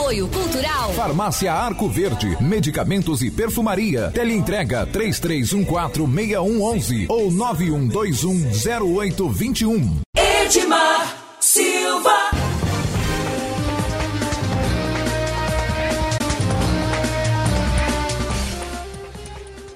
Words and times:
Apoio 0.00 0.26
Cultural. 0.28 0.94
Farmácia 0.94 1.52
Arco 1.52 1.86
Verde, 1.86 2.42
medicamentos 2.42 3.20
e 3.20 3.30
perfumaria. 3.30 4.10
Teleentrega 4.10 4.86
33146111 4.86 7.04
ou 7.06 7.30
91210821. 7.30 10.00
Edmar 10.16 11.18
Silva. 11.38 12.30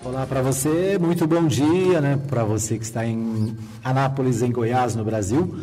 Olá 0.02 0.24
para 0.26 0.40
você, 0.40 0.98
muito 0.98 1.26
bom 1.26 1.46
dia, 1.46 2.00
né? 2.00 2.18
Para 2.28 2.44
você 2.44 2.78
que 2.78 2.84
está 2.84 3.04
em 3.04 3.54
Anápolis, 3.84 4.40
em 4.40 4.50
Goiás, 4.50 4.96
no 4.96 5.04
Brasil. 5.04 5.54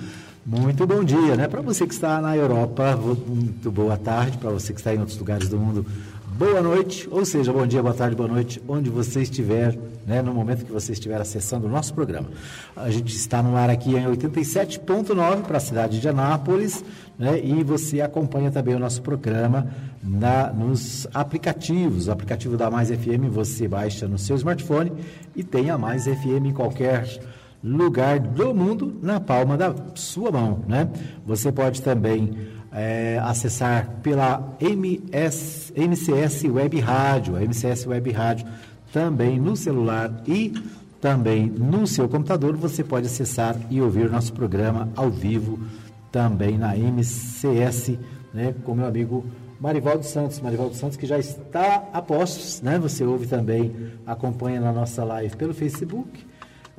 Muito 0.43 0.87
bom 0.87 1.03
dia, 1.03 1.35
né? 1.35 1.47
Para 1.47 1.61
você 1.61 1.85
que 1.85 1.93
está 1.93 2.19
na 2.19 2.35
Europa, 2.35 2.97
muito 2.97 3.71
boa 3.71 3.95
tarde. 3.95 4.39
Para 4.39 4.49
você 4.49 4.73
que 4.73 4.79
está 4.79 4.91
em 4.91 4.97
outros 4.97 5.15
lugares 5.19 5.47
do 5.47 5.55
mundo, 5.55 5.85
boa 6.35 6.59
noite. 6.63 7.07
Ou 7.11 7.23
seja, 7.23 7.53
bom 7.53 7.67
dia, 7.67 7.79
boa 7.83 7.93
tarde, 7.93 8.15
boa 8.15 8.27
noite, 8.27 8.59
onde 8.67 8.89
você 8.89 9.21
estiver, 9.21 9.77
né? 10.03 10.19
No 10.19 10.33
momento 10.33 10.65
que 10.65 10.71
você 10.71 10.93
estiver 10.93 11.21
acessando 11.21 11.67
o 11.67 11.69
nosso 11.69 11.93
programa. 11.93 12.27
A 12.75 12.89
gente 12.89 13.15
está 13.15 13.43
no 13.43 13.55
ar 13.55 13.69
aqui 13.69 13.91
em 13.91 14.03
87.9 14.03 15.43
para 15.43 15.57
a 15.57 15.59
cidade 15.59 16.01
de 16.01 16.09
Anápolis, 16.09 16.83
né? 17.19 17.39
E 17.39 17.63
você 17.63 18.01
acompanha 18.01 18.49
também 18.49 18.73
o 18.73 18.79
nosso 18.79 19.03
programa 19.03 19.67
na, 20.03 20.51
nos 20.51 21.07
aplicativos. 21.13 22.07
O 22.07 22.11
aplicativo 22.11 22.57
da 22.57 22.67
Mais 22.71 22.89
FM 22.89 23.29
você 23.29 23.67
baixa 23.67 24.07
no 24.07 24.17
seu 24.17 24.35
smartphone 24.37 24.91
e 25.35 25.43
tem 25.43 25.69
a 25.69 25.77
Mais 25.77 26.05
FM 26.05 26.47
em 26.47 26.53
qualquer 26.53 27.05
lugar 27.63 28.19
do 28.19 28.53
mundo 28.53 28.97
na 29.01 29.19
palma 29.19 29.55
da 29.55 29.73
sua 29.95 30.31
mão, 30.31 30.59
né? 30.67 30.89
Você 31.25 31.51
pode 31.51 31.81
também 31.81 32.31
é, 32.71 33.19
acessar 33.23 33.99
pela 34.01 34.55
MS, 34.59 35.73
MCS 35.75 36.43
Web 36.45 36.79
Rádio, 36.79 37.35
MCS 37.35 37.85
Web 37.85 38.11
Rádio 38.11 38.47
também 38.91 39.39
no 39.39 39.55
celular 39.55 40.11
e 40.27 40.53
também 40.99 41.47
no 41.47 41.87
seu 41.87 42.07
computador 42.07 42.55
você 42.55 42.83
pode 42.83 43.07
acessar 43.07 43.55
e 43.69 43.81
ouvir 43.81 44.09
nosso 44.09 44.33
programa 44.33 44.89
ao 44.95 45.09
vivo 45.09 45.59
também 46.11 46.57
na 46.57 46.75
MCS, 46.75 47.97
né, 48.33 48.53
com 48.63 48.75
meu 48.75 48.85
amigo 48.85 49.25
Marivaldo 49.59 50.03
Santos. 50.03 50.39
Marivaldo 50.39 50.75
Santos 50.75 50.97
que 50.97 51.05
já 51.05 51.17
está 51.17 51.89
a 51.93 52.01
postos, 52.01 52.61
né? 52.61 52.79
Você 52.79 53.03
ouve 53.03 53.27
também, 53.27 53.73
acompanha 54.05 54.59
na 54.59 54.71
nossa 54.71 55.03
live 55.03 55.35
pelo 55.37 55.53
Facebook 55.53 56.30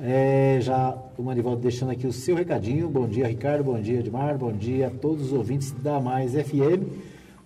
é, 0.05 0.59
já 0.59 0.97
o 1.17 1.23
Marivaldo 1.23 1.61
deixando 1.61 1.91
aqui 1.91 2.05
o 2.05 2.11
seu 2.11 2.35
recadinho. 2.35 2.89
Bom 2.89 3.07
dia, 3.07 3.25
Ricardo. 3.25 3.63
Bom 3.63 3.79
dia, 3.79 3.99
Edmar. 3.99 4.37
Bom 4.37 4.51
dia 4.51 4.87
a 4.87 4.89
todos 4.89 5.27
os 5.27 5.31
ouvintes 5.31 5.71
da 5.71 5.97
Mais 6.01 6.33
FM. 6.33 6.83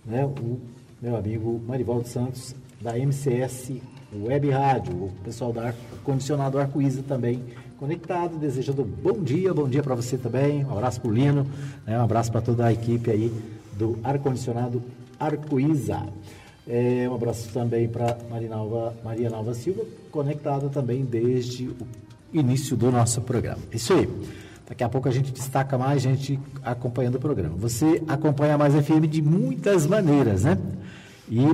Né? 0.04 0.26
O 0.26 0.60
meu 1.00 1.16
amigo 1.16 1.62
Marivaldo 1.68 2.08
Santos, 2.08 2.56
da 2.82 2.98
MCS 2.98 3.74
Web 4.12 4.50
Rádio. 4.50 4.92
O 4.92 5.12
pessoal 5.24 5.54
da 5.54 5.72
Condicionado 6.04 6.58
Arco-Íris 6.58 7.00
também 7.08 7.44
conectado. 7.78 8.40
Desejando 8.40 8.84
bom 8.84 9.22
dia, 9.22 9.54
bom 9.54 9.70
dia 9.70 9.84
para 9.84 9.94
você 9.94 10.18
também. 10.18 10.66
Um 10.66 10.72
abraço 10.72 11.00
para 11.00 11.12
o 11.12 11.14
Lino. 11.14 11.46
Né? 11.86 11.96
Um 11.96 12.04
abraço 12.04 12.32
para 12.32 12.42
toda 12.42 12.66
a 12.66 12.74
equipe 12.74 13.12
aí 13.12 13.32
do 13.74 14.00
Ar-Condicionado 14.04 14.82
Arco-Isa. 15.20 16.08
É, 16.68 17.08
um 17.08 17.14
abraço 17.14 17.54
também 17.54 17.88
para 17.88 18.18
Maria 19.04 19.30
Nalva 19.30 19.54
Silva, 19.54 19.86
conectada 20.12 20.70
também 20.70 21.06
desde 21.06 21.68
o 21.68 22.07
início 22.34 22.76
do 22.76 22.92
nosso 22.92 23.22
programa. 23.22 23.60
Isso 23.72 23.94
aí. 23.94 24.10
Daqui 24.68 24.84
a 24.84 24.90
pouco 24.90 25.08
a 25.08 25.12
gente 25.12 25.32
destaca 25.32 25.78
mais 25.78 26.02
gente 26.02 26.38
acompanhando 26.62 27.16
o 27.16 27.20
programa. 27.20 27.56
Você 27.58 28.04
acompanha 28.08 28.58
mais 28.58 28.74
FM 28.74 29.08
de 29.10 29.22
muitas 29.22 29.88
maneiras, 29.88 30.44
né? 30.44 30.58
E 31.30 31.46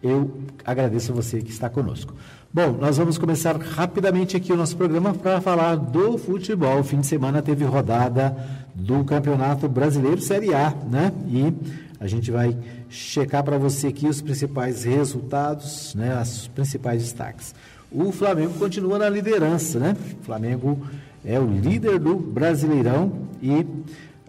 eu 0.00 0.38
agradeço 0.64 1.12
você 1.12 1.40
que 1.42 1.50
está 1.50 1.68
conosco. 1.68 2.14
Bom, 2.52 2.72
nós 2.80 2.96
vamos 2.96 3.18
começar 3.18 3.56
rapidamente 3.56 4.36
aqui 4.36 4.52
o 4.52 4.56
nosso 4.56 4.76
programa 4.76 5.12
para 5.12 5.40
falar 5.40 5.74
do 5.74 6.16
futebol. 6.16 6.78
O 6.78 6.84
fim 6.84 7.00
de 7.00 7.06
semana 7.06 7.42
teve 7.42 7.64
rodada 7.64 8.36
do 8.72 9.04
Campeonato 9.04 9.68
Brasileiro 9.68 10.20
Série 10.20 10.54
A, 10.54 10.72
né? 10.88 11.12
E 11.26 11.52
a 11.98 12.06
gente 12.06 12.30
vai 12.30 12.56
checar 12.88 13.42
para 13.42 13.58
você 13.58 13.88
aqui 13.88 14.06
os 14.06 14.22
principais 14.22 14.84
resultados, 14.84 15.92
né? 15.96 16.22
Os 16.22 16.46
principais 16.46 17.02
destaques 17.02 17.52
o 17.90 18.12
Flamengo 18.12 18.54
continua 18.54 18.98
na 18.98 19.08
liderança, 19.08 19.78
né? 19.78 19.96
O 20.20 20.24
Flamengo 20.24 20.86
é 21.24 21.38
o 21.38 21.46
líder 21.46 21.98
do 21.98 22.16
Brasileirão 22.16 23.28
e 23.42 23.66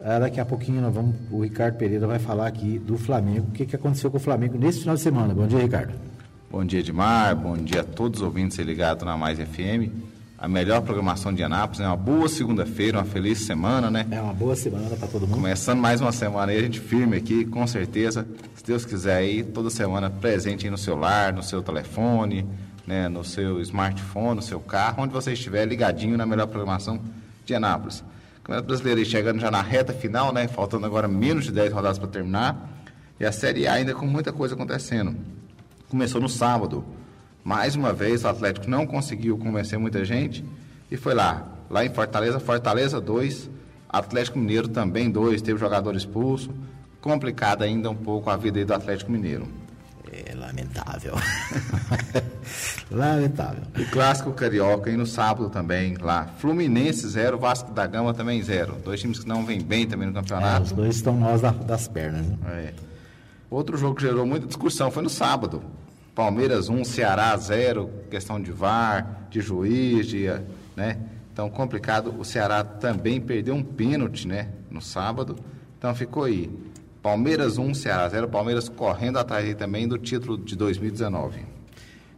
ah, 0.03 0.19
daqui 0.19 0.39
a 0.39 0.45
pouquinho 0.45 0.81
nós 0.81 0.93
vamos, 0.93 1.15
o 1.29 1.41
Ricardo 1.41 1.75
Pereira 1.77 2.07
vai 2.07 2.19
falar 2.19 2.47
aqui 2.47 2.79
do 2.79 2.97
Flamengo, 2.97 3.47
o 3.49 3.51
que, 3.51 3.65
que 3.65 3.75
aconteceu 3.75 4.09
com 4.09 4.17
o 4.17 4.19
Flamengo 4.19 4.57
nesse 4.57 4.79
final 4.79 4.95
de 4.95 5.01
semana. 5.01 5.33
Bom 5.33 5.45
dia, 5.45 5.59
Ricardo. 5.59 5.93
Bom 6.49 6.65
dia, 6.65 6.79
Edmar. 6.79 7.35
Bom 7.35 7.55
dia 7.57 7.81
a 7.81 7.83
todos 7.83 8.21
os 8.21 8.25
ouvintes 8.25 8.57
ligados 8.57 9.05
na 9.05 9.17
Mais 9.17 9.37
FM. 9.37 9.91
A 10.37 10.47
melhor 10.47 10.81
programação 10.81 11.33
de 11.33 11.43
Anápolis, 11.43 11.81
é 11.81 11.85
uma 11.85 11.97
boa 11.97 12.29
segunda-feira, 12.29 12.97
uma 12.97 13.03
feliz 13.03 13.39
semana, 13.45 13.91
né? 13.91 14.07
É 14.09 14.21
uma 14.21 14.33
boa 14.33 14.55
semana 14.55 14.95
para 14.95 15.07
todo 15.07 15.27
mundo. 15.27 15.33
Começando 15.33 15.79
mais 15.79 15.99
uma 15.99 16.13
semana 16.13 16.53
aí, 16.53 16.57
a 16.57 16.61
gente 16.61 16.79
firme 16.79 17.17
aqui, 17.17 17.43
com 17.43 17.67
certeza. 17.67 18.25
Se 18.55 18.63
Deus 18.63 18.85
quiser 18.85 19.17
aí, 19.17 19.43
toda 19.43 19.69
semana 19.69 20.09
presente 20.09 20.65
aí 20.65 20.71
no 20.71 20.77
seu 20.77 20.95
lar, 20.95 21.33
no 21.33 21.43
seu 21.43 21.61
telefone, 21.61 22.47
né, 22.89 23.07
no 23.07 23.23
seu 23.23 23.61
smartphone, 23.61 24.37
no 24.37 24.41
seu 24.41 24.59
carro, 24.59 25.03
onde 25.03 25.13
você 25.13 25.33
estiver 25.33 25.63
ligadinho 25.63 26.17
na 26.17 26.25
melhor 26.25 26.47
programação 26.47 26.99
de 27.45 27.53
Anápolis. 27.53 28.03
Campeonato 28.37 28.67
Brasileiro 28.67 29.05
chegando 29.05 29.39
já 29.39 29.51
na 29.51 29.61
reta 29.61 29.93
final, 29.93 30.33
né, 30.33 30.47
faltando 30.47 30.87
agora 30.87 31.07
menos 31.07 31.45
de 31.45 31.51
10 31.51 31.71
rodadas 31.71 31.99
para 31.99 32.07
terminar, 32.07 32.67
e 33.19 33.25
a 33.25 33.31
Série 33.31 33.67
A 33.67 33.73
ainda 33.73 33.93
com 33.93 34.07
muita 34.07 34.33
coisa 34.33 34.55
acontecendo. 34.55 35.15
Começou 35.87 36.19
no 36.19 36.27
sábado. 36.27 36.83
Mais 37.43 37.75
uma 37.75 37.93
vez 37.93 38.23
o 38.23 38.27
Atlético 38.27 38.67
não 38.67 38.87
conseguiu 38.87 39.37
convencer 39.37 39.77
muita 39.77 40.03
gente 40.03 40.43
e 40.89 40.97
foi 40.97 41.13
lá, 41.13 41.47
lá 41.69 41.85
em 41.85 41.89
Fortaleza, 41.89 42.39
Fortaleza 42.39 42.99
2, 42.99 43.51
Atlético 43.87 44.39
Mineiro 44.39 44.67
também 44.67 45.11
2, 45.11 45.43
teve 45.43 45.59
jogador 45.59 45.95
expulso. 45.95 46.49
Complicada 46.99 47.65
ainda 47.65 47.87
um 47.91 47.95
pouco 47.95 48.31
a 48.31 48.35
vida 48.35 48.65
do 48.65 48.73
Atlético 48.73 49.11
Mineiro. 49.11 49.47
Lamentável. 50.49 51.13
lamentável. 52.89 53.63
O 53.77 53.91
clássico 53.91 54.31
carioca 54.31 54.89
e 54.89 54.97
no 54.97 55.05
sábado 55.05 55.49
também 55.49 55.95
lá. 55.97 56.25
Fluminense 56.39 57.07
zero, 57.07 57.37
Vasco 57.37 57.71
da 57.71 57.85
Gama 57.85 58.13
também 58.13 58.41
zero. 58.41 58.75
Dois 58.83 58.99
times 58.99 59.19
que 59.19 59.27
não 59.27 59.45
vêm 59.45 59.61
bem 59.61 59.87
também 59.87 60.07
no 60.07 60.13
campeonato. 60.13 60.57
É, 60.57 60.63
os 60.63 60.71
dois 60.71 60.95
estão 60.95 61.15
nós 61.15 61.41
das 61.41 61.87
pernas. 61.87 62.25
Né? 62.25 62.37
É. 62.47 62.73
Outro 63.49 63.77
jogo 63.77 63.95
que 63.95 64.01
gerou 64.01 64.25
muita 64.25 64.47
discussão 64.47 64.89
foi 64.89 65.03
no 65.03 65.09
sábado. 65.09 65.61
Palmeiras 66.15 66.67
1, 66.67 66.83
Ceará 66.83 67.37
0, 67.37 67.89
questão 68.09 68.41
de 68.41 68.51
VAR, 68.51 69.27
de 69.29 69.39
juiz, 69.39 70.07
de, 70.07 70.27
né? 70.75 70.97
Então 71.31 71.49
complicado. 71.49 72.13
O 72.17 72.25
Ceará 72.25 72.63
também 72.63 73.21
perdeu 73.21 73.53
um 73.53 73.63
pênalti, 73.63 74.27
né, 74.27 74.49
no 74.69 74.81
sábado. 74.81 75.35
Então 75.77 75.93
ficou 75.93 76.23
aí. 76.23 76.49
Palmeiras 77.09 77.57
1, 77.57 77.73
Ceará 77.73 78.07
0. 78.07 78.27
Palmeiras 78.27 78.69
correndo 78.69 79.17
atrás 79.17 79.43
aí 79.43 79.55
também 79.55 79.87
do 79.87 79.97
título 79.97 80.37
de 80.37 80.55
2019. 80.55 81.39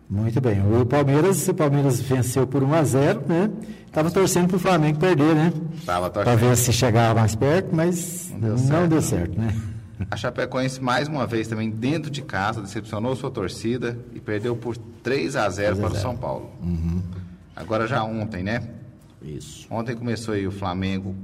Muito 0.10 0.42
bem. 0.42 0.62
O 0.62 0.86
Palmeiras, 0.86 1.48
o 1.48 1.54
Palmeiras 1.54 2.02
venceu 2.02 2.46
por 2.46 2.62
1 2.62 2.74
a 2.74 2.84
0, 2.84 3.24
né? 3.26 3.50
Tava 3.90 4.12
torcendo 4.12 4.50
para 4.50 4.58
o 4.58 4.60
Flamengo 4.60 5.00
perder, 5.00 5.34
né? 5.34 5.54
Tava 5.86 6.10
torcendo. 6.10 6.38
Para 6.38 6.48
ver 6.48 6.58
se 6.58 6.74
chegava 6.74 7.22
mais 7.22 7.34
perto, 7.36 7.74
mas 7.74 8.32
não 8.32 8.40
deu 8.40 8.58
certo, 8.58 8.74
não 8.74 8.88
deu 8.90 9.02
certo 9.02 9.40
né? 9.40 9.62
A 10.10 10.18
Chapecoense 10.18 10.82
mais 10.82 11.08
uma 11.08 11.26
vez 11.26 11.48
também 11.48 11.70
dentro 11.70 12.12
de 12.12 12.22
casa 12.22 12.62
decepcionou 12.62 13.16
sua 13.16 13.32
torcida 13.32 13.98
e 14.14 14.20
perdeu 14.20 14.58
por 14.58 14.76
3 14.76 15.38
a 15.38 15.50
0 15.50 15.78
para 15.78 15.94
o 15.94 15.96
São 15.96 16.18
Paulo. 16.18 16.50
Uhum. 16.62 17.02
Agora 17.56 17.88
já 17.88 18.04
ontem, 18.04 18.44
né? 18.44 18.62
Isso. 19.22 19.68
Ontem 19.70 19.96
começou 19.96 20.34
aí 20.34 20.46
o 20.46 20.52
Flamengo 20.52 21.16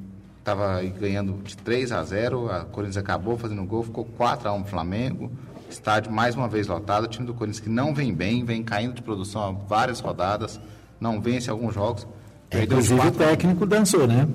estava 0.47 0.81
ganhando 0.81 1.33
de 1.43 1.57
3 1.57 1.91
a 1.91 2.01
0, 2.03 2.49
a 2.49 2.59
Corinthians 2.63 2.95
acabou 2.95 3.37
fazendo 3.37 3.65
gol, 3.65 3.83
ficou 3.83 4.05
4 4.05 4.47
a 4.47 4.53
1 4.53 4.63
Flamengo. 4.63 5.29
Estádio 5.69 6.09
mais 6.09 6.35
uma 6.35 6.47
vez 6.47 6.67
lotado, 6.67 7.03
o 7.03 7.07
time 7.07 7.27
do 7.27 7.33
Corinthians 7.33 7.59
que 7.59 7.69
não 7.69 7.93
vem 7.93 8.13
bem, 8.13 8.45
vem 8.45 8.63
caindo 8.63 8.93
de 8.93 9.01
produção 9.01 9.41
há 9.43 9.51
várias 9.51 9.99
rodadas, 9.99 10.57
não 11.01 11.19
vence 11.19 11.49
alguns 11.49 11.73
jogos. 11.73 12.07
É, 12.49 12.63
inclusive 12.63 13.07
o 13.07 13.11
técnico 13.11 13.65
dançou, 13.65 14.07
né? 14.07 14.25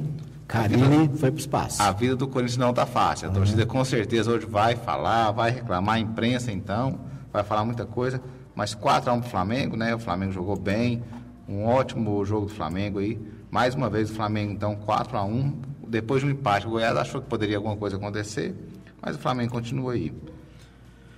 Carini 0.46 1.08
foi 1.16 1.30
para 1.30 1.38
o 1.38 1.40
espaço. 1.40 1.82
A 1.82 1.90
vida 1.92 2.14
do 2.14 2.28
Corinthians 2.28 2.58
não 2.58 2.70
está 2.70 2.84
fácil. 2.84 3.28
A 3.28 3.30
uhum. 3.30 3.36
torcida 3.36 3.64
com 3.64 3.82
certeza 3.82 4.30
hoje 4.30 4.44
vai 4.44 4.76
falar, 4.76 5.30
vai 5.30 5.50
reclamar, 5.50 5.94
a 5.94 5.98
imprensa 5.98 6.52
então, 6.52 7.00
vai 7.32 7.42
falar 7.42 7.64
muita 7.64 7.86
coisa. 7.86 8.20
Mas 8.54 8.74
4 8.74 9.10
a 9.10 9.14
1 9.14 9.20
para 9.20 9.26
o 9.26 9.30
Flamengo, 9.30 9.76
né? 9.78 9.94
O 9.94 9.98
Flamengo 9.98 10.32
jogou 10.32 10.56
bem, 10.56 11.02
um 11.48 11.64
ótimo 11.64 12.22
jogo 12.26 12.44
do 12.44 12.52
Flamengo 12.52 12.98
aí. 12.98 13.18
Mais 13.50 13.74
uma 13.74 13.88
vez 13.88 14.10
o 14.10 14.14
Flamengo, 14.14 14.52
então, 14.52 14.76
4 14.76 15.16
a 15.16 15.24
1 15.24 15.71
depois 15.92 16.22
de 16.22 16.26
um 16.26 16.30
empate, 16.30 16.66
o 16.66 16.70
Goiás 16.70 16.96
achou 16.96 17.20
que 17.20 17.28
poderia 17.28 17.56
alguma 17.56 17.76
coisa 17.76 17.96
acontecer, 17.96 18.54
mas 19.00 19.14
o 19.16 19.18
Flamengo 19.18 19.52
continua 19.52 19.92
aí. 19.92 20.12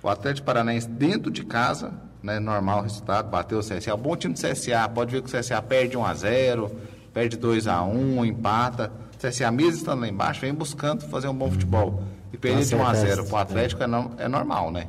O 0.03 0.09
Atlético 0.09 0.45
Paranaense 0.45 0.87
dentro 0.87 1.31
de 1.31 1.43
casa, 1.45 1.93
né, 2.21 2.39
normal 2.39 2.79
o 2.79 2.81
resultado, 2.83 3.29
bateu 3.29 3.57
o 3.59 3.61
CSA. 3.61 3.93
O 3.93 3.97
bom 3.97 4.15
time 4.15 4.33
do 4.33 4.39
CSA, 4.39 4.87
pode 4.93 5.11
ver 5.11 5.21
que 5.21 5.29
o 5.33 5.39
CSA 5.39 5.61
perde 5.61 5.97
1 5.97 6.05
a 6.05 6.13
0 6.13 6.71
perde 7.13 7.37
2 7.37 7.65
a 7.67 7.81
1 7.83 8.25
empata. 8.25 8.91
O 9.15 9.17
CSA 9.27 9.49
mesmo 9.49 9.77
estando 9.77 10.01
lá 10.01 10.07
embaixo, 10.09 10.41
vem 10.41 10.53
buscando 10.53 11.01
fazer 11.07 11.29
um 11.29 11.33
bom 11.33 11.49
futebol. 11.49 12.03
E 12.33 12.37
perder 12.37 12.65
de 12.65 12.75
1 12.75 12.83
a 12.85 12.91
Acerta 12.91 13.07
0 13.07 13.21
essa- 13.21 13.29
pro 13.29 13.37
Atlético 13.37 13.83
é, 13.83 13.87
no- 13.87 14.11
é 14.17 14.27
normal, 14.27 14.69
né? 14.71 14.87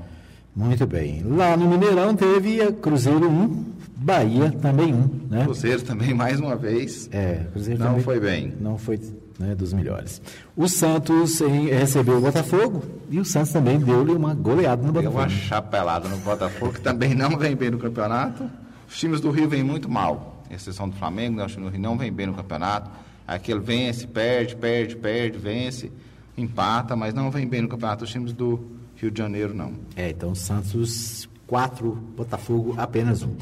Muito 0.54 0.84
bem. 0.86 1.22
Lá 1.22 1.56
no 1.56 1.68
Mineirão 1.68 2.16
teve 2.16 2.60
a 2.60 2.72
Cruzeiro 2.72 3.28
1, 3.30 3.64
Bahia 3.98 4.50
também 4.60 4.92
1, 4.92 5.20
né? 5.30 5.44
Cruzeiro 5.44 5.82
também, 5.82 6.12
mais 6.14 6.40
uma 6.40 6.56
vez. 6.56 7.08
É, 7.12 7.46
Cruzeiro 7.52 7.78
Não 7.78 7.86
também 7.88 8.02
foi 8.02 8.18
bem. 8.20 8.54
Não 8.60 8.76
foi 8.76 8.98
né, 9.38 9.54
dos 9.54 9.72
melhores. 9.72 10.20
O 10.56 10.68
Santos 10.68 11.40
em- 11.40 11.66
recebeu 11.68 12.18
o 12.18 12.20
Botafogo 12.20 12.82
e 13.10 13.18
o 13.20 13.24
Santos 13.24 13.52
também 13.52 13.78
deu-lhe 13.78 14.12
uma 14.12 14.34
goleada 14.34 14.82
no 14.82 14.92
Deu 14.92 15.02
Botafogo. 15.02 15.22
uma 15.22 15.28
chapelada 15.28 16.08
no 16.08 16.16
Botafogo, 16.18 16.72
que 16.74 16.80
também 16.80 17.14
não 17.14 17.36
vem 17.36 17.54
bem 17.54 17.70
no 17.70 17.78
campeonato. 17.78 18.48
Os 18.88 18.96
times 18.98 19.20
do 19.20 19.30
Rio 19.30 19.48
vêm 19.48 19.62
muito 19.62 19.88
mal. 19.88 20.42
Exceção 20.50 20.88
do 20.88 20.96
Flamengo, 20.96 21.36
né? 21.38 21.44
os 21.44 21.52
times 21.52 21.68
do 21.68 21.72
Rio 21.72 21.82
não 21.82 21.98
vêm 21.98 22.12
bem 22.12 22.26
no 22.26 22.34
campeonato. 22.34 22.90
Aquele 23.26 23.58
vence, 23.60 24.06
perde, 24.06 24.54
perde, 24.54 24.94
perde, 24.96 25.36
vence, 25.38 25.90
empata, 26.38 26.94
mas 26.94 27.12
não 27.12 27.30
vem 27.30 27.46
bem 27.46 27.62
no 27.62 27.68
campeonato. 27.68 28.04
Os 28.04 28.10
times 28.10 28.32
do 28.32 28.60
Rio 28.96 29.10
de 29.10 29.18
Janeiro 29.18 29.52
não. 29.52 29.72
É, 29.96 30.10
então 30.10 30.34
Santos 30.34 31.28
4, 31.46 31.90
Botafogo 32.16 32.74
apenas 32.78 33.22
1. 33.22 33.34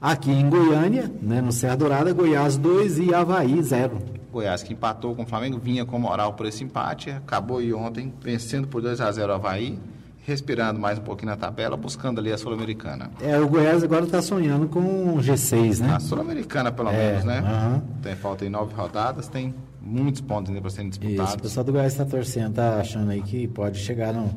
Aqui 0.00 0.30
em 0.30 0.48
Goiânia, 0.48 1.10
né, 1.20 1.42
no 1.42 1.52
Serra 1.52 1.76
Dourada, 1.76 2.12
Goiás 2.12 2.56
2 2.56 2.98
e 3.00 3.14
Havaí 3.14 3.62
0. 3.62 3.98
Goiás 4.32 4.62
que 4.62 4.72
empatou 4.72 5.14
com 5.14 5.24
o 5.24 5.26
Flamengo, 5.26 5.58
vinha 5.58 5.84
com 5.84 5.98
moral 5.98 6.32
por 6.34 6.46
esse 6.46 6.64
empate, 6.64 7.10
acabou 7.10 7.58
aí 7.58 7.72
ontem 7.74 8.12
vencendo 8.22 8.66
por 8.66 8.80
2 8.80 8.98
a 9.00 9.12
0 9.12 9.30
o 9.30 9.34
Havaí, 9.34 9.78
respirando 10.24 10.80
mais 10.80 10.98
um 10.98 11.02
pouquinho 11.02 11.30
na 11.30 11.36
tabela, 11.36 11.76
buscando 11.76 12.18
ali 12.18 12.32
a 12.32 12.38
Sul-Americana. 12.38 13.10
É, 13.20 13.38
o 13.38 13.46
Goiás 13.48 13.82
agora 13.84 14.04
está 14.04 14.22
sonhando 14.22 14.68
com 14.68 14.80
o 14.80 15.18
G6, 15.18 15.80
né? 15.80 15.94
A 15.94 16.00
Sul-Americana, 16.00 16.72
pelo 16.72 16.88
É, 16.90 17.10
menos, 17.10 17.24
né? 17.24 17.38
aham. 17.40 17.82
Tem 18.00 18.14
falta 18.16 18.44
aí 18.44 18.50
nove 18.50 18.72
rodadas, 18.74 19.28
tem 19.28 19.54
muitos 19.82 20.22
pontos 20.22 20.48
ainda 20.48 20.62
para 20.62 20.70
serem 20.70 20.88
Isso, 20.88 20.98
disputados 21.00 21.34
o 21.34 21.38
pessoal 21.40 21.64
do 21.64 21.72
Goiás 21.72 21.92
está 21.92 22.06
torcendo, 22.06 22.54
tá 22.54 22.76
achando 22.80 23.10
aí 23.10 23.20
que 23.20 23.46
pode 23.48 23.78
chegar 23.78 24.14
no, 24.14 24.30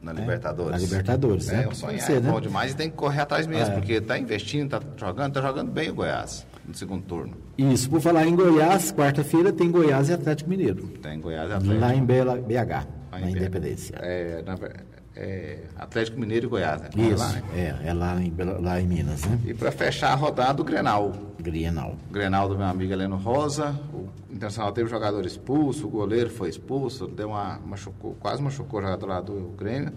na 0.00 0.12
Libertadores. 0.12 0.72
na 0.72 0.78
Libertadores, 0.78 1.46
né? 1.48 1.66
É, 1.70 1.74
sonhar, 1.74 2.00
ser, 2.00 2.12
é 2.16 2.20
né? 2.20 2.30
bom 2.30 2.40
demais 2.40 2.72
e 2.72 2.76
tem 2.76 2.90
que 2.90 2.96
correr 2.96 3.20
atrás 3.22 3.46
mesmo, 3.46 3.74
É. 3.74 3.76
porque 3.78 3.92
está 3.94 4.18
investindo, 4.18 4.76
está 4.76 4.80
jogando, 5.06 5.28
está 5.36 5.40
jogando 5.48 5.70
bem 5.70 5.90
o 5.90 5.94
Goiás 5.94 6.46
no 6.66 6.74
segundo 6.74 7.02
turno. 7.04 7.36
Isso, 7.56 7.88
por 7.88 8.00
falar 8.00 8.26
em 8.26 8.34
Goiás, 8.34 8.92
quarta-feira 8.92 9.52
tem 9.52 9.70
Goiás 9.70 10.08
e 10.08 10.12
Atlético 10.12 10.50
Mineiro. 10.50 10.88
Tem 11.02 11.20
Goiás 11.20 11.48
e 11.50 11.52
Atlético. 11.54 11.80
Lá 11.80 11.94
em 11.94 12.04
Bela, 12.04 12.36
BH, 12.36 12.86
Lá 13.12 13.18
na 13.20 13.20
em 13.20 13.30
Independência. 13.30 13.96
É, 14.00 14.42
na 14.44 14.54
ver- 14.56 14.84
é, 15.16 15.60
Atlético 15.76 16.20
Mineiro 16.20 16.46
e 16.46 16.48
Goiás, 16.48 16.82
né? 16.82 16.90
Isso, 16.94 17.16
Lá, 17.18 17.32
né? 17.32 17.42
é, 17.82 17.88
é 17.88 17.92
lá 17.94 18.20
em, 18.20 18.32
lá 18.60 18.80
em 18.80 18.86
Minas, 18.86 19.24
né? 19.24 19.38
E 19.46 19.54
para 19.54 19.72
fechar 19.72 20.12
a 20.12 20.14
rodada, 20.14 20.60
o 20.60 20.64
Grenal. 20.64 21.12
Grienal. 21.40 21.96
O 22.10 22.12
Grenal 22.12 22.48
do 22.48 22.56
meu 22.56 22.66
amigo 22.66 22.92
Heleno 22.92 23.16
Rosa. 23.16 23.74
O 23.94 24.08
Internacional 24.32 24.72
teve 24.72 24.90
jogador 24.90 25.24
expulso, 25.24 25.86
o 25.86 25.90
goleiro 25.90 26.28
foi 26.28 26.48
expulso, 26.50 27.06
deu 27.06 27.28
uma, 27.28 27.58
machucou, 27.64 28.14
quase 28.20 28.42
machucou 28.42 28.80
o 28.80 28.82
jogador 28.82 29.06
lá 29.06 29.20
do 29.20 29.54
Grêmio. 29.56 29.92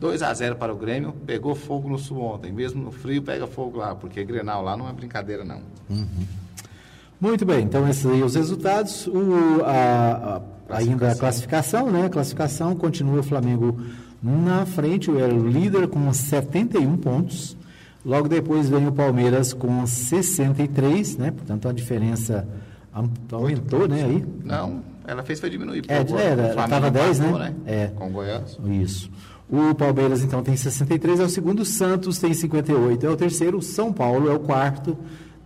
2 0.00 0.22
a 0.22 0.32
0 0.34 0.56
para 0.56 0.72
o 0.72 0.76
Grêmio, 0.76 1.12
pegou 1.26 1.54
fogo 1.54 1.88
no 1.88 1.98
sul 1.98 2.20
ontem. 2.22 2.50
Mesmo 2.50 2.82
no 2.82 2.90
frio, 2.90 3.22
pega 3.22 3.46
fogo 3.46 3.78
lá, 3.78 3.94
porque 3.94 4.24
Grenal 4.24 4.62
lá 4.62 4.76
não 4.76 4.88
é 4.88 4.92
brincadeira, 4.92 5.44
não. 5.44 5.60
Muito 7.20 7.44
bem, 7.44 7.62
então 7.64 7.86
esses 7.88 8.04
aí 8.04 8.22
os 8.22 8.34
resultados. 8.34 9.06
O, 9.06 9.62
a- 9.64 10.40
a- 10.70 10.76
ainda 10.76 11.12
a 11.12 11.14
classificação, 11.14 11.90
né? 11.90 12.06
A 12.06 12.10
classificação 12.10 12.74
continua 12.74 13.20
o 13.20 13.22
Flamengo 13.22 13.78
na 14.22 14.64
frente, 14.64 15.10
o 15.10 15.18
era 15.18 15.34
o 15.34 15.48
líder 15.48 15.88
com 15.88 16.12
71 16.12 16.96
pontos. 16.96 17.56
Logo 18.04 18.28
depois 18.28 18.68
vem 18.68 18.86
o 18.86 18.92
Palmeiras 18.92 19.52
com 19.52 19.84
63, 19.86 21.16
né? 21.16 21.30
Portanto, 21.30 21.68
a 21.68 21.72
diferença 21.72 22.46
aumentou, 23.30 23.88
né? 23.88 24.04
Aí. 24.04 24.24
Não, 24.44 24.82
ela 25.06 25.22
fez 25.22 25.40
foi 25.40 25.50
diminuir. 25.50 25.84
É, 25.88 25.96
era, 25.96 26.04
o 26.04 26.52
Flamengo 26.52 26.68
tava 26.68 26.90
10, 26.90 27.18
empatou, 27.18 27.38
né? 27.38 27.54
É. 27.66 27.86
Com 27.88 28.08
o 28.08 28.12
Goiás. 28.12 28.58
Isso. 28.64 29.10
O 29.50 29.74
Palmeiras, 29.74 30.22
então, 30.22 30.42
tem 30.42 30.56
63, 30.56 31.20
é 31.20 31.24
o 31.24 31.28
segundo. 31.28 31.60
O 31.60 31.64
Santos 31.64 32.18
tem 32.18 32.32
58, 32.32 33.04
é 33.04 33.10
o 33.10 33.16
terceiro. 33.16 33.58
O 33.58 33.62
São 33.62 33.92
Paulo 33.92 34.30
é 34.30 34.34
o 34.34 34.40
quarto, 34.40 34.96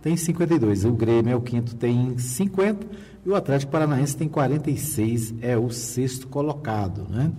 tem 0.01 0.15
52. 0.15 0.85
O 0.85 0.91
Grêmio 0.93 1.33
é 1.33 1.35
o 1.35 1.41
quinto, 1.41 1.75
tem 1.75 2.17
50. 2.17 2.87
E 3.25 3.29
o 3.29 3.35
Atlético 3.35 3.71
Paranaense 3.71 4.15
tem 4.15 4.29
46, 4.29 5.35
é 5.41 5.57
o 5.57 5.69
sexto 5.69 6.27
colocado, 6.27 7.05
né? 7.09 7.31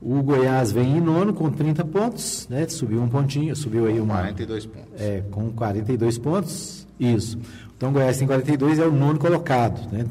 O 0.00 0.22
Goiás 0.22 0.72
vem 0.72 0.96
em 0.96 1.00
nono 1.00 1.34
com 1.34 1.50
30 1.50 1.84
pontos, 1.84 2.46
né? 2.48 2.66
Subiu 2.68 3.02
um 3.02 3.08
pontinho, 3.08 3.54
subiu 3.54 3.86
aí 3.86 4.00
uma... 4.00 4.14
42 4.22 4.66
pontos. 4.66 5.00
É, 5.00 5.22
com 5.30 5.50
42 5.52 6.18
pontos, 6.18 6.86
isso. 6.98 7.38
Então 7.76 7.90
o 7.90 7.92
Goiás 7.92 8.16
tem 8.16 8.26
42, 8.26 8.78
é 8.78 8.86
o 8.86 8.92
nono 8.92 9.18
colocado, 9.18 9.92
né? 9.92 10.06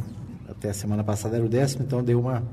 Até 0.48 0.70
a 0.70 0.74
semana 0.74 1.04
passada 1.04 1.38
era 1.38 1.46
o 1.46 1.50
décimo, 1.50 1.84
então 1.86 2.04
deu 2.04 2.20
uma, 2.20 2.44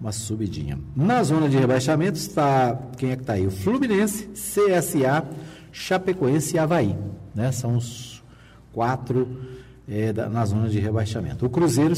uma 0.00 0.12
subidinha. 0.12 0.78
Na 0.94 1.22
zona 1.24 1.48
de 1.48 1.56
rebaixamento 1.56 2.16
está, 2.18 2.78
quem 2.96 3.10
é 3.10 3.16
que 3.16 3.22
está 3.22 3.32
aí? 3.32 3.46
O 3.46 3.50
Fluminense, 3.50 4.26
CSA, 4.34 5.24
Chapecoense 5.72 6.54
e 6.54 6.58
Havaí, 6.58 6.96
né? 7.34 7.50
São 7.50 7.76
os 7.76 8.22
quatro 8.72 9.26
é, 9.88 10.12
da- 10.12 10.28
na 10.28 10.44
zona 10.44 10.68
de 10.68 10.78
rebaixamento. 10.78 11.44
O 11.46 11.50
Cruzeiro 11.50 11.94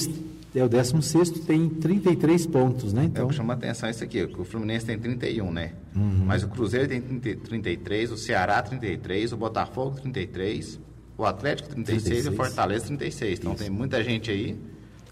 é 0.54 0.64
o 0.64 0.68
16 0.68 1.30
tem 1.30 1.68
33 1.68 2.46
pontos, 2.46 2.92
né? 2.92 3.02
É 3.02 3.04
o 3.04 3.08
Então, 3.08 3.28
que 3.28 3.34
chama 3.34 3.54
atenção 3.54 3.88
isso 3.88 4.04
aqui, 4.04 4.26
que 4.26 4.40
o 4.40 4.44
Fluminense 4.44 4.84
tem 4.84 4.98
31, 4.98 5.50
né? 5.50 5.72
Uhum. 5.96 6.24
Mas 6.26 6.42
o 6.42 6.48
Cruzeiro 6.48 6.88
tem 6.88 7.00
30 7.00 7.40
33, 7.46 8.12
o 8.12 8.16
Ceará 8.18 8.60
33, 8.62 9.32
o 9.32 9.36
Botafogo 9.36 9.98
33, 10.00 10.78
o 11.16 11.24
Atlético 11.24 11.70
36, 11.70 12.02
36. 12.04 12.26
e 12.26 12.28
o 12.28 12.32
Fortaleza 12.36 12.86
36. 12.86 13.38
Então 13.38 13.54
tem 13.54 13.70
muita 13.70 14.02
gente 14.04 14.30
aí 14.30 14.58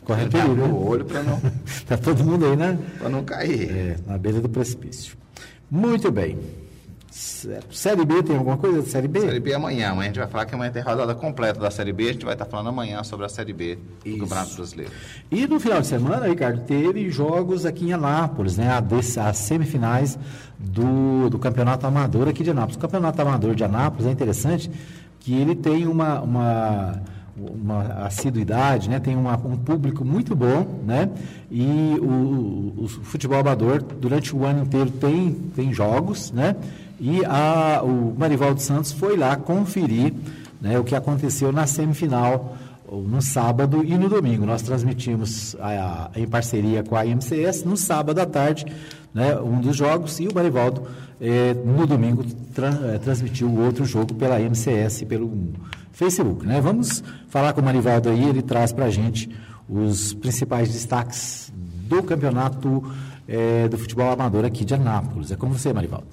Correndo 0.05 0.33
perigo, 0.33 0.55
né? 0.55 0.65
o 0.65 0.87
olho 0.87 1.05
para 1.05 1.23
não, 1.23 1.41
tá 1.87 1.97
todo 1.97 2.25
mundo 2.25 2.47
aí, 2.47 2.57
né? 2.57 2.79
pra 2.99 3.09
não 3.09 3.25
cair. 3.25 3.71
É, 3.71 3.97
na 4.07 4.19
beira 4.19 4.41
do 4.41 4.49
precipício. 4.49 5.17
Muito 5.71 6.11
bem. 6.11 6.37
Série 7.11 8.05
B, 8.05 8.23
tem 8.23 8.37
alguma 8.37 8.57
coisa 8.57 8.83
de 8.83 8.89
Série 8.89 9.09
B? 9.09 9.21
Série 9.21 9.41
B 9.41 9.51
é 9.51 9.55
amanhã, 9.55 9.91
amanhã 9.91 10.03
a 10.03 10.13
gente 10.13 10.19
vai 10.21 10.29
falar 10.29 10.47
que 10.47 10.55
amanhã 10.55 10.71
tem 10.71 10.81
rodada 10.83 11.13
completa 11.15 11.59
da 11.59 11.71
Série 11.71 11.93
B, 11.93 12.09
a 12.09 12.13
gente 12.13 12.25
vai 12.25 12.35
estar 12.35 12.45
falando 12.45 12.69
amanhã 12.69 13.03
sobre 13.03 13.27
a 13.27 13.29
Série 13.29 13.53
B 13.53 13.79
do. 14.05 14.19
Campeonato 14.19 14.55
Brasileiro. 14.55 14.93
E 15.31 15.47
no 15.47 15.59
final 15.59 15.81
de 15.81 15.89
semana, 15.89 16.29
Ricardo, 16.29 16.61
teve 16.61 17.11
jogos 17.11 17.67
aqui 17.67 17.87
em 17.89 17.93
Anápolis, 17.93 18.57
né? 18.57 18.69
As 19.27 19.39
semifinais 19.39 20.17
do, 20.59 21.29
do 21.29 21.39
Campeonato 21.39 21.85
Amador 21.87 22.29
aqui 22.29 22.45
de 22.45 22.51
Anápolis. 22.51 22.77
O 22.77 22.81
Campeonato 22.81 23.21
Amador 23.21 23.55
de 23.57 23.65
Anápolis 23.65 24.07
é 24.07 24.11
interessante 24.13 24.71
que 25.19 25.35
ele 25.35 25.55
tem 25.57 25.87
uma, 25.89 26.21
uma, 26.21 27.03
uma 27.37 27.83
assiduidade, 28.07 28.89
né? 28.89 29.01
Tem 29.01 29.17
uma- 29.17 29.37
um 29.37 29.57
público 29.57 30.05
muito 30.05 30.35
bom, 30.37 30.81
né? 30.87 31.11
E 31.51 31.97
o, 32.01 32.05
o- 32.05 32.85
o 32.85 32.89
futebol 32.89 33.39
amador, 33.41 33.83
durante 33.83 34.35
o 34.35 34.45
ano 34.45 34.63
inteiro, 34.63 34.91
tem, 34.93 35.33
tem 35.57 35.73
jogos, 35.73 36.31
né? 36.31 36.55
E 37.01 37.25
a, 37.25 37.81
o 37.83 38.15
Marivaldo 38.19 38.61
Santos 38.61 38.93
foi 38.93 39.17
lá 39.17 39.35
conferir 39.37 40.13
né, 40.61 40.79
o 40.79 40.85
que 40.85 40.95
aconteceu 40.95 41.51
na 41.51 41.67
semifinal 41.67 42.57
no 42.93 43.23
sábado 43.23 43.85
e 43.85 43.97
no 43.97 44.09
domingo. 44.09 44.45
Nós 44.45 44.63
transmitimos 44.63 45.57
a- 45.61 46.11
a- 46.15 46.21
em 46.21 46.27
parceria 46.27 46.83
com 46.83 46.97
a 46.97 47.07
IMCS 47.07 47.65
no 47.65 47.77
sábado 47.77 48.19
à 48.21 48.27
tarde 48.27 48.67
né, 49.15 49.37
um 49.41 49.61
dos 49.61 49.77
jogos 49.77 50.19
e 50.21 50.27
o 50.29 50.35
Marivaldo 50.35 50.83
eh, 51.21 51.55
no 51.65 51.87
domingo 51.87 52.25
tran- 52.55 52.79
eh, 52.95 52.99
transmitiu 52.99 53.49
o 53.49 53.65
outro 53.65 53.85
jogo 53.85 54.15
pela 54.15 54.41
IMCS 54.41 55.03
pelo 55.05 55.31
Facebook. 55.93 56.45
Né? 56.47 56.61
Vamos 56.61 57.03
falar 57.29 57.53
com 57.53 57.61
o 57.61 57.65
Marivaldo 57.65 58.09
aí, 58.09 58.25
ele 58.29 58.43
traz 58.43 58.73
para 58.73 58.87
a 58.87 58.91
gente 58.91 59.31
os 59.69 60.13
principais 60.15 60.73
destaques 60.73 61.53
do 61.89 62.03
campeonato 62.03 62.83
eh, 63.29 63.69
do 63.69 63.79
futebol 63.79 64.11
amador 64.11 64.45
aqui 64.45 64.65
de 64.65 64.75
Anápolis. 64.75 65.31
É 65.31 65.37
com 65.37 65.49
você, 65.49 65.73
Marivaldo. 65.73 66.07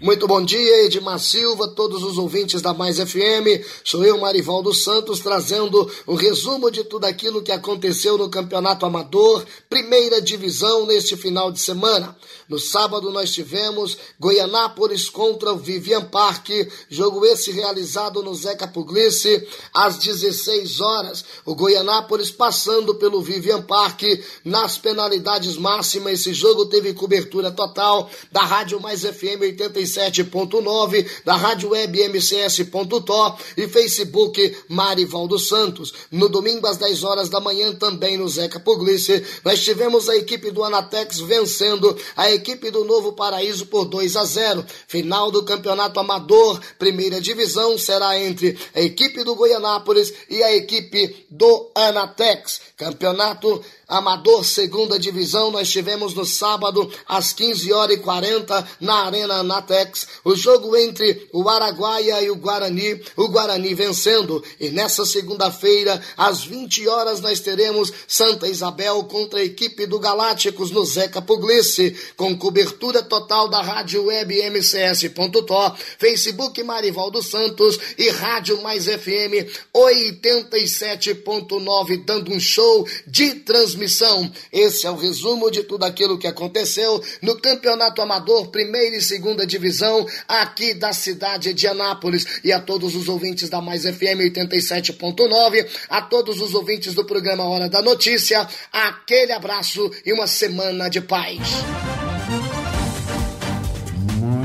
Muito 0.00 0.28
bom 0.28 0.40
dia, 0.44 0.84
Edmar 0.84 1.18
Silva, 1.18 1.66
todos 1.66 2.04
os 2.04 2.18
ouvintes 2.18 2.62
da 2.62 2.72
Mais 2.72 2.98
FM. 3.00 3.66
Sou 3.82 4.04
eu, 4.04 4.16
Marivaldo 4.16 4.72
Santos, 4.72 5.18
trazendo 5.18 5.90
o 6.06 6.14
resumo 6.14 6.70
de 6.70 6.84
tudo 6.84 7.04
aquilo 7.04 7.42
que 7.42 7.50
aconteceu 7.50 8.16
no 8.16 8.30
Campeonato 8.30 8.86
Amador, 8.86 9.44
primeira 9.68 10.22
divisão 10.22 10.86
neste 10.86 11.16
final 11.16 11.50
de 11.50 11.58
semana. 11.58 12.16
No 12.48 12.60
sábado 12.60 13.10
nós 13.10 13.32
tivemos 13.32 13.98
Goianápolis 14.20 15.10
contra 15.10 15.52
o 15.52 15.58
Vivian 15.58 16.04
Parque, 16.04 16.68
jogo 16.88 17.26
esse 17.26 17.50
realizado 17.50 18.22
no 18.22 18.32
Zeca 18.36 18.68
Puglice 18.68 19.48
às 19.74 19.98
16 19.98 20.80
horas. 20.80 21.24
O 21.44 21.56
Goianápolis 21.56 22.30
passando 22.30 22.94
pelo 22.94 23.20
Vivian 23.20 23.62
Parque 23.62 24.22
nas 24.44 24.78
penalidades 24.78 25.56
máximas. 25.56 26.20
Esse 26.20 26.32
jogo 26.32 26.66
teve 26.66 26.94
cobertura 26.94 27.50
total 27.50 28.08
da 28.30 28.42
Rádio 28.42 28.80
Mais 28.80 29.02
FM 29.02 29.56
87.9, 29.88 31.06
da 31.24 31.36
Rádio 31.36 31.70
Web 31.70 32.08
MCS.to 32.08 33.38
e 33.56 33.68
Facebook 33.68 34.56
Marivaldo 34.68 35.38
Santos. 35.38 35.92
No 36.10 36.28
domingo 36.28 36.66
às 36.66 36.76
10 36.76 37.04
horas 37.04 37.28
da 37.28 37.40
manhã 37.40 37.72
também 37.74 38.16
no 38.16 38.28
Zeca 38.28 38.60
Puglice, 38.60 39.24
nós 39.44 39.62
tivemos 39.62 40.08
a 40.08 40.16
equipe 40.16 40.50
do 40.50 40.62
Anatex 40.62 41.20
vencendo 41.20 41.96
a 42.16 42.30
equipe 42.30 42.70
do 42.70 42.84
Novo 42.84 43.12
Paraíso 43.12 43.66
por 43.66 43.84
2 43.86 44.16
a 44.16 44.24
0. 44.24 44.64
Final 44.86 45.30
do 45.30 45.44
Campeonato 45.44 45.98
Amador, 46.00 46.60
primeira 46.78 47.20
divisão, 47.20 47.78
será 47.78 48.18
entre 48.20 48.58
a 48.74 48.80
equipe 48.80 49.24
do 49.24 49.34
Goianápolis 49.34 50.12
e 50.28 50.42
a 50.42 50.54
equipe 50.54 51.26
do 51.30 51.70
Anatex. 51.74 52.60
Campeonato 52.76 53.62
Amador 53.88 54.44
Segunda 54.44 54.98
Divisão, 54.98 55.50
nós 55.50 55.70
tivemos 55.70 56.12
no 56.12 56.26
sábado 56.26 56.92
às 57.08 57.32
15 57.32 57.72
horas 57.72 57.96
e 57.96 58.00
40 58.00 58.68
na 58.78 59.06
Arena 59.06 59.42
Natex, 59.42 60.06
o 60.22 60.36
jogo 60.36 60.76
entre 60.76 61.26
o 61.32 61.48
Araguaia 61.48 62.22
e 62.22 62.30
o 62.30 62.36
Guarani, 62.36 63.00
o 63.16 63.28
Guarani 63.28 63.72
vencendo. 63.72 64.44
E 64.60 64.68
nessa 64.68 65.06
segunda-feira, 65.06 65.98
às 66.18 66.44
20 66.44 66.86
horas, 66.86 67.22
nós 67.22 67.40
teremos 67.40 67.90
Santa 68.06 68.46
Isabel 68.46 69.02
contra 69.04 69.40
a 69.40 69.44
equipe 69.44 69.86
do 69.86 69.98
Galácticos 69.98 70.70
no 70.70 70.84
Zeca 70.84 71.22
Puglice, 71.22 71.96
com 72.14 72.36
cobertura 72.36 73.02
total 73.02 73.48
da 73.48 73.62
Rádio 73.62 74.04
Web 74.04 74.38
MCS.to, 74.50 75.74
Facebook 75.98 76.62
Marivaldo 76.62 77.22
Santos 77.22 77.78
e 77.96 78.10
Rádio 78.10 78.60
Mais 78.60 78.84
FM 78.84 79.48
87.9, 79.74 82.04
dando 82.04 82.34
um 82.34 82.40
show 82.40 82.86
de 83.06 83.36
transmissão. 83.36 83.77
Esse 84.52 84.86
é 84.86 84.90
o 84.90 84.96
resumo 84.96 85.50
de 85.50 85.62
tudo 85.62 85.84
aquilo 85.84 86.18
que 86.18 86.26
aconteceu 86.26 87.02
no 87.22 87.40
Campeonato 87.40 88.02
Amador, 88.02 88.48
primeira 88.48 88.96
e 88.96 89.02
segunda 89.02 89.46
divisão, 89.46 90.06
aqui 90.26 90.74
da 90.74 90.92
cidade 90.92 91.54
de 91.54 91.66
Anápolis. 91.66 92.40
E 92.42 92.52
a 92.52 92.60
todos 92.60 92.94
os 92.94 93.08
ouvintes 93.08 93.48
da 93.48 93.60
Mais 93.60 93.82
FM 93.82 94.34
87.9, 94.34 95.66
a 95.88 96.02
todos 96.02 96.40
os 96.40 96.54
ouvintes 96.54 96.94
do 96.94 97.04
programa 97.04 97.44
Hora 97.44 97.68
da 97.68 97.82
Notícia, 97.82 98.48
aquele 98.72 99.32
abraço 99.32 99.90
e 100.04 100.12
uma 100.12 100.26
semana 100.26 100.88
de 100.88 101.00
paz. 101.00 102.07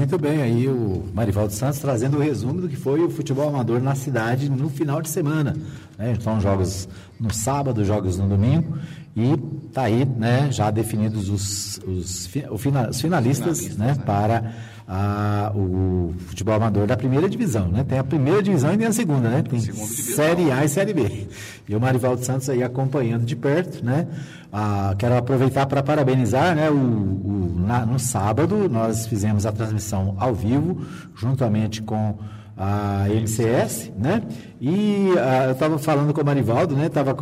Muito 0.04 0.18
bem, 0.18 0.42
aí 0.42 0.68
o 0.68 1.06
Marivaldo 1.14 1.54
Santos 1.54 1.80
trazendo 1.80 2.18
o 2.18 2.20
resumo 2.20 2.60
do 2.60 2.68
que 2.68 2.76
foi 2.76 3.02
o 3.02 3.10
futebol 3.10 3.48
amador 3.48 3.82
na 3.82 3.96
cidade 3.96 4.50
no 4.50 4.70
final 4.70 5.02
de 5.02 5.08
semana. 5.08 5.56
Né? 5.98 6.14
Então, 6.20 6.42
jogos 6.42 6.90
no 7.18 7.34
sábado, 7.34 7.86
jogos 7.86 8.18
no 8.18 8.28
domingo. 8.28 8.78
E 9.16 9.32
está 9.66 9.84
aí 9.84 10.04
né, 10.04 10.52
já 10.52 10.70
definidos 10.72 11.30
os, 11.30 11.80
os, 11.88 12.30
os 12.52 12.62
finalistas, 12.62 13.02
finalistas 13.02 13.78
né, 13.78 13.96
né? 13.98 14.04
para 14.06 14.52
a, 14.88 15.52
o 15.56 16.14
futebol 16.28 16.56
amador 16.56 16.86
da 16.88 16.98
primeira 16.98 17.30
divisão, 17.30 17.68
né? 17.68 17.84
Tem 17.84 17.98
a 17.98 18.04
primeira 18.04 18.42
divisão 18.44 18.74
e 18.74 18.78
tem 18.78 18.88
a 18.88 18.92
segunda, 18.94 19.30
né? 19.30 19.42
Tem 19.42 19.60
Série 19.60 20.52
A 20.52 20.64
e 20.66 20.70
Série 20.70 20.94
B. 20.94 21.28
E 21.68 21.76
o 21.76 21.80
Marivaldo 21.80 22.24
Santos 22.24 22.50
aí 22.50 22.62
acompanhando 22.62 23.26
de 23.26 23.36
perto, 23.36 23.84
né? 23.84 24.08
Ah, 24.52 24.94
quero 24.98 25.16
aproveitar 25.18 25.66
para 25.66 25.82
parabenizar, 25.82 26.56
né? 26.56 26.70
O, 26.70 26.76
o 26.76 27.56
na, 27.66 27.86
no 27.86 27.98
sábado 27.98 28.70
nós 28.70 29.08
fizemos 29.08 29.46
a 29.46 29.52
transmissão 29.52 30.16
ao 30.20 30.34
vivo, 30.36 30.82
juntamente 31.16 31.82
com 31.82 32.18
a 32.56 33.06
MCS, 33.10 33.92
né? 33.98 34.22
E 34.62 35.10
ah, 35.18 35.46
eu 35.46 35.52
estava 35.54 35.78
falando 35.80 36.14
com 36.14 36.22
o 36.22 36.26
Marivaldo, 36.26 36.76
né? 36.76 36.86
Estava 36.86 37.16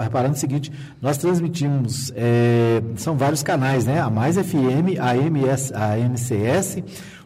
reparando 0.00 0.34
o 0.34 0.38
seguinte: 0.38 0.72
nós 1.02 1.16
transmitimos, 1.16 2.12
é, 2.14 2.80
são 2.96 3.16
vários 3.16 3.42
canais, 3.42 3.84
né? 3.84 4.00
A 4.00 4.08
Mais 4.08 4.36
FM, 4.36 4.98
a 5.00 5.16
MS, 5.16 5.72
a 5.74 5.98
MCS, 5.98 6.82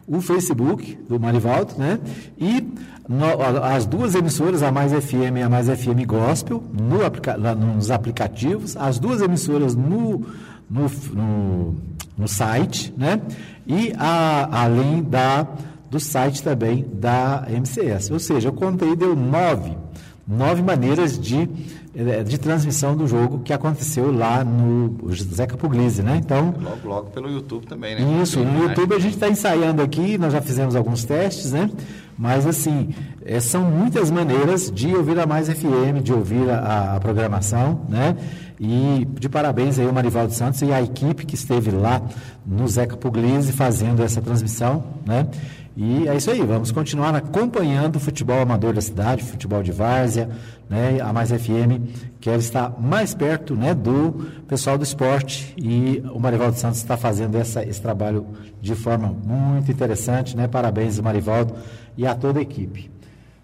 o 0.07 0.21
Facebook 0.21 0.97
do 1.07 1.19
Marivaldo, 1.19 1.73
né? 1.77 1.99
E 2.37 2.67
no, 3.07 3.25
as 3.63 3.85
duas 3.85 4.15
emissoras, 4.15 4.63
a 4.63 4.71
Mais 4.71 4.91
FM 4.91 5.37
e 5.37 5.41
a 5.41 5.49
Mais 5.49 5.67
FM 5.67 6.05
Gospel, 6.07 6.63
no 6.73 7.05
aplica, 7.05 7.37
nos 7.37 7.91
aplicativos, 7.91 8.75
as 8.75 8.97
duas 8.97 9.21
emissoras 9.21 9.75
no, 9.75 10.25
no, 10.69 10.89
no, 11.13 11.75
no 12.17 12.27
site, 12.27 12.93
né? 12.97 13.21
E 13.67 13.93
a, 13.97 14.63
além 14.63 15.03
da 15.03 15.47
do 15.91 15.99
site 15.99 16.41
também 16.41 16.87
da 16.93 17.45
MCS. 17.49 18.11
Ou 18.11 18.19
seja, 18.19 18.47
eu 18.47 18.53
contei, 18.53 18.95
deu 18.95 19.13
nove, 19.13 19.77
nove 20.25 20.63
maneiras 20.63 21.19
de, 21.19 21.49
eh, 21.93 22.23
de 22.23 22.37
transmissão 22.37 22.95
do 22.95 23.05
jogo 23.05 23.39
que 23.39 23.51
aconteceu 23.51 24.09
lá 24.09 24.41
no 24.41 25.13
Zeca 25.13 25.57
Puglisi, 25.57 26.01
né? 26.01 26.15
Então, 26.15 26.55
logo, 26.61 26.87
logo 26.87 27.09
pelo 27.09 27.29
YouTube 27.29 27.67
também, 27.67 27.95
né? 27.95 28.21
Isso, 28.23 28.39
no 28.39 28.63
YouTube 28.63 28.95
a 28.95 28.99
gente 28.99 29.15
está 29.15 29.27
ensaiando 29.27 29.81
aqui, 29.81 30.17
nós 30.17 30.31
já 30.31 30.41
fizemos 30.41 30.77
alguns 30.77 31.03
testes, 31.03 31.51
né? 31.51 31.69
Mas, 32.17 32.47
assim, 32.47 32.93
é, 33.25 33.39
são 33.41 33.63
muitas 33.63 34.09
maneiras 34.09 34.71
de 34.71 34.95
ouvir 34.95 35.19
a 35.19 35.25
Mais 35.25 35.49
FM, 35.49 36.01
de 36.01 36.13
ouvir 36.13 36.49
a, 36.49 36.95
a, 36.95 36.99
programação, 37.01 37.81
né? 37.89 38.15
E 38.59 39.07
de 39.19 39.27
parabéns 39.27 39.79
aí 39.79 39.87
ao 39.87 39.91
Marivaldo 39.91 40.31
Santos 40.31 40.61
e 40.61 40.71
à 40.71 40.81
equipe 40.81 41.25
que 41.25 41.33
esteve 41.33 41.71
lá 41.71 42.01
no 42.45 42.67
Zeca 42.67 42.95
Puglisi 42.95 43.51
fazendo 43.51 44.03
essa 44.03 44.21
transmissão, 44.21 44.83
né? 45.03 45.27
E 45.75 46.05
é 46.07 46.15
isso 46.15 46.29
aí, 46.29 46.41
vamos 46.41 46.69
continuar 46.69 47.15
acompanhando 47.15 47.95
o 47.95 47.99
futebol 47.99 48.39
amador 48.41 48.73
da 48.73 48.81
cidade, 48.81 49.23
futebol 49.23 49.63
de 49.63 49.71
várzea, 49.71 50.29
né? 50.69 50.99
A 51.01 51.13
Mais 51.13 51.31
FM 51.31 51.87
quer 52.19 52.37
estar 52.39 52.77
mais 52.77 53.13
perto, 53.13 53.55
né, 53.55 53.73
do 53.73 54.27
pessoal 54.47 54.77
do 54.77 54.83
esporte 54.83 55.53
e 55.57 56.03
o 56.13 56.19
Marivaldo 56.19 56.57
Santos 56.57 56.79
está 56.79 56.97
fazendo 56.97 57.37
essa, 57.37 57.63
esse 57.63 57.81
trabalho 57.81 58.27
de 58.61 58.75
forma 58.75 59.07
muito 59.07 59.71
interessante, 59.71 60.35
né? 60.35 60.45
Parabéns, 60.45 60.99
Marivaldo, 60.99 61.55
e 61.97 62.05
a 62.05 62.15
toda 62.15 62.39
a 62.39 62.41
equipe. 62.41 62.91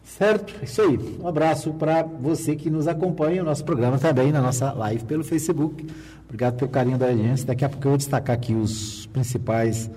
Certo? 0.04 0.54
É 0.62 0.66
isso 0.66 0.82
aí. 0.82 1.18
Um 1.22 1.28
abraço 1.28 1.74
para 1.74 2.02
você 2.04 2.56
que 2.56 2.70
nos 2.70 2.88
acompanha, 2.88 3.42
o 3.42 3.46
nosso 3.46 3.64
programa 3.64 3.98
também 4.00 4.32
na 4.32 4.42
nossa 4.42 4.74
live 4.74 5.06
pelo 5.06 5.24
Facebook. 5.24 5.86
Obrigado 6.26 6.56
pelo 6.56 6.72
carinho 6.72 6.98
da 6.98 7.08
audiência. 7.08 7.46
Daqui 7.48 7.64
a 7.64 7.70
pouco 7.70 7.86
eu 7.88 7.92
vou 7.92 7.98
destacar 7.98 8.36
aqui 8.36 8.54
os 8.54 9.06
principais 9.08 9.90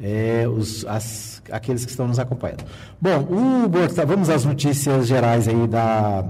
é, 0.00 0.48
os, 0.48 0.84
as, 0.86 1.42
aqueles 1.50 1.84
que 1.84 1.90
estão 1.90 2.08
nos 2.08 2.18
acompanhando. 2.18 2.64
Bom, 3.00 3.28
o, 3.30 4.06
vamos 4.06 4.30
às 4.30 4.44
notícias 4.44 5.06
gerais 5.06 5.46
aí 5.46 5.66
da, 5.68 6.24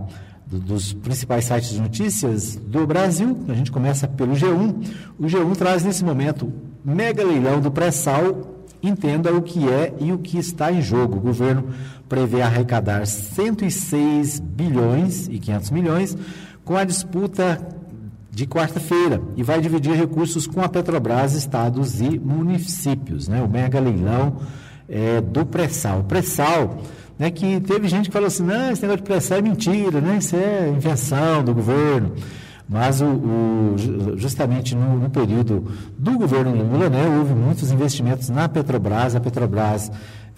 do, 0.47 0.59
dos 0.59 0.93
principais 0.93 1.45
sites 1.45 1.71
de 1.71 1.81
notícias 1.81 2.57
do 2.57 2.87
Brasil. 2.87 3.39
A 3.49 3.55
gente 3.55 3.71
começa 3.71 4.09
pelo 4.09 4.35
G1. 4.35 4.89
O 5.19 5.25
G1 5.27 5.57
traz 5.57 5.85
nesse 5.85 6.05
momento 6.05 6.53
mega 6.85 7.25
leilão 7.25 7.61
do 7.61 7.71
pré-sal. 7.71 8.57
Entenda 8.83 9.33
o 9.33 9.43
que 9.43 9.69
é 9.69 9.93
e 10.01 10.11
o 10.11 10.19
que 10.19 10.39
está 10.39 10.73
em 10.73 10.81
jogo. 10.81 11.19
O 11.19 11.21
governo 11.21 11.69
prevê 12.09 12.43
arrecadar 12.43 13.07
106 13.07 14.41
bilhões 14.41 15.29
e 15.29 15.39
500 15.39 15.71
milhões 15.71 16.19
com 16.65 16.77
a 16.77 16.85
disputa 16.85 17.80
de 18.31 18.47
quarta-feira 18.47 19.21
e 19.37 19.43
vai 19.43 19.61
dividir 19.61 19.95
recursos 19.95 20.47
com 20.47 20.63
a 20.63 20.69
Petrobras, 20.69 21.35
estados 21.35 22.01
e 22.01 22.19
municípios, 22.19 23.29
né? 23.29 23.43
O 23.43 23.49
mega 23.49 23.81
leilão 23.81 24.37
é, 24.89 25.21
do 25.21 25.45
pré-sal. 25.45 26.05
Pré-sal, 26.05 26.79
né, 27.19 27.31
que 27.31 27.61
teve 27.61 27.89
gente 27.89 28.09
que 28.09 28.13
falou 28.13 28.29
assim, 28.29 28.45
não, 28.45 28.71
esse 28.71 28.83
negócio 28.83 29.03
de 29.03 29.09
pré-sal 29.09 29.39
é 29.39 29.43
mentira, 29.43 30.01
né? 30.01 30.19
Isso 30.19 30.37
é 30.37 30.69
invenção 30.69 31.43
do 31.43 31.55
governo. 31.55 32.13
Mas 32.69 33.01
o, 33.01 33.07
o 33.07 33.75
justamente 34.17 34.77
no, 34.77 34.97
no, 34.97 35.11
período 35.11 35.73
do 35.99 36.13
governo 36.17 36.53
Lula, 36.55 36.89
né, 36.89 37.05
houve 37.19 37.35
muitos 37.35 37.73
investimentos 37.73 38.29
na 38.29 38.49
Petrobras. 38.49 39.17
A 39.17 39.21
Petrobras 39.21 39.91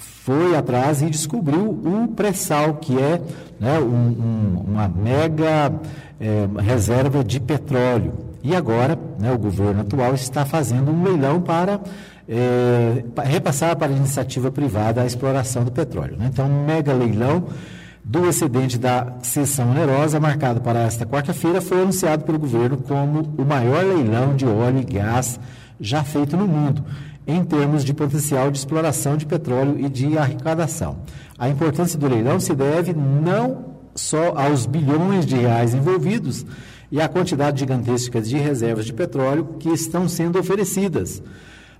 foi 0.03 0.55
atrás 0.55 1.03
e 1.03 1.07
descobriu 1.07 1.71
o 1.71 2.09
pré-sal, 2.09 2.75
que 2.75 2.99
é 2.99 3.21
né, 3.59 3.79
um, 3.79 3.85
um, 3.87 4.65
uma 4.69 4.89
mega 4.89 5.73
é, 6.21 6.49
reserva 6.61 7.25
de 7.25 7.41
petróleo. 7.41 8.13
E 8.43 8.55
agora, 8.55 8.99
né, 9.19 9.33
o 9.33 9.39
governo 9.39 9.81
atual 9.81 10.15
está 10.15 10.45
fazendo 10.45 10.91
um 10.91 11.03
leilão 11.03 11.41
para 11.41 11.81
é, 12.29 13.05
repassar 13.25 13.77
para 13.77 13.93
a 13.93 13.97
iniciativa 13.97 14.51
privada 14.51 15.03
a 15.03 15.07
exploração 15.07 15.65
do 15.65 15.73
petróleo. 15.73 16.17
Né? 16.17 16.31
Então, 16.33 16.47
um 16.47 16.65
mega 16.65 16.93
leilão 16.93 17.47
do 18.05 18.29
excedente 18.29 18.79
da 18.79 19.15
sessão 19.23 19.71
onerosa, 19.71 20.19
marcado 20.19 20.61
para 20.61 20.81
esta 20.81 21.07
quarta-feira, 21.07 21.61
foi 21.61 21.83
anunciado 21.83 22.25
pelo 22.25 22.39
governo 22.39 22.77
como 22.79 23.33
o 23.39 23.45
maior 23.45 23.85
leilão 23.85 24.35
de 24.35 24.45
óleo 24.45 24.81
e 24.81 24.85
gás 24.85 25.39
já 25.81 26.05
feito 26.05 26.37
no 26.37 26.47
mundo, 26.47 26.85
em 27.27 27.45
termos 27.45 27.85
de 27.85 27.95
potencial 27.95 28.51
de 28.51 28.59
exploração 28.59 29.17
de 29.17 29.27
petróleo 29.27 29.79
e 29.79 29.89
de 29.89 30.19
arrecadação. 30.19 30.99
A 31.39 31.49
importância 31.49 31.99
do 31.99 32.09
leilão 32.09 32.41
se 32.41 32.55
deve 32.55 32.93
não 32.93 33.73
só 33.95 34.35
aos 34.37 34.67
bilhões 34.67 35.27
de 35.27 35.37
reais 35.37 35.75
envolvidos 35.75 36.45
e 36.91 37.01
à 37.01 37.09
quantidade 37.09 37.61
gigantesca 37.61 38.21
de 38.21 38.37
reservas 38.37 38.87
de 38.87 38.93
petróleo 38.93 39.57
que 39.59 39.69
estão 39.69 40.09
sendo 40.09 40.39
oferecidas, 40.39 41.23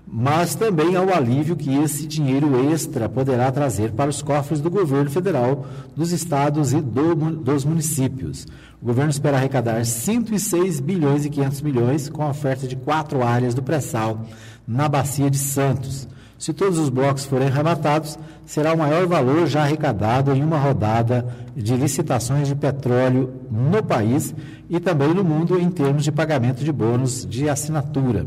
mas 0.07 0.53
também 0.55 0.95
ao 0.95 1.13
alívio 1.13 1.55
que 1.55 1.75
esse 1.77 2.05
dinheiro 2.05 2.71
extra 2.71 3.07
poderá 3.07 3.51
trazer 3.51 3.91
para 3.91 4.09
os 4.09 4.21
cofres 4.21 4.59
do 4.59 4.69
governo 4.69 5.09
federal, 5.09 5.65
dos 5.95 6.11
estados 6.11 6.73
e 6.73 6.81
do, 6.81 7.15
dos 7.15 7.63
municípios. 7.63 8.45
O 8.83 8.85
governo 8.85 9.11
espera 9.11 9.37
arrecadar 9.37 9.85
106 9.85 10.81
bilhões 10.81 11.23
e 11.23 11.29
500 11.29 11.61
milhões 11.61 12.09
com 12.09 12.21
a 12.21 12.29
oferta 12.29 12.67
de 12.67 12.75
quatro 12.75 13.23
áreas 13.23 13.53
do 13.53 13.63
pré-sal 13.63 14.25
na 14.67 14.89
bacia 14.89 15.31
de 15.31 15.37
Santos. 15.37 16.05
Se 16.37 16.51
todos 16.51 16.77
os 16.77 16.89
blocos 16.89 17.23
forem 17.23 17.47
arrematados, 17.47 18.19
será 18.45 18.73
o 18.73 18.77
maior 18.77 19.07
valor 19.07 19.47
já 19.47 19.61
arrecadado 19.61 20.33
em 20.33 20.43
uma 20.43 20.57
rodada 20.57 21.25
de 21.55 21.77
licitações 21.77 22.49
de 22.49 22.55
petróleo 22.55 23.33
no 23.49 23.81
país 23.81 24.35
e 24.69 24.81
também 24.81 25.13
no 25.13 25.23
mundo 25.23 25.57
em 25.57 25.69
termos 25.69 26.03
de 26.03 26.11
pagamento 26.11 26.61
de 26.61 26.71
bônus 26.73 27.25
de 27.25 27.47
assinatura. 27.47 28.25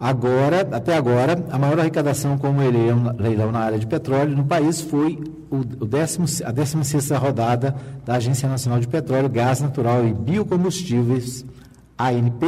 Agora, 0.00 0.66
até 0.72 0.96
agora, 0.96 1.44
a 1.50 1.58
maior 1.58 1.78
arrecadação 1.78 2.38
como 2.38 2.58
leilão, 2.58 3.52
na 3.52 3.58
área 3.58 3.78
de 3.78 3.86
petróleo 3.86 4.34
no 4.34 4.46
país 4.46 4.80
foi 4.80 5.22
o, 5.50 5.62
décimo, 5.84 6.24
a 6.42 6.50
16 6.50 7.10
rodada 7.10 7.76
da 8.06 8.14
Agência 8.14 8.48
Nacional 8.48 8.80
de 8.80 8.88
Petróleo, 8.88 9.28
Gás 9.28 9.60
Natural 9.60 10.06
e 10.06 10.14
Biocombustíveis, 10.14 11.44
ANP, 11.98 12.46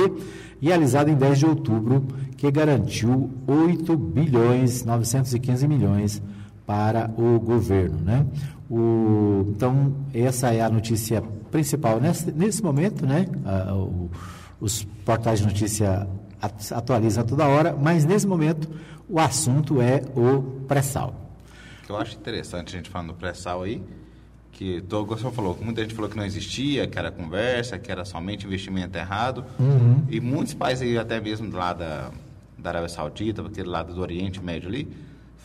realizada 0.62 1.10
em 1.10 1.14
10 1.14 1.40
de 1.40 1.46
outubro, 1.46 2.06
que 2.38 2.50
garantiu 2.50 3.30
8 3.46 3.98
bilhões 3.98 4.82
915 4.82 5.68
milhões 5.68 6.22
para 6.64 7.10
o 7.18 7.38
governo. 7.38 7.98
Né? 8.02 8.24
O, 8.70 9.44
então, 9.50 9.92
essa 10.14 10.54
é 10.54 10.62
a 10.62 10.70
notícia 10.70 11.22
principal 11.50 12.00
nesse, 12.00 12.32
nesse 12.32 12.62
momento, 12.62 13.04
né? 13.04 13.26
Ah, 13.44 13.74
o, 13.74 14.10
os 14.58 14.84
portais 15.04 15.40
de 15.40 15.46
notícia 15.46 16.08
atualizam 16.72 17.24
toda 17.24 17.46
hora, 17.46 17.76
mas 17.80 18.04
nesse 18.04 18.26
momento 18.26 18.68
o 19.08 19.18
assunto 19.20 19.80
é 19.80 20.02
o 20.16 20.42
pré-sal. 20.66 21.14
Eu 21.88 21.96
acho 21.96 22.16
interessante 22.16 22.74
a 22.74 22.78
gente 22.78 22.90
falando 22.90 23.08
do 23.08 23.14
pré-sal 23.14 23.62
aí, 23.62 23.82
que 24.50 24.82
o 24.90 25.18
senhor 25.18 25.32
falou, 25.32 25.58
muita 25.60 25.82
gente 25.82 25.94
falou 25.94 26.10
que 26.10 26.16
não 26.16 26.24
existia, 26.24 26.86
que 26.86 26.98
era 26.98 27.10
conversa, 27.10 27.78
que 27.78 27.90
era 27.90 28.04
somente 28.04 28.46
investimento 28.46 28.96
errado. 28.96 29.44
Uhum. 29.58 30.04
E 30.08 30.20
muitos 30.20 30.54
países 30.54 30.86
aí, 30.86 30.98
até 30.98 31.20
mesmo 31.20 31.54
lá 31.54 31.72
da, 31.72 32.10
da 32.58 32.70
Arábia 32.70 32.88
Saudita, 32.88 33.42
aquele 33.42 33.68
lado 33.68 33.94
do 33.94 34.00
Oriente 34.00 34.42
Médio 34.42 34.68
ali, 34.68 34.88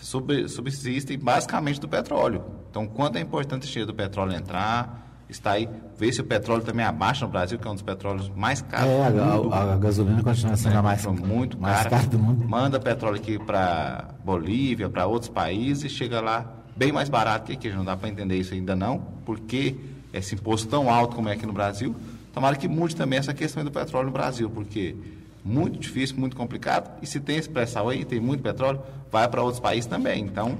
sub, 0.02 0.48
subsistem 0.48 1.18
basicamente 1.18 1.80
do 1.80 1.88
petróleo. 1.88 2.44
Então, 2.70 2.86
quanto 2.88 3.18
é 3.18 3.22
importante 3.22 3.82
a 3.82 3.86
do 3.86 3.94
petróleo 3.94 4.34
entrar, 4.34 5.07
está 5.30 5.52
aí, 5.52 5.70
ver 5.98 6.14
se 6.14 6.22
o 6.22 6.24
petróleo 6.24 6.64
também 6.64 6.86
abaixa 6.86 7.26
no 7.26 7.32
Brasil, 7.32 7.60
que 7.60 7.68
é 7.68 7.72
um 7.72 7.74
dos 7.74 7.84
petróleos 7.84 8.30
mais 8.30 8.62
caros 8.62 8.90
é, 8.90 9.12
do 9.12 9.26
mundo. 9.26 9.54
A, 9.54 9.74
a, 9.74 9.78
gasolina 9.78 10.24
continua 10.24 10.56
sendo 10.56 10.76
é, 10.76 10.78
a 10.78 10.82
mais, 10.82 11.06
muito 11.06 11.60
mais 11.60 11.78
cara. 11.78 11.90
cara 11.90 12.08
do 12.08 12.20
mundo. 12.20 12.48
Manda 12.48 12.80
petróleo 12.80 13.18
aqui 13.18 13.38
para 13.38 14.10
Bolívia, 14.24 14.90
para 14.90 15.06
outros 15.06 15.30
países, 15.30 15.92
chega 15.92 16.22
lá 16.22 16.54
bem 16.76 16.92
mais 16.92 17.10
barato 17.10 17.48
que 17.48 17.54
aqui. 17.54 17.70
Não 17.70 17.84
dá 17.84 17.98
para 17.98 18.08
entender 18.08 18.38
isso 18.38 18.54
ainda 18.54 18.76
não, 18.76 19.00
porque 19.26 19.76
esse 20.14 20.36
imposto 20.36 20.68
tão 20.68 20.90
alto 20.90 21.16
como 21.16 21.28
é 21.30 21.34
aqui 21.34 21.46
no 21.46 21.54
Brasil. 21.54 21.96
Tomara 22.34 22.56
que 22.56 22.68
mude 22.68 22.96
também 22.96 23.20
essa 23.20 23.34
questão 23.34 23.64
do 23.64 23.72
petróleo 23.72 24.08
no 24.08 24.12
Brasil, 24.12 24.50
porque 24.50 24.96
muito 25.44 25.80
difícil, 25.80 26.18
muito 26.18 26.36
complicado. 26.36 26.92
E 27.02 27.08
se 27.08 27.20
tem 27.20 27.38
esse 27.38 27.50
pré-sal 27.50 27.90
aí, 27.90 28.06
tem 28.06 28.20
muito 28.20 28.44
petróleo, 28.44 28.80
vai 29.12 29.28
para 29.28 29.42
outros 29.42 29.60
países 29.60 29.88
também. 29.88 30.24
Então, 30.24 30.58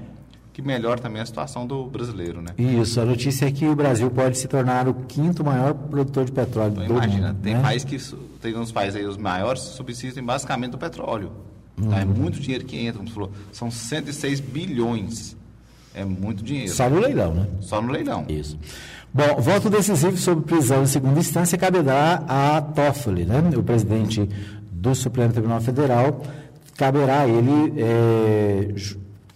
que 0.58 0.62
melhora 0.62 1.00
também 1.00 1.22
a 1.22 1.26
situação 1.26 1.64
do 1.64 1.86
brasileiro, 1.86 2.42
né? 2.42 2.50
Isso, 2.58 3.00
a 3.00 3.04
notícia 3.04 3.46
é 3.46 3.50
que 3.52 3.64
o 3.64 3.76
Brasil 3.76 4.10
pode 4.10 4.36
se 4.36 4.48
tornar 4.48 4.88
o 4.88 4.94
quinto 5.06 5.44
maior 5.44 5.72
produtor 5.72 6.24
de 6.24 6.32
petróleo 6.32 6.72
então, 6.72 6.86
do 6.86 6.92
imagina, 6.94 7.28
mundo. 7.28 7.42
Tem 7.44 7.54
né? 7.54 7.62
países 7.62 7.84
que 7.84 8.16
tem 8.40 8.56
uns 8.56 8.72
países 8.72 8.96
aí 8.96 9.06
os 9.06 9.16
maiores 9.16 9.62
subsistem 9.62 10.20
basicamente 10.24 10.72
do 10.72 10.78
petróleo. 10.78 11.30
Uhum. 11.80 11.90
Tá? 11.90 12.00
É 12.00 12.04
muito 12.04 12.40
dinheiro 12.40 12.64
que 12.64 12.76
entra, 12.76 12.94
como 12.94 13.08
você 13.08 13.14
falou, 13.14 13.30
são 13.52 13.70
106 13.70 14.40
bilhões. 14.40 15.36
É 15.94 16.04
muito 16.04 16.42
dinheiro. 16.42 16.72
Só 16.72 16.90
no 16.90 16.98
leilão, 16.98 17.34
né? 17.34 17.46
Só 17.60 17.80
no 17.80 17.92
leilão. 17.92 18.26
Isso. 18.28 18.58
Bom, 19.14 19.40
voto 19.40 19.70
decisivo 19.70 20.16
sobre 20.16 20.44
prisão 20.44 20.82
em 20.82 20.86
segunda 20.86 21.20
instância 21.20 21.56
caberá 21.56 22.24
a 22.26 22.60
Toffoli, 22.60 23.24
né? 23.24 23.44
O 23.56 23.62
presidente 23.62 24.28
do 24.72 24.92
Supremo 24.92 25.32
Tribunal 25.32 25.60
Federal, 25.60 26.20
caberá 26.76 27.20
a 27.20 27.28
ele 27.28 27.74
é, 27.76 28.74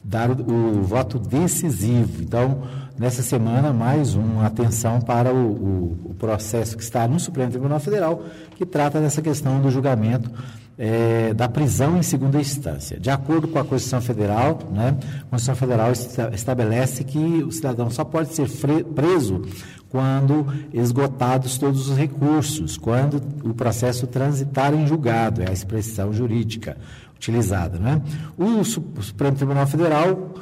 dar 0.02 0.30
o, 0.30 0.34
o, 0.34 0.82
voto 0.82 1.18
decisivo. 1.18 2.22
Então, 2.22 2.62
nessa 2.98 3.22
semana, 3.22 3.72
mais 3.72 4.14
uma 4.14 4.46
atenção 4.46 5.00
para 5.00 5.32
o, 5.32 5.36
o, 5.36 6.00
o, 6.10 6.14
processo 6.14 6.76
que 6.76 6.82
está 6.82 7.06
no 7.06 7.20
Supremo 7.20 7.50
Tribunal 7.50 7.80
Federal, 7.80 8.24
que 8.56 8.66
trata 8.66 9.00
dessa 9.00 9.22
questão 9.22 9.60
do 9.60 9.70
julgamento 9.70 10.30
é, 10.78 11.32
da 11.34 11.48
prisão 11.48 11.96
em 11.96 12.02
segunda 12.02 12.40
instância. 12.40 12.98
De 12.98 13.10
acordo 13.10 13.46
com 13.46 13.58
a 13.58 13.64
Constituição 13.64 14.00
Federal, 14.00 14.58
né, 14.72 14.96
a 15.20 15.24
Constituição 15.30 15.54
Federal 15.54 15.92
estabelece 16.32 17.04
que 17.04 17.18
o 17.18 17.52
cidadão 17.52 17.90
só 17.90 18.04
pode 18.04 18.34
ser 18.34 18.48
preso 18.94 19.42
quando 19.88 20.46
esgotados 20.72 21.58
todos 21.58 21.88
os 21.88 21.96
recursos, 21.96 22.78
quando 22.78 23.22
o 23.44 23.52
processo 23.52 24.06
transitar 24.06 24.72
em 24.72 24.86
julgado, 24.86 25.42
é 25.42 25.50
a 25.50 25.52
expressão 25.52 26.12
jurídica 26.12 26.78
utilizada. 27.22 27.78
Né? 27.78 28.02
O 28.36 28.64
Supremo 28.64 29.36
Tribunal 29.36 29.66
Federal, 29.66 30.34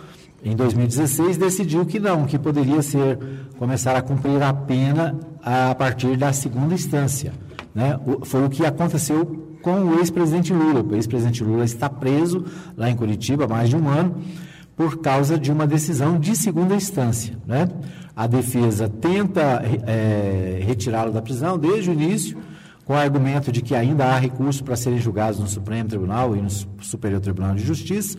em 0.43 0.57
2016, 0.57 1.37
decidiu 1.37 1.85
que 1.85 2.01
não, 2.01 2.25
que 2.25 2.39
poderia 2.39 2.81
ser 2.81 3.19
começar 3.59 3.95
a 3.95 4.01
cumprir 4.01 4.43
a 4.43 4.55
pena 4.55 5.15
a 5.43 5.75
partir 5.75 6.17
da 6.17 6.33
segunda 6.33 6.73
instância. 6.73 7.33
Né? 7.75 8.01
Foi 8.23 8.45
o 8.45 8.49
que 8.49 8.65
aconteceu 8.65 9.59
com 9.63 9.85
o 9.85 9.99
ex-presidente 9.99 10.55
Lula. 10.55 10.83
O 10.83 10.95
ex-presidente 10.95 11.45
Lula 11.45 11.65
está 11.65 11.91
preso 11.91 12.47
lá 12.75 12.89
em 12.89 12.97
Curitiba 12.97 13.45
há 13.45 13.49
mais 13.49 13.69
de 13.69 13.77
um 13.77 13.87
ano 13.87 14.17
por 14.75 14.99
causa 15.03 15.39
de 15.39 15.53
uma 15.53 15.67
decisão 15.67 16.19
de 16.19 16.35
segunda 16.35 16.75
instância. 16.75 17.37
Né? 17.47 17.69
A 18.17 18.27
defesa 18.27 18.89
tenta 18.89 19.63
é, 19.87 20.63
retirá-lo 20.65 21.13
da 21.13 21.21
prisão 21.21 21.59
desde 21.59 21.91
o 21.91 21.93
início, 21.93 22.39
com 22.91 22.95
o 22.95 22.99
argumento 22.99 23.53
de 23.53 23.63
que 23.63 23.73
ainda 23.73 24.05
há 24.05 24.19
recursos 24.19 24.61
para 24.61 24.75
serem 24.75 24.99
julgados 24.99 25.39
no 25.39 25.47
Supremo 25.47 25.89
Tribunal 25.89 26.37
e 26.37 26.43
no 26.43 26.51
Superior 26.51 27.21
Tribunal 27.21 27.55
de 27.55 27.63
Justiça, 27.63 28.19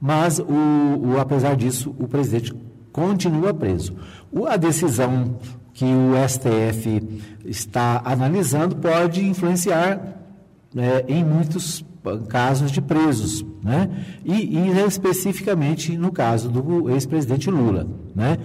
mas, 0.00 0.40
o, 0.40 0.44
o 0.48 1.20
apesar 1.20 1.54
disso, 1.54 1.94
o 1.96 2.08
presidente 2.08 2.52
continua 2.90 3.54
preso. 3.54 3.94
O, 4.32 4.48
a 4.48 4.56
decisão 4.56 5.38
que 5.72 5.84
o 5.84 6.28
STF 6.28 7.22
está 7.44 8.02
analisando 8.04 8.74
pode 8.74 9.24
influenciar 9.24 10.18
é, 10.76 11.04
em 11.06 11.24
muitos 11.24 11.84
casos 12.28 12.72
de 12.72 12.82
presos, 12.82 13.46
né? 13.62 13.88
E, 14.24 14.58
e, 14.58 14.70
especificamente 14.88 15.96
no 15.96 16.10
caso 16.10 16.50
do 16.50 16.90
ex-presidente 16.90 17.48
Lula, 17.48 17.86
né? 18.12 18.38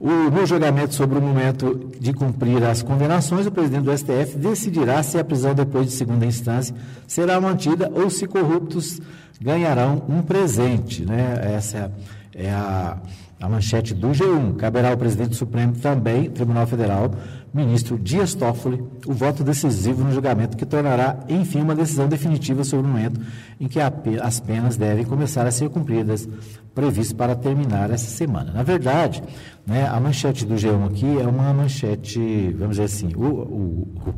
O, 0.00 0.08
no 0.30 0.46
julgamento 0.46 0.94
sobre 0.94 1.18
o 1.18 1.20
momento 1.20 1.90
de 2.00 2.14
cumprir 2.14 2.64
as 2.64 2.80
condenações, 2.80 3.46
o 3.46 3.50
presidente 3.50 3.84
do 3.84 3.96
STF 3.96 4.38
decidirá 4.38 5.02
se 5.02 5.18
a 5.18 5.24
prisão 5.24 5.54
depois 5.54 5.88
de 5.88 5.92
segunda 5.92 6.24
instância 6.24 6.74
será 7.06 7.38
mantida 7.38 7.92
ou 7.94 8.08
se 8.08 8.26
corruptos 8.26 8.98
ganharão 9.38 10.02
um 10.08 10.22
presente. 10.22 11.04
Né? 11.04 11.38
Essa 11.54 11.92
é 12.34 12.50
a, 12.50 12.96
a 13.38 13.46
manchete 13.46 13.92
do 13.92 14.08
G1. 14.08 14.56
Caberá 14.56 14.90
ao 14.90 14.96
presidente 14.96 15.30
do 15.30 15.36
Supremo 15.36 15.74
também, 15.74 16.30
Tribunal 16.30 16.66
Federal, 16.66 17.10
ministro 17.52 17.98
Dias 17.98 18.34
Toffoli, 18.34 18.82
o 19.06 19.12
voto 19.12 19.42
decisivo 19.42 20.04
no 20.04 20.12
julgamento 20.12 20.56
que 20.56 20.64
tornará, 20.64 21.18
enfim, 21.28 21.60
uma 21.60 21.74
decisão 21.74 22.08
definitiva 22.08 22.62
sobre 22.62 22.86
o 22.86 22.88
momento 22.88 23.20
em 23.58 23.66
que 23.66 23.80
as 23.80 24.40
penas 24.40 24.76
devem 24.76 25.04
começar 25.04 25.46
a 25.46 25.50
ser 25.50 25.68
cumpridas, 25.68 26.28
previsto 26.74 27.16
para 27.16 27.34
terminar 27.34 27.90
essa 27.90 28.06
semana. 28.06 28.52
Na 28.52 28.62
verdade, 28.62 29.22
né, 29.66 29.86
a 29.86 29.98
manchete 29.98 30.46
do 30.46 30.54
G1 30.54 30.86
aqui 30.86 31.18
é 31.20 31.26
uma 31.26 31.52
manchete, 31.52 32.54
vamos 32.56 32.76
dizer 32.76 32.84
assim, 32.84 33.12
o, 33.16 33.24
o, 33.24 34.14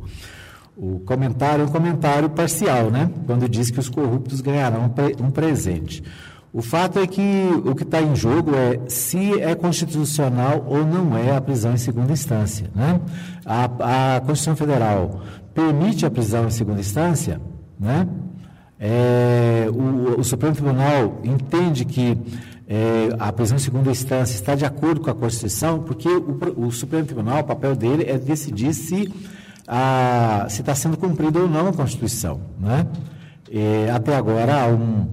o, 0.76 0.96
o 0.96 1.00
comentário 1.00 1.62
é 1.62 1.66
um 1.66 1.70
comentário 1.70 2.28
parcial, 2.30 2.90
né? 2.90 3.10
Quando 3.26 3.48
diz 3.48 3.70
que 3.70 3.80
os 3.80 3.88
corruptos 3.88 4.40
ganharão 4.40 4.92
um 5.20 5.30
presente. 5.30 6.02
O 6.52 6.60
fato 6.60 6.98
é 6.98 7.06
que 7.06 7.50
o 7.64 7.74
que 7.74 7.82
está 7.82 8.02
em 8.02 8.14
jogo 8.14 8.54
é 8.54 8.80
se 8.86 9.40
é 9.40 9.54
constitucional 9.54 10.66
ou 10.68 10.84
não 10.84 11.16
é 11.16 11.34
a 11.34 11.40
prisão 11.40 11.72
em 11.72 11.78
segunda 11.78 12.12
instância. 12.12 12.70
Né? 12.74 13.00
A, 13.46 14.16
a 14.16 14.20
Constituição 14.20 14.54
Federal 14.54 15.22
permite 15.54 16.04
a 16.04 16.10
prisão 16.10 16.46
em 16.46 16.50
segunda 16.50 16.80
instância, 16.80 17.40
né? 17.80 18.06
É, 18.84 19.68
o, 19.70 20.20
o, 20.20 20.24
Supremo 20.24 20.56
Tribunal 20.56 21.20
entende 21.22 21.84
que 21.84 22.18
é, 22.66 23.10
a 23.16 23.32
prisão 23.32 23.56
em 23.56 23.60
segunda 23.60 23.92
instância 23.92 24.34
está 24.34 24.56
de 24.56 24.64
acordo 24.64 25.00
com 25.00 25.08
a 25.08 25.14
Constituição, 25.14 25.78
porque 25.78 26.08
o, 26.08 26.66
o 26.66 26.72
Supremo 26.72 27.06
Tribunal, 27.06 27.40
o 27.40 27.44
papel 27.44 27.76
dele 27.76 28.04
é 28.08 28.18
decidir 28.18 28.74
se 28.74 29.08
está 29.62 30.74
sendo 30.74 30.96
cumprida 30.96 31.38
ou 31.38 31.48
não 31.48 31.68
a 31.68 31.72
Constituição. 31.72 32.40
Né? 32.58 32.84
É, 33.52 33.88
até 33.94 34.16
agora 34.16 34.64
há 34.64 34.66
um 34.66 35.06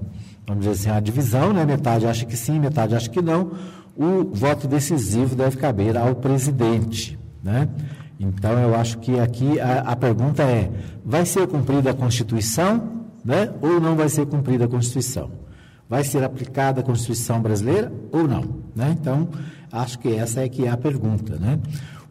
vamos 0.50 0.66
dizer 0.66 0.72
assim, 0.72 0.90
a 0.90 1.00
divisão, 1.00 1.54
né? 1.54 1.64
metade 1.64 2.08
acha 2.08 2.26
que 2.26 2.36
sim, 2.36 2.60
metade 2.60 2.96
acha 2.96 3.08
que 3.08 3.22
não, 3.22 3.52
o 3.96 4.24
voto 4.34 4.68
decisivo 4.68 5.36
deve 5.36 5.58
caber 5.58 5.96
ao 5.96 6.16
presidente. 6.16 7.20
Né? 7.44 7.70
Então, 8.20 8.58
eu 8.60 8.76
acho 8.76 8.98
que 8.98 9.20
aqui 9.20 9.60
a, 9.60 9.82
a 9.82 9.96
pergunta 9.96 10.42
é: 10.42 10.72
vai 11.06 11.26
ser 11.26 11.48
cumprida 11.48 11.92
a 11.92 11.94
Constituição 11.94 13.06
né? 13.24 13.52
ou 13.62 13.80
não 13.80 13.96
vai 13.96 14.10
ser 14.10 14.26
cumprida 14.26 14.66
a 14.66 14.68
Constituição? 14.68 15.32
Vai 15.88 16.04
ser 16.04 16.24
aplicada 16.24 16.82
a 16.82 16.84
Constituição 16.84 17.40
brasileira 17.42 17.92
ou 18.12 18.28
não? 18.28 18.44
Né? 18.76 18.96
Então, 19.00 19.30
acho 19.72 20.00
que 20.00 20.16
essa 20.16 20.42
é 20.42 20.50
que 20.50 20.66
é 20.66 20.70
a 20.70 20.78
pergunta. 20.78 21.36
Né? 21.36 21.60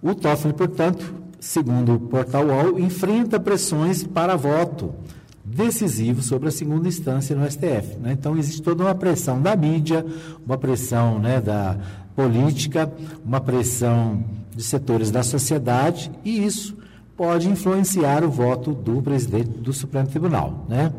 O 0.00 0.14
Toffoli, 0.14 0.54
portanto, 0.54 1.12
segundo 1.40 1.94
o 1.94 2.00
portal 2.00 2.46
UOL, 2.46 2.78
enfrenta 2.78 3.40
pressões 3.40 4.04
para 4.04 4.36
voto 4.36 4.94
decisivo 5.58 6.22
sobre 6.22 6.48
a 6.48 6.52
segunda 6.52 6.86
instância 6.86 7.34
no 7.34 7.44
STF. 7.50 7.98
Né? 8.00 8.12
Então, 8.12 8.36
existe 8.36 8.62
toda 8.62 8.84
uma 8.84 8.94
pressão 8.94 9.42
da 9.42 9.56
mídia, 9.56 10.06
uma 10.46 10.56
pressão 10.56 11.18
né, 11.18 11.40
da 11.40 11.76
política, 12.14 12.90
uma 13.24 13.40
pressão 13.40 14.22
de 14.54 14.62
setores 14.62 15.10
da 15.10 15.24
sociedade, 15.24 16.12
e 16.24 16.44
isso 16.44 16.76
pode 17.16 17.48
influenciar 17.48 18.22
o 18.22 18.30
voto 18.30 18.72
do 18.72 19.02
presidente 19.02 19.50
do 19.50 19.72
Supremo 19.72 20.06
Tribunal. 20.06 20.64
Né? 20.68 20.92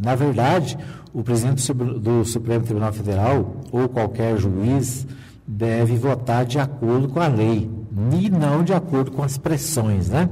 Na 0.00 0.14
verdade, 0.14 0.78
o 1.12 1.22
presidente 1.22 1.70
do 1.74 2.24
Supremo 2.24 2.64
Tribunal 2.64 2.94
Federal, 2.94 3.56
ou 3.70 3.86
qualquer 3.86 4.38
juiz, 4.38 5.06
deve 5.46 5.94
votar 5.96 6.46
de 6.46 6.58
acordo 6.58 7.08
com 7.08 7.20
a 7.20 7.28
lei, 7.28 7.70
e 8.18 8.30
não 8.30 8.64
de 8.64 8.72
acordo 8.72 9.10
com 9.10 9.22
as 9.22 9.36
pressões. 9.36 10.08
Né? 10.08 10.28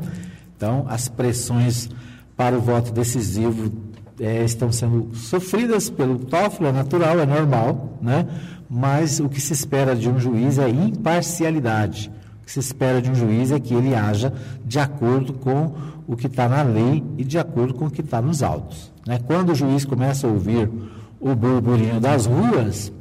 Então, 0.56 0.86
as 0.88 1.08
pressões 1.08 1.90
para 2.36 2.56
o 2.56 2.60
voto 2.60 2.92
decisivo 2.92 3.72
é, 4.20 4.44
estão 4.44 4.70
sendo 4.70 5.14
sofridas 5.14 5.90
pelo 5.90 6.18
TOEFL, 6.18 6.66
é 6.66 6.72
natural, 6.72 7.18
é 7.18 7.26
normal, 7.26 7.98
né? 8.00 8.26
mas 8.68 9.20
o 9.20 9.28
que 9.28 9.40
se 9.40 9.52
espera 9.52 9.94
de 9.94 10.08
um 10.08 10.18
juiz 10.18 10.58
é 10.58 10.68
imparcialidade. 10.68 12.10
O 12.42 12.44
que 12.44 12.52
se 12.52 12.60
espera 12.60 13.00
de 13.00 13.10
um 13.10 13.14
juiz 13.14 13.50
é 13.50 13.58
que 13.58 13.74
ele 13.74 13.94
haja 13.94 14.32
de 14.64 14.78
acordo 14.78 15.32
com 15.32 15.74
o 16.06 16.16
que 16.16 16.26
está 16.26 16.48
na 16.48 16.62
lei 16.62 17.02
e 17.16 17.24
de 17.24 17.38
acordo 17.38 17.74
com 17.74 17.86
o 17.86 17.90
que 17.90 18.02
está 18.02 18.20
nos 18.20 18.42
autos. 18.42 18.92
Né? 19.06 19.18
Quando 19.26 19.50
o 19.50 19.54
juiz 19.54 19.84
começa 19.84 20.26
a 20.26 20.30
ouvir 20.30 20.70
o 21.18 21.34
burburinho 21.34 22.00
das 22.00 22.26
ruas, 22.26 22.92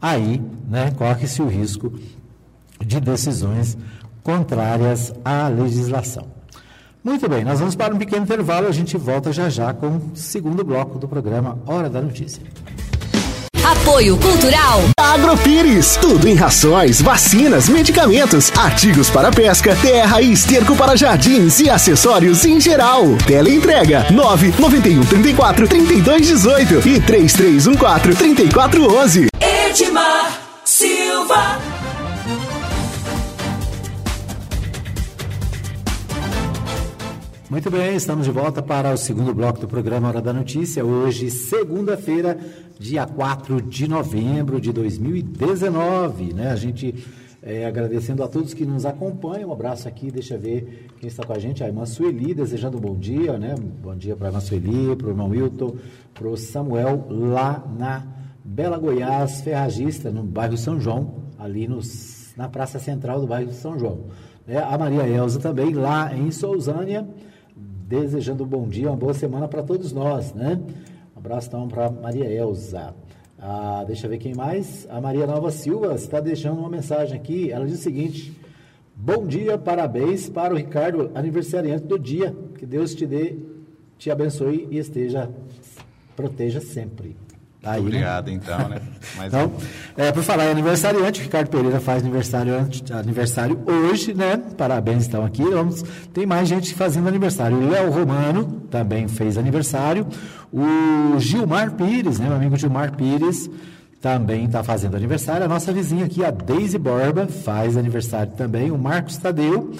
aí 0.00 0.40
né, 0.68 0.92
corre-se 0.92 1.42
o 1.42 1.48
risco 1.48 1.92
de 2.84 3.00
decisões 3.00 3.76
contrárias 4.22 5.12
à 5.24 5.48
legislação. 5.48 6.26
Muito 7.04 7.28
bem, 7.28 7.44
nós 7.44 7.58
vamos 7.58 7.76
para 7.76 7.94
um 7.94 7.98
pequeno 7.98 8.22
intervalo, 8.22 8.66
a 8.66 8.72
gente 8.72 8.96
volta 8.96 9.30
já 9.30 9.50
já 9.50 9.74
com 9.74 9.88
o 9.88 10.02
segundo 10.14 10.64
bloco 10.64 10.98
do 10.98 11.06
programa 11.06 11.58
Hora 11.66 11.90
da 11.90 12.00
Notícia. 12.00 12.42
Apoio 13.62 14.16
Cultural. 14.16 14.80
Agropires. 14.98 15.96
Tudo 15.96 16.26
em 16.26 16.34
rações, 16.34 17.02
vacinas, 17.02 17.68
medicamentos, 17.68 18.50
artigos 18.56 19.10
para 19.10 19.30
pesca, 19.30 19.76
terra 19.76 20.22
e 20.22 20.32
esterco 20.32 20.74
para 20.76 20.96
jardins 20.96 21.60
e 21.60 21.68
acessórios 21.68 22.46
em 22.46 22.58
geral. 22.58 23.02
Teleentrega 23.26 24.06
991 24.10 25.04
34 25.04 25.68
32 25.68 26.26
18 26.26 26.88
e 26.88 27.00
3314 27.00 28.14
3411. 28.14 29.28
Edmar 29.40 30.40
Silva. 30.64 31.73
Muito 37.54 37.70
bem, 37.70 37.94
estamos 37.94 38.26
de 38.26 38.32
volta 38.32 38.60
para 38.60 38.92
o 38.92 38.96
segundo 38.96 39.32
bloco 39.32 39.60
do 39.60 39.68
programa 39.68 40.08
Hora 40.08 40.20
da 40.20 40.32
Notícia. 40.32 40.84
Hoje, 40.84 41.30
segunda-feira, 41.30 42.36
dia 42.80 43.06
4 43.06 43.62
de 43.62 43.86
novembro 43.86 44.60
de 44.60 44.72
2019. 44.72 46.34
Né? 46.34 46.50
A 46.50 46.56
gente 46.56 46.92
é, 47.40 47.64
agradecendo 47.64 48.24
a 48.24 48.28
todos 48.28 48.52
que 48.54 48.66
nos 48.66 48.84
acompanham. 48.84 49.50
Um 49.50 49.52
abraço 49.52 49.86
aqui, 49.86 50.10
deixa 50.10 50.34
eu 50.34 50.40
ver 50.40 50.88
quem 50.98 51.06
está 51.06 51.24
com 51.24 51.32
a 51.32 51.38
gente. 51.38 51.62
A 51.62 51.68
irmã 51.68 51.86
Sueli, 51.86 52.34
desejando 52.34 52.76
um 52.76 52.80
bom 52.80 52.96
dia, 52.96 53.38
né? 53.38 53.54
Bom 53.80 53.94
dia 53.94 54.16
para 54.16 54.26
a 54.26 54.30
irmã 54.30 54.40
Sueli, 54.40 54.96
para 54.96 55.06
o 55.06 55.10
irmão 55.10 55.28
Wilton, 55.28 55.76
para 56.12 56.26
o 56.26 56.36
Samuel, 56.36 57.06
lá 57.08 57.64
na 57.78 58.04
Bela 58.44 58.78
Goiás, 58.78 59.42
Ferragista, 59.42 60.10
no 60.10 60.24
bairro 60.24 60.56
São 60.56 60.80
João, 60.80 61.22
ali 61.38 61.68
nos, 61.68 62.32
na 62.36 62.48
Praça 62.48 62.80
Central 62.80 63.20
do 63.20 63.28
bairro 63.28 63.52
São 63.52 63.78
João. 63.78 64.06
É, 64.44 64.58
a 64.58 64.76
Maria 64.76 65.06
Elza 65.06 65.38
também, 65.38 65.72
lá 65.72 66.12
em 66.16 66.32
Sousânia 66.32 67.06
desejando 67.86 68.44
um 68.44 68.46
bom 68.46 68.66
dia, 68.66 68.88
uma 68.88 68.96
boa 68.96 69.12
semana 69.12 69.46
para 69.46 69.62
todos 69.62 69.92
nós, 69.92 70.32
né? 70.32 70.58
Um 71.14 71.18
abraço 71.18 71.48
então 71.48 71.68
para 71.68 71.90
Maria 71.90 72.30
Elza. 72.30 72.94
Ah, 73.38 73.84
deixa 73.86 74.06
eu 74.06 74.10
ver 74.10 74.18
quem 74.18 74.34
mais. 74.34 74.86
A 74.88 75.00
Maria 75.00 75.26
Nova 75.26 75.50
Silva 75.50 75.94
está 75.94 76.18
deixando 76.18 76.58
uma 76.60 76.70
mensagem 76.70 77.14
aqui. 77.14 77.50
Ela 77.50 77.66
diz 77.66 77.78
o 77.78 77.82
seguinte: 77.82 78.34
Bom 78.96 79.26
dia, 79.26 79.58
parabéns 79.58 80.30
para 80.30 80.54
o 80.54 80.56
Ricardo, 80.56 81.10
aniversariante 81.14 81.84
do 81.84 81.98
dia. 81.98 82.34
Que 82.58 82.64
Deus 82.64 82.94
te 82.94 83.06
dê, 83.06 83.36
te 83.98 84.10
abençoe 84.10 84.66
e 84.70 84.78
esteja, 84.78 85.30
proteja 86.16 86.60
sempre. 86.60 87.14
Tá 87.64 87.72
aí, 87.72 87.80
né? 87.80 87.86
Obrigado, 87.86 88.26
né? 88.26 88.32
então, 88.34 88.68
né? 88.68 88.80
Mas 89.16 89.26
então, 89.28 89.52
é, 89.96 90.12
por 90.12 90.22
falar 90.22 90.46
em 90.46 90.50
aniversariante, 90.50 91.20
o 91.20 91.24
Ricardo 91.24 91.48
Pereira 91.48 91.80
faz 91.80 92.02
aniversário, 92.02 92.54
aniversário 92.92 93.58
hoje, 93.66 94.12
né? 94.12 94.36
Parabéns, 94.36 95.06
então, 95.06 95.24
aqui. 95.24 95.42
Vamos, 95.42 95.82
tem 96.12 96.26
mais 96.26 96.46
gente 96.46 96.74
fazendo 96.74 97.08
aniversário. 97.08 97.56
O 97.56 97.70
Léo 97.70 97.90
Romano 97.90 98.60
também 98.70 99.08
fez 99.08 99.38
aniversário. 99.38 100.06
O 100.52 101.18
Gilmar 101.18 101.72
Pires, 101.72 102.18
né? 102.18 102.26
Meu 102.28 102.36
amigo 102.36 102.54
Gilmar 102.54 102.94
Pires 102.94 103.48
também 103.98 104.44
está 104.44 104.62
fazendo 104.62 104.94
aniversário. 104.94 105.46
A 105.46 105.48
nossa 105.48 105.72
vizinha 105.72 106.04
aqui, 106.04 106.22
a 106.22 106.30
Deise 106.30 106.76
Borba, 106.76 107.26
faz 107.26 107.78
aniversário 107.78 108.32
também. 108.36 108.70
O 108.70 108.76
Marcos 108.76 109.16
Tadeu, 109.16 109.72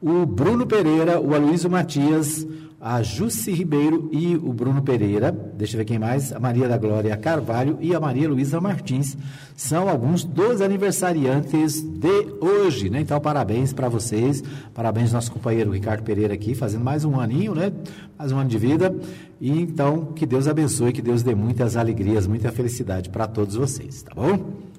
o 0.00 0.24
Bruno 0.24 0.66
Pereira, 0.66 1.20
o 1.20 1.34
Aloysio 1.34 1.70
Matias, 1.70 2.46
a 2.80 3.02
Jussi 3.02 3.52
Ribeiro 3.52 4.08
e 4.10 4.34
o 4.36 4.54
Bruno 4.54 4.80
Pereira, 4.80 5.30
deixa 5.30 5.74
eu 5.74 5.78
ver 5.78 5.84
quem 5.84 5.98
mais, 5.98 6.32
a 6.32 6.40
Maria 6.40 6.66
da 6.66 6.78
Glória 6.78 7.14
Carvalho 7.14 7.76
e 7.78 7.94
a 7.94 8.00
Maria 8.00 8.26
Luísa 8.26 8.58
Martins, 8.58 9.18
são 9.54 9.86
alguns 9.86 10.24
dos 10.24 10.62
aniversariantes 10.62 11.82
de 11.82 12.26
hoje, 12.40 12.88
né? 12.88 13.00
Então, 13.02 13.20
parabéns 13.20 13.74
para 13.74 13.90
vocês, 13.90 14.42
parabéns 14.72 15.12
nosso 15.12 15.30
companheiro 15.30 15.70
Ricardo 15.70 16.02
Pereira 16.02 16.32
aqui, 16.32 16.54
fazendo 16.54 16.82
mais 16.82 17.04
um 17.04 17.20
aninho, 17.20 17.54
né? 17.54 17.70
Mais 18.18 18.32
um 18.32 18.38
ano 18.38 18.48
de 18.48 18.56
vida, 18.56 18.96
e 19.38 19.60
então, 19.60 20.06
que 20.14 20.24
Deus 20.24 20.48
abençoe, 20.48 20.92
que 20.92 21.02
Deus 21.02 21.22
dê 21.22 21.34
muitas 21.34 21.76
alegrias, 21.76 22.26
muita 22.26 22.50
felicidade 22.50 23.10
para 23.10 23.26
todos 23.26 23.56
vocês, 23.56 24.02
tá 24.02 24.14
bom? 24.14 24.69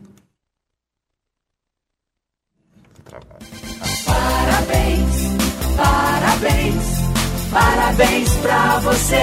Parabéns. 6.42 7.52
Parabéns 7.52 8.36
pra 8.38 8.80
você. 8.80 9.16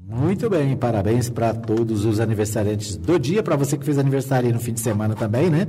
Muito 0.00 0.50
bem, 0.50 0.76
parabéns 0.76 1.28
para 1.28 1.54
todos 1.54 2.04
os 2.04 2.18
aniversariantes 2.18 2.96
do 2.96 3.18
dia, 3.18 3.42
para 3.42 3.54
você 3.56 3.76
que 3.76 3.84
fez 3.84 3.98
aniversário 3.98 4.52
no 4.52 4.58
fim 4.58 4.72
de 4.72 4.80
semana 4.80 5.14
também, 5.14 5.50
né? 5.50 5.66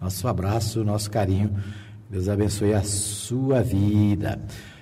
Nosso 0.00 0.26
abraço, 0.26 0.82
nosso 0.82 1.10
carinho. 1.10 1.54
Deus 2.10 2.28
abençoe 2.28 2.74
a 2.74 2.82
sua 2.82 3.62
vida. 3.62 4.40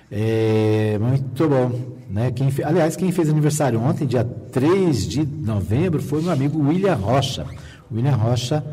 É, 0.09 0.97
muito 0.99 1.47
bom. 1.47 1.71
Né? 2.09 2.31
Quem, 2.31 2.51
aliás, 2.63 2.95
quem 2.95 3.11
fez 3.11 3.29
aniversário 3.29 3.79
ontem, 3.79 4.05
dia 4.05 4.23
3 4.23 5.07
de 5.07 5.25
novembro, 5.25 6.01
foi 6.01 6.21
meu 6.21 6.31
amigo 6.31 6.59
William 6.67 6.95
Rocha. 6.95 7.45
William 7.91 8.15
Rocha 8.15 8.63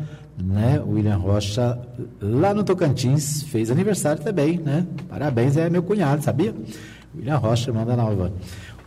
né? 0.43 0.79
O 0.79 0.91
William 0.91 1.17
Rocha, 1.17 1.77
lá 2.21 2.53
no 2.53 2.63
Tocantins, 2.63 3.43
fez 3.43 3.69
aniversário 3.69 4.21
também, 4.23 4.57
né? 4.57 4.85
Parabéns, 5.07 5.57
é 5.57 5.69
meu 5.69 5.83
cunhado, 5.83 6.23
sabia? 6.23 6.53
William 7.15 7.37
Rocha, 7.37 7.71
manda 7.73 7.95
nova. 7.95 8.31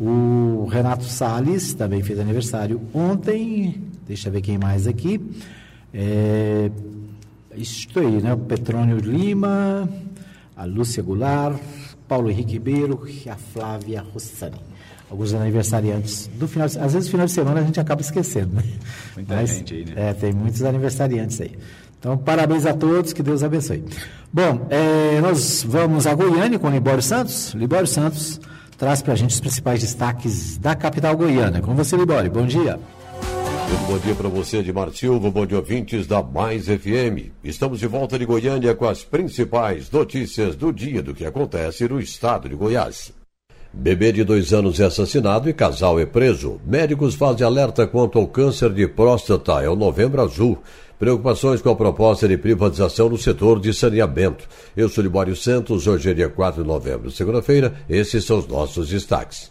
O 0.00 0.66
Renato 0.70 1.04
Sales 1.04 1.74
também 1.74 2.02
fez 2.02 2.18
aniversário 2.18 2.80
ontem. 2.94 3.84
Deixa 4.06 4.28
eu 4.28 4.32
ver 4.32 4.40
quem 4.40 4.58
mais 4.58 4.86
aqui. 4.86 5.20
É, 5.92 6.70
isto 7.54 8.00
aí, 8.00 8.22
né? 8.22 8.32
O 8.32 8.38
Petrônio 8.38 8.96
Lima, 8.98 9.88
a 10.56 10.64
Lúcia 10.64 11.02
Goulart, 11.02 11.60
Paulo 12.08 12.30
Henrique 12.30 12.54
Ribeiro 12.54 13.06
e 13.06 13.28
a 13.28 13.36
Flávia 13.36 14.02
Rossani 14.02 14.71
alguns 15.12 15.35
aniversariantes 15.35 16.29
do 16.38 16.48
final. 16.48 16.64
Às 16.64 16.94
vezes, 16.94 17.05
no 17.05 17.11
final 17.11 17.27
de 17.27 17.33
semana 17.33 17.61
a 17.61 17.64
gente 17.64 17.79
acaba 17.79 18.01
esquecendo, 18.01 18.57
né? 18.57 18.62
Muita 19.14 19.35
Mas, 19.35 19.51
gente 19.51 19.75
aí, 19.75 19.85
né? 19.85 19.92
É, 19.96 20.12
tem 20.14 20.33
muitos 20.33 20.62
aniversariantes 20.62 21.40
aí. 21.40 21.53
Então, 21.98 22.16
parabéns 22.16 22.66
a 22.66 22.72
todos, 22.72 23.12
que 23.12 23.22
Deus 23.22 23.44
abençoe. 23.44 23.85
Bom, 24.33 24.66
é, 24.70 25.20
nós 25.20 25.64
vamos 25.68 26.07
a 26.07 26.14
Goiânia 26.14 26.59
com 26.59 26.66
o 26.66 26.70
Libório 26.70 27.03
Santos. 27.03 27.53
Libório 27.55 27.87
Santos 27.87 28.40
traz 28.77 29.03
para 29.03 29.12
a 29.12 29.16
gente 29.16 29.31
os 29.31 29.40
principais 29.40 29.81
destaques 29.81 30.57
da 30.59 30.75
capital 30.75 31.16
goiana. 31.16 31.61
Com 31.61 31.75
você, 31.75 31.94
Libório. 31.96 32.31
Bom 32.31 32.46
dia. 32.46 32.81
Muito 33.68 33.87
bom 33.87 33.98
dia 33.98 34.14
para 34.14 34.29
você, 34.29 34.59
Edmar 34.59 34.90
Silva, 34.90 35.31
bom 35.31 35.46
dia 35.46 35.57
ouvintes 35.57 36.07
da 36.07 36.22
Mais 36.22 36.66
FM. 36.66 37.31
Estamos 37.44 37.79
de 37.79 37.87
volta 37.87 38.18
de 38.18 38.27
Goiânia 38.27 38.75
com 38.75 38.87
as 38.87 39.05
principais 39.05 39.90
notícias 39.90 40.57
do 40.57 40.72
dia 40.72 41.03
do 41.03 41.14
que 41.14 41.25
acontece 41.25 41.88
no 41.88 42.01
estado 42.01 42.48
de 42.48 42.55
Goiás. 42.55 43.12
Bebê 43.74 44.12
de 44.12 44.22
dois 44.22 44.52
anos 44.52 44.78
é 44.80 44.85
assassinado 44.85 45.48
e 45.48 45.52
casal 45.54 45.98
é 45.98 46.04
preso. 46.04 46.61
Médicos 46.66 47.14
fazem 47.14 47.46
alerta 47.46 47.87
quanto 47.87 48.18
ao 48.18 48.26
câncer 48.26 48.70
de 48.70 48.87
próstata. 48.87 49.62
É 49.62 49.68
o 49.68 49.74
Novembro 49.74 50.20
Azul. 50.20 50.58
Preocupações 50.98 51.62
com 51.62 51.70
a 51.70 51.74
proposta 51.74 52.28
de 52.28 52.37
privatização 52.37 53.08
no 53.08 53.16
setor 53.16 53.58
de 53.58 53.72
saneamento. 53.72 54.46
Eu 54.76 54.90
sou 54.90 55.02
Libório 55.02 55.35
Santos, 55.35 55.87
hoje 55.87 56.11
é 56.11 56.14
dia 56.14 56.28
4 56.28 56.62
de 56.62 56.68
novembro, 56.68 57.11
segunda-feira. 57.11 57.74
Esses 57.88 58.24
são 58.24 58.38
os 58.38 58.46
nossos 58.46 58.88
destaques. 58.88 59.50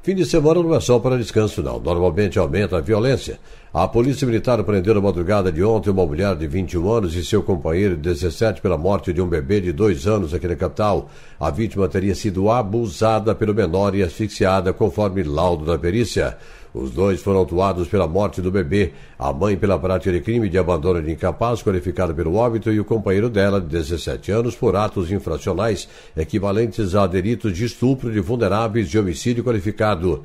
Fim 0.00 0.14
de 0.14 0.24
semana 0.24 0.62
não 0.62 0.74
é 0.74 0.80
só 0.80 0.98
para 0.98 1.18
descanso, 1.18 1.62
não. 1.62 1.80
Normalmente 1.80 2.38
aumenta 2.38 2.78
a 2.78 2.80
violência. 2.80 3.38
A 3.74 3.86
Polícia 3.86 4.26
Militar 4.26 4.62
prendeu 4.62 4.94
na 4.94 5.00
madrugada 5.00 5.52
de 5.52 5.62
ontem 5.62 5.90
uma 5.90 6.06
mulher 6.06 6.36
de 6.36 6.46
21 6.46 6.90
anos 6.90 7.14
e 7.16 7.24
seu 7.24 7.42
companheiro 7.42 7.96
de 7.96 8.02
17 8.02 8.62
pela 8.62 8.78
morte 8.78 9.12
de 9.12 9.20
um 9.20 9.26
bebê 9.26 9.60
de 9.60 9.72
dois 9.72 10.06
anos 10.06 10.32
aqui 10.32 10.46
na 10.46 10.56
capital. 10.56 11.10
A 11.38 11.50
vítima 11.50 11.88
teria 11.88 12.14
sido 12.14 12.48
abusada 12.48 13.34
pelo 13.34 13.52
menor 13.52 13.94
e 13.94 14.02
asfixiada, 14.02 14.72
conforme 14.72 15.22
laudo 15.24 15.66
da 15.66 15.76
perícia. 15.76 16.38
Os 16.74 16.90
dois 16.90 17.22
foram 17.22 17.38
autuados 17.38 17.88
pela 17.88 18.06
morte 18.06 18.42
do 18.42 18.50
bebê, 18.50 18.92
a 19.18 19.32
mãe 19.32 19.56
pela 19.56 19.78
prática 19.78 20.12
de 20.12 20.20
crime 20.20 20.48
de 20.48 20.58
abandono 20.58 21.02
de 21.02 21.10
incapaz 21.10 21.62
qualificado 21.62 22.14
pelo 22.14 22.34
óbito 22.34 22.70
e 22.70 22.78
o 22.78 22.84
companheiro 22.84 23.30
dela, 23.30 23.60
de 23.60 23.66
17 23.68 24.30
anos, 24.30 24.54
por 24.54 24.76
atos 24.76 25.10
infracionais 25.10 25.88
equivalentes 26.16 26.94
a 26.94 27.06
delitos 27.06 27.56
de 27.56 27.64
estupro 27.64 28.12
de 28.12 28.20
vulneráveis 28.20 28.88
de 28.88 28.98
homicídio 28.98 29.42
qualificado. 29.42 30.24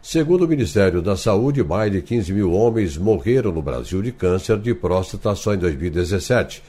Segundo 0.00 0.44
o 0.44 0.48
Ministério 0.48 1.00
da 1.00 1.16
Saúde, 1.16 1.62
mais 1.62 1.92
de 1.92 2.02
15 2.02 2.32
mil 2.32 2.52
homens 2.52 2.96
morreram 2.96 3.52
no 3.52 3.62
Brasil 3.62 4.02
de 4.02 4.10
câncer 4.10 4.58
de 4.58 4.74
próstata 4.74 5.32
só 5.36 5.54
em 5.54 5.58
2017. 5.58 6.60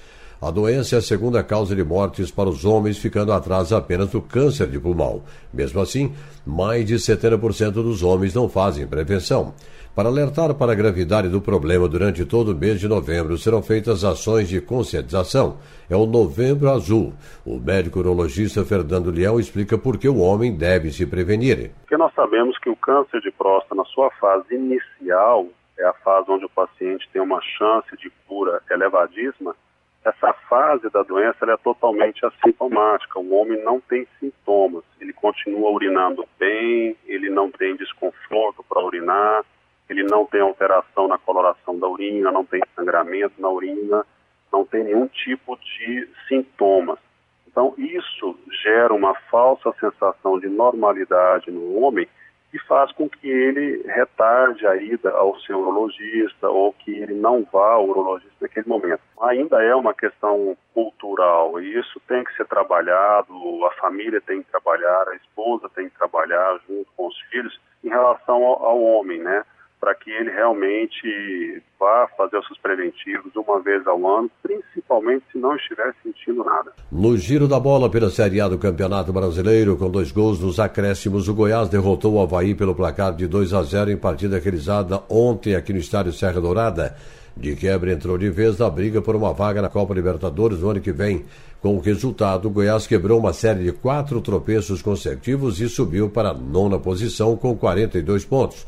A 0.45 0.51
doença 0.51 0.97
é 0.97 0.99
a 0.99 1.01
segunda 1.01 1.41
causa 1.41 1.73
de 1.73 1.86
mortes 1.86 2.29
para 2.29 2.49
os 2.49 2.65
homens, 2.65 2.97
ficando 2.97 3.32
atrás 3.32 3.71
apenas 3.71 4.10
do 4.10 4.21
câncer 4.21 4.67
de 4.67 4.77
pulmão. 4.77 5.23
Mesmo 5.53 5.79
assim, 5.79 6.13
mais 6.45 6.86
de 6.86 6.95
70% 6.95 7.71
dos 7.71 8.03
homens 8.03 8.36
não 8.36 8.49
fazem 8.49 8.86
prevenção. 8.86 9.53
Para 9.95 10.10
alertar 10.10 10.53
para 10.56 10.73
a 10.73 10.75
gravidade 10.75 11.29
do 11.29 11.39
problema 11.39 11.88
durante 11.88 12.25
todo 12.25 12.51
o 12.51 12.56
mês 12.56 12.82
de 12.82 12.89
novembro, 12.89 13.38
serão 13.38 13.63
feitas 13.63 14.03
ações 14.03 14.49
de 14.49 14.60
conscientização. 14.60 15.60
É 15.89 15.95
o 15.95 16.06
Novembro 16.06 16.69
Azul. 16.69 17.13
O 17.45 17.58
médico 17.58 17.99
urologista 17.99 18.65
Fernando 18.65 19.12
Leão 19.12 19.39
explica 19.39 19.77
por 19.77 19.97
que 19.97 20.10
o 20.10 20.17
homem 20.17 20.53
deve 20.58 20.91
se 20.91 21.06
prevenir. 21.06 21.71
Porque 21.84 21.95
nós 21.95 22.13
sabemos 22.13 22.58
que 22.58 22.69
o 22.69 22.75
câncer 22.75 23.21
de 23.21 23.32
próstata, 23.32 23.75
na 23.75 23.86
sua 23.86 24.12
fase 24.19 24.53
inicial, 24.53 25.47
é 25.79 25.86
a 25.86 25.93
fase 25.93 26.29
onde 26.29 26.43
o 26.43 26.49
paciente 26.49 27.08
tem 27.13 27.21
uma 27.21 27.39
chance 27.41 27.95
de 27.95 28.12
cura 28.27 28.62
elevadíssima, 28.69 29.56
essa 30.04 30.34
fase 30.50 30.89
da 30.89 31.02
doença 31.02 31.46
é 31.46 31.58
totalmente 31.58 32.26
assintomática. 32.26 33.20
O 33.20 33.34
homem 33.36 33.63
não 33.63 33.80
tem 33.80 34.06
sintomas. 34.20 34.84
Ele 35.00 35.13
continua 35.13 35.72
urinando 35.72 36.28
bem, 36.38 36.96
ele 37.06 37.30
não 37.30 37.50
tem 37.50 37.76
desconforto 37.76 38.63
para 38.68 38.84
urinar, 38.84 39.46
ele 39.89 40.04
não 40.04 40.26
tem 40.26 40.42
alteração 40.42 41.08
na 41.08 41.18
coloração 41.18 41.80
da 41.80 41.88
urina, 41.88 42.32
não 42.32 42.44
tem 42.44 42.62
sangramento 42.76 43.42
na 43.42 43.50
urina, 43.50 44.06
não 44.52 44.66
tem 44.66 44.84
nenhum 44.84 45.08
tipo 45.08 45.58
de 45.58 46.10
sintomas. 46.28 47.00
Então, 47.48 47.74
isso 47.78 48.38
gera 48.63 48.94
uma 48.94 49.13
falsa 49.30 49.72
sensação 49.80 50.39
de 50.39 50.48
normalidade 50.48 51.52
no 51.52 51.80
homem 51.80 52.08
que 52.54 52.60
faz 52.68 52.92
com 52.92 53.10
que 53.10 53.28
ele 53.28 53.82
retarde 53.88 54.68
a 54.68 54.76
ida 54.76 55.10
ao 55.10 55.36
seu 55.39 55.60
urologista 55.60 56.48
ou 56.48 56.72
que 56.72 56.92
ele 56.92 57.16
não 57.16 57.44
vá 57.52 57.72
ao 57.72 57.89
urologista 57.89 58.36
naquele 58.39 58.70
momento. 58.70 59.02
Ainda 59.24 59.63
é 59.63 59.74
uma 59.74 59.92
questão 59.92 60.56
cultural 60.72 61.60
e 61.60 61.80
isso 61.80 62.00
tem 62.08 62.24
que 62.24 62.32
ser 62.38 62.46
trabalhado, 62.46 63.34
a 63.66 63.72
família 63.82 64.22
tem 64.22 64.44
que 64.44 64.52
trabalhar, 64.52 65.08
a 65.08 65.16
esposa 65.16 65.68
tem 65.74 65.89
que 65.89 65.98
trabalhar 65.98 66.60
junto 66.68 66.92
com 66.96 67.08
os 67.08 67.20
filhos 67.32 67.60
em 67.84 67.89
relação 67.89 68.36
ao, 68.44 68.63
ao 68.63 68.84
homem, 68.84 69.18
né? 69.18 69.44
Para 69.84 69.96
que 69.96 70.10
ele 70.10 70.32
realmente 70.32 71.62
vá 71.78 72.08
fazer 72.17 72.38
os 72.38 72.48
seus 72.48 72.58
preventivos 72.58 73.36
uma 73.36 73.60
vez 73.60 73.86
ao 73.86 73.98
ano, 74.08 74.32
principalmente 74.41 75.26
se 75.30 75.38
não 75.38 75.54
estiver 75.58 75.93
sentindo 76.02 76.41
nada. 76.41 76.72
No 76.89 77.17
giro 77.17 77.50
da 77.50 77.60
bola 77.60 77.89
pela 77.89 78.10
Série 78.10 78.39
A 78.39 78.48
do 78.48 78.58
Campeonato 78.58 79.12
Brasileiro, 79.12 79.76
com 79.76 79.91
dois 79.91 80.10
gols 80.10 80.39
nos 80.39 80.58
acréscimos, 80.58 81.28
o 81.28 81.34
Goiás 81.34 81.67
derrotou 81.67 82.13
o 82.13 82.22
Havaí 82.22 82.56
pelo 82.56 82.74
placar 82.74 83.13
de 83.13 83.28
2 83.28 83.54
a 83.54 83.62
0 83.62 83.91
em 83.91 83.98
partida 83.98 84.39
realizada 84.39 85.04
ontem 85.10 85.54
aqui 85.54 85.74
no 85.74 85.80
estádio 85.80 86.13
Serra 86.13 86.39
Dourada. 86.39 86.96
De 87.36 87.54
quebra 87.54 87.91
entrou 87.91 88.17
de 88.17 88.30
vez 88.30 88.58
na 88.60 88.69
briga 88.69 89.02
por 89.02 89.17
uma 89.17 89.34
vaga 89.34 89.62
na 89.62 89.67
Copa 89.67 89.93
Libertadores 89.93 90.60
no 90.60 90.69
ano 90.69 90.80
que 90.80 90.93
vem. 90.93 91.26
Com 91.62 91.76
o 91.76 91.82
resultado, 91.82 92.48
o 92.48 92.52
Goiás 92.52 92.88
quebrou 92.88 93.19
uma 93.19 93.34
série 93.34 93.65
de 93.65 93.74
quatro 93.74 94.22
tropeços 94.22 94.82
consecutivos 94.82 95.60
e 95.60 95.67
subiu 95.67 96.10
para 96.10 96.30
a 96.30 96.34
nona 96.34 96.80
posição 96.80 97.36
com 97.36 97.54
42 97.54 98.24
pontos. 98.24 98.65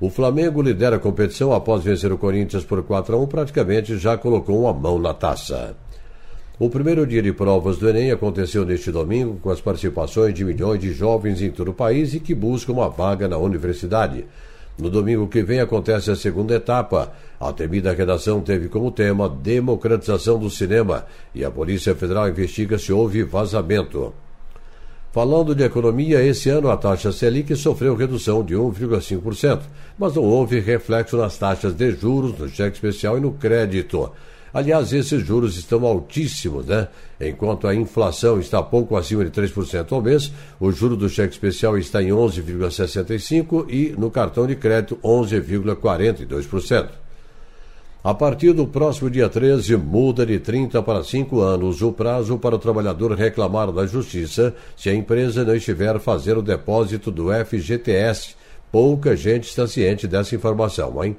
O 0.00 0.10
Flamengo 0.10 0.62
lidera 0.62 0.94
a 0.94 1.00
competição 1.00 1.52
após 1.52 1.82
vencer 1.82 2.12
o 2.12 2.18
Corinthians 2.18 2.64
por 2.64 2.80
4 2.84 3.16
a 3.16 3.18
1, 3.18 3.26
praticamente 3.26 3.98
já 3.98 4.16
colocou 4.16 4.60
uma 4.60 4.72
mão 4.72 4.96
na 4.96 5.12
taça. 5.12 5.76
O 6.56 6.70
primeiro 6.70 7.04
dia 7.04 7.20
de 7.20 7.32
provas 7.32 7.78
do 7.78 7.88
Enem 7.88 8.12
aconteceu 8.12 8.64
neste 8.64 8.92
domingo 8.92 9.40
com 9.42 9.50
as 9.50 9.60
participações 9.60 10.32
de 10.34 10.44
milhões 10.44 10.80
de 10.80 10.92
jovens 10.92 11.42
em 11.42 11.50
todo 11.50 11.72
o 11.72 11.74
país 11.74 12.14
e 12.14 12.20
que 12.20 12.32
buscam 12.32 12.74
uma 12.74 12.88
vaga 12.88 13.26
na 13.26 13.38
universidade. 13.38 14.24
No 14.78 14.88
domingo 14.88 15.26
que 15.26 15.42
vem 15.42 15.58
acontece 15.58 16.12
a 16.12 16.16
segunda 16.16 16.54
etapa. 16.54 17.12
A 17.40 17.52
temida 17.52 17.92
redação 17.92 18.40
teve 18.40 18.68
como 18.68 18.92
tema 18.92 19.28
democratização 19.28 20.38
do 20.38 20.48
cinema 20.48 21.06
e 21.34 21.44
a 21.44 21.50
Polícia 21.50 21.92
Federal 21.96 22.28
investiga 22.28 22.78
se 22.78 22.92
houve 22.92 23.24
vazamento. 23.24 24.14
Falando 25.10 25.54
de 25.54 25.64
economia, 25.64 26.22
esse 26.22 26.50
ano 26.50 26.70
a 26.70 26.76
taxa 26.76 27.10
Selic 27.10 27.56
sofreu 27.56 27.96
redução 27.96 28.44
de 28.44 28.54
1,5%, 28.54 29.62
mas 29.98 30.14
não 30.14 30.22
houve 30.22 30.60
reflexo 30.60 31.16
nas 31.16 31.38
taxas 31.38 31.72
de 31.72 31.92
juros, 31.92 32.38
no 32.38 32.48
cheque 32.48 32.76
especial 32.76 33.16
e 33.16 33.20
no 33.20 33.32
crédito. 33.32 34.12
Aliás, 34.52 34.92
esses 34.92 35.26
juros 35.26 35.56
estão 35.56 35.84
altíssimos, 35.86 36.66
né? 36.66 36.88
Enquanto 37.18 37.66
a 37.66 37.74
inflação 37.74 38.38
está 38.38 38.62
pouco 38.62 38.96
acima 38.96 39.24
de 39.24 39.30
3% 39.30 39.92
ao 39.92 40.02
mês, 40.02 40.30
o 40.60 40.70
juro 40.70 40.94
do 40.94 41.08
cheque 41.08 41.32
especial 41.32 41.78
está 41.78 42.02
em 42.02 42.08
11,65% 42.08 43.64
e 43.68 43.94
no 43.98 44.10
cartão 44.10 44.46
de 44.46 44.56
crédito 44.56 44.98
11,42%. 45.02 47.07
A 48.02 48.14
partir 48.14 48.52
do 48.52 48.64
próximo 48.64 49.10
dia 49.10 49.28
13, 49.28 49.76
muda 49.76 50.24
de 50.24 50.38
30 50.38 50.80
para 50.84 51.02
5 51.02 51.40
anos 51.40 51.82
o 51.82 51.92
prazo 51.92 52.38
para 52.38 52.54
o 52.54 52.58
trabalhador 52.58 53.12
reclamar 53.12 53.72
da 53.72 53.86
Justiça 53.86 54.54
se 54.76 54.88
a 54.88 54.94
empresa 54.94 55.44
não 55.44 55.56
estiver 55.56 55.98
fazendo 55.98 56.38
o 56.38 56.42
depósito 56.42 57.10
do 57.10 57.26
FGTS. 57.44 58.36
Pouca 58.70 59.16
gente 59.16 59.48
está 59.48 59.66
ciente 59.66 60.06
dessa 60.06 60.32
informação, 60.36 61.02
hein? 61.02 61.16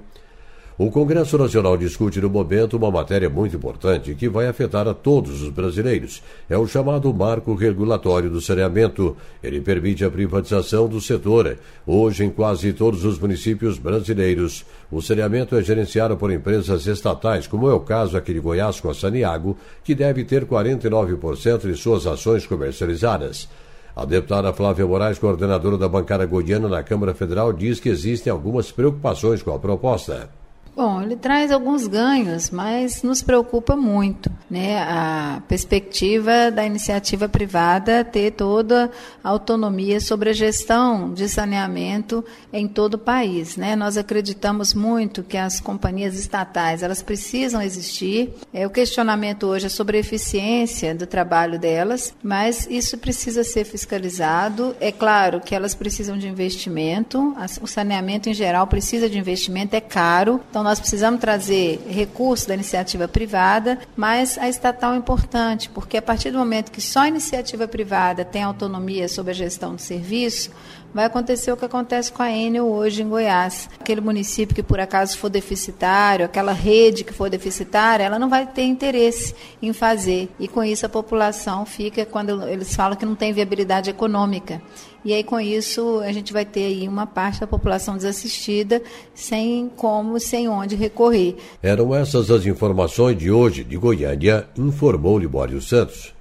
O 0.82 0.90
Congresso 0.90 1.38
Nacional 1.38 1.76
discute 1.76 2.22
no 2.22 2.30
momento 2.30 2.78
uma 2.78 2.90
matéria 2.90 3.30
muito 3.30 3.54
importante 3.54 4.16
que 4.16 4.30
vai 4.30 4.48
afetar 4.48 4.88
a 4.88 4.94
todos 4.94 5.42
os 5.42 5.50
brasileiros. 5.50 6.24
É 6.50 6.58
o 6.58 6.66
chamado 6.66 7.14
Marco 7.14 7.54
Regulatório 7.54 8.30
do 8.30 8.40
Saneamento. 8.40 9.18
Ele 9.44 9.60
permite 9.60 10.06
a 10.06 10.10
privatização 10.10 10.88
do 10.88 11.02
setor. 11.02 11.58
Hoje, 11.86 12.24
em 12.24 12.30
quase 12.30 12.72
todos 12.72 13.04
os 13.04 13.20
municípios 13.20 13.78
brasileiros, 13.78 14.66
o 14.90 15.02
saneamento 15.02 15.54
é 15.58 15.62
gerenciado 15.62 16.16
por 16.16 16.32
empresas 16.32 16.88
estatais, 16.88 17.46
como 17.46 17.70
é 17.70 17.74
o 17.74 17.82
caso 17.82 18.16
aqui 18.16 18.34
de 18.34 18.40
Goiás 18.40 18.80
com 18.80 18.90
a 18.90 18.94
Saniago, 18.94 19.58
que 19.84 19.94
deve 19.94 20.24
ter 20.24 20.46
49% 20.46 21.60
de 21.70 21.76
suas 21.76 22.08
ações 22.08 22.48
comercializadas. 22.48 23.50
A 23.94 24.06
deputada 24.06 24.54
Flávia 24.54 24.88
Moraes, 24.88 25.20
coordenadora 25.20 25.78
da 25.78 25.90
bancada 25.90 26.26
goiana 26.26 26.70
na 26.70 26.82
Câmara 26.82 27.14
Federal, 27.14 27.52
diz 27.52 27.82
que 27.82 27.90
existem 27.90 28.32
algumas 28.32 28.72
preocupações 28.72 29.44
com 29.44 29.54
a 29.54 29.60
proposta. 29.60 30.39
Bom, 30.76 31.02
ele 31.02 31.18
traz 31.18 31.52
alguns 31.52 31.88
ganhos, 31.88 32.50
mas 32.50 33.04
nos 33.04 33.22
preocupa 33.22 33.76
muito, 33.76 34.32
né? 34.50 34.82
A 34.82 35.42
perspectiva 35.46 36.50
da 36.50 36.66
iniciativa 36.66 37.28
privada 37.28 38.04
ter 38.06 38.32
toda 38.32 38.90
a 39.22 39.30
autonomia 39.30 40.00
sobre 40.00 40.30
a 40.30 40.34
gestão 40.34 41.14
de 41.14 41.28
saneamento 41.28 42.24
em 42.54 42.66
todo 42.66 42.94
o 42.94 42.98
país, 42.98 43.58
né? 43.58 43.76
Nós 43.76 43.98
acreditamos 43.98 44.74
muito 44.74 45.22
que 45.22 45.36
as 45.36 45.60
companhias 45.60 46.18
estatais, 46.18 46.82
elas 46.82 47.02
precisam 47.02 47.62
existir. 47.62 48.34
É, 48.54 48.66
o 48.66 48.70
questionamento 48.70 49.48
hoje 49.48 49.66
é 49.66 49.70
sobre 49.70 49.98
a 49.98 50.00
eficiência 50.00 50.96
do 50.96 51.06
trabalho 51.06 51.60
delas, 51.60 52.14
mas 52.24 52.68
isso 52.70 52.98
precisa 52.98 53.44
ser 53.44 53.66
fiscalizado. 53.66 54.74
É 54.80 54.94
claro 54.94 55.42
que 55.42 55.54
elas 55.54 55.76
precisam 55.76 56.18
de 56.18 56.28
investimento, 56.28 57.36
o 57.62 57.68
saneamento 57.68 58.30
em 58.30 58.34
geral 58.34 58.66
precisa 58.68 59.10
de 59.10 59.18
investimento, 59.18 59.76
é 59.76 59.82
caro, 59.82 60.40
então 60.50 60.64
nós 60.70 60.80
precisamos 60.80 61.20
trazer 61.20 61.84
recursos 61.90 62.46
da 62.46 62.54
iniciativa 62.54 63.08
privada, 63.08 63.80
mas 63.98 64.38
a 64.38 64.48
estatal 64.48 64.94
é 64.94 64.98
importante, 64.98 65.68
porque 65.68 65.98
a 65.98 66.02
partir 66.02 66.30
do 66.30 66.38
momento 66.38 66.72
que 66.72 66.80
só 66.80 67.00
a 67.00 67.08
iniciativa 67.08 67.68
privada 67.68 68.24
tem 68.24 68.44
autonomia 68.44 69.08
sobre 69.08 69.32
a 69.32 69.34
gestão 69.34 69.74
do 69.74 69.82
serviço, 69.82 70.52
vai 70.94 71.06
acontecer 71.06 71.52
o 71.52 71.58
que 71.58 71.66
acontece 71.66 72.12
com 72.12 72.22
a 72.22 72.32
Enel 72.32 72.68
hoje 72.68 73.02
em 73.02 73.10
Goiás. 73.10 73.68
Aquele 73.80 74.00
município 74.00 74.54
que 74.54 74.62
por 74.62 74.80
acaso 74.80 75.18
for 75.18 75.28
deficitário, 75.28 76.24
aquela 76.24 76.52
rede 76.52 77.04
que 77.04 77.14
for 77.14 77.32
deficitária, 77.32 78.04
ela 78.04 78.20
não 78.20 78.30
vai 78.30 78.46
ter 78.46 78.62
interesse 78.62 79.34
em 79.60 79.74
fazer. 79.74 80.30
E 80.40 80.48
com 80.48 80.64
isso 80.64 80.86
a 80.86 80.90
população 80.90 81.66
fica, 81.66 82.06
quando 82.06 82.48
eles 82.48 82.76
falam 82.76 82.96
que 82.96 83.08
não 83.08 83.16
tem 83.16 83.34
viabilidade 83.34 83.90
econômica. 83.90 84.62
E 85.04 85.14
aí, 85.14 85.24
com 85.24 85.40
isso, 85.40 86.00
a 86.00 86.12
gente 86.12 86.34
vai 86.34 86.44
ter 86.46 86.66
aí 86.66 86.88
uma 86.88 87.08
parte 87.08 87.40
da 87.40 87.48
população 87.48 87.96
desassistida, 87.96 88.82
sem 89.14 89.70
como, 89.76 90.20
sem 90.20 90.50
onde 90.50 90.76
recorrer. 90.76 91.38
Eram 91.64 91.96
essas 91.96 92.30
as 92.30 92.46
informações 92.46 93.18
de 93.18 93.32
hoje 93.32 93.64
de 93.64 93.78
Goiânia, 93.78 94.48
informou 94.58 95.18
Libório 95.18 95.62
Santos. 95.62 96.14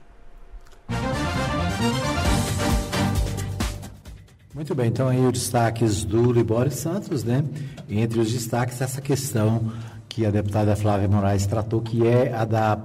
Muito 4.55 4.75
bem, 4.75 4.89
então 4.89 5.09
aí 5.09 5.25
os 5.25 5.33
destaques 5.33 6.05
do 6.05 6.33
Libório 6.33 6.73
Santos, 6.73 7.23
né? 7.23 7.45
Entre 7.89 8.19
os 8.19 8.33
destaques, 8.33 8.81
essa 8.81 9.01
questão 9.01 9.73
que 10.09 10.27
a 10.27 10.31
deputada 10.31 10.75
Flávia 10.75 11.07
Moraes 11.07 11.47
tratou, 11.47 11.81
que 11.81 12.07
é 12.07 12.33
a 12.35 12.45
da 12.45 12.79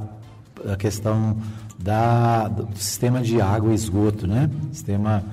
a 0.71 0.75
questão 0.75 1.37
da, 1.77 2.47
do 2.47 2.77
sistema 2.77 3.21
de 3.21 3.41
água 3.41 3.71
e 3.71 3.75
esgoto, 3.75 4.27
né? 4.27 4.49
Sistema 4.71 5.23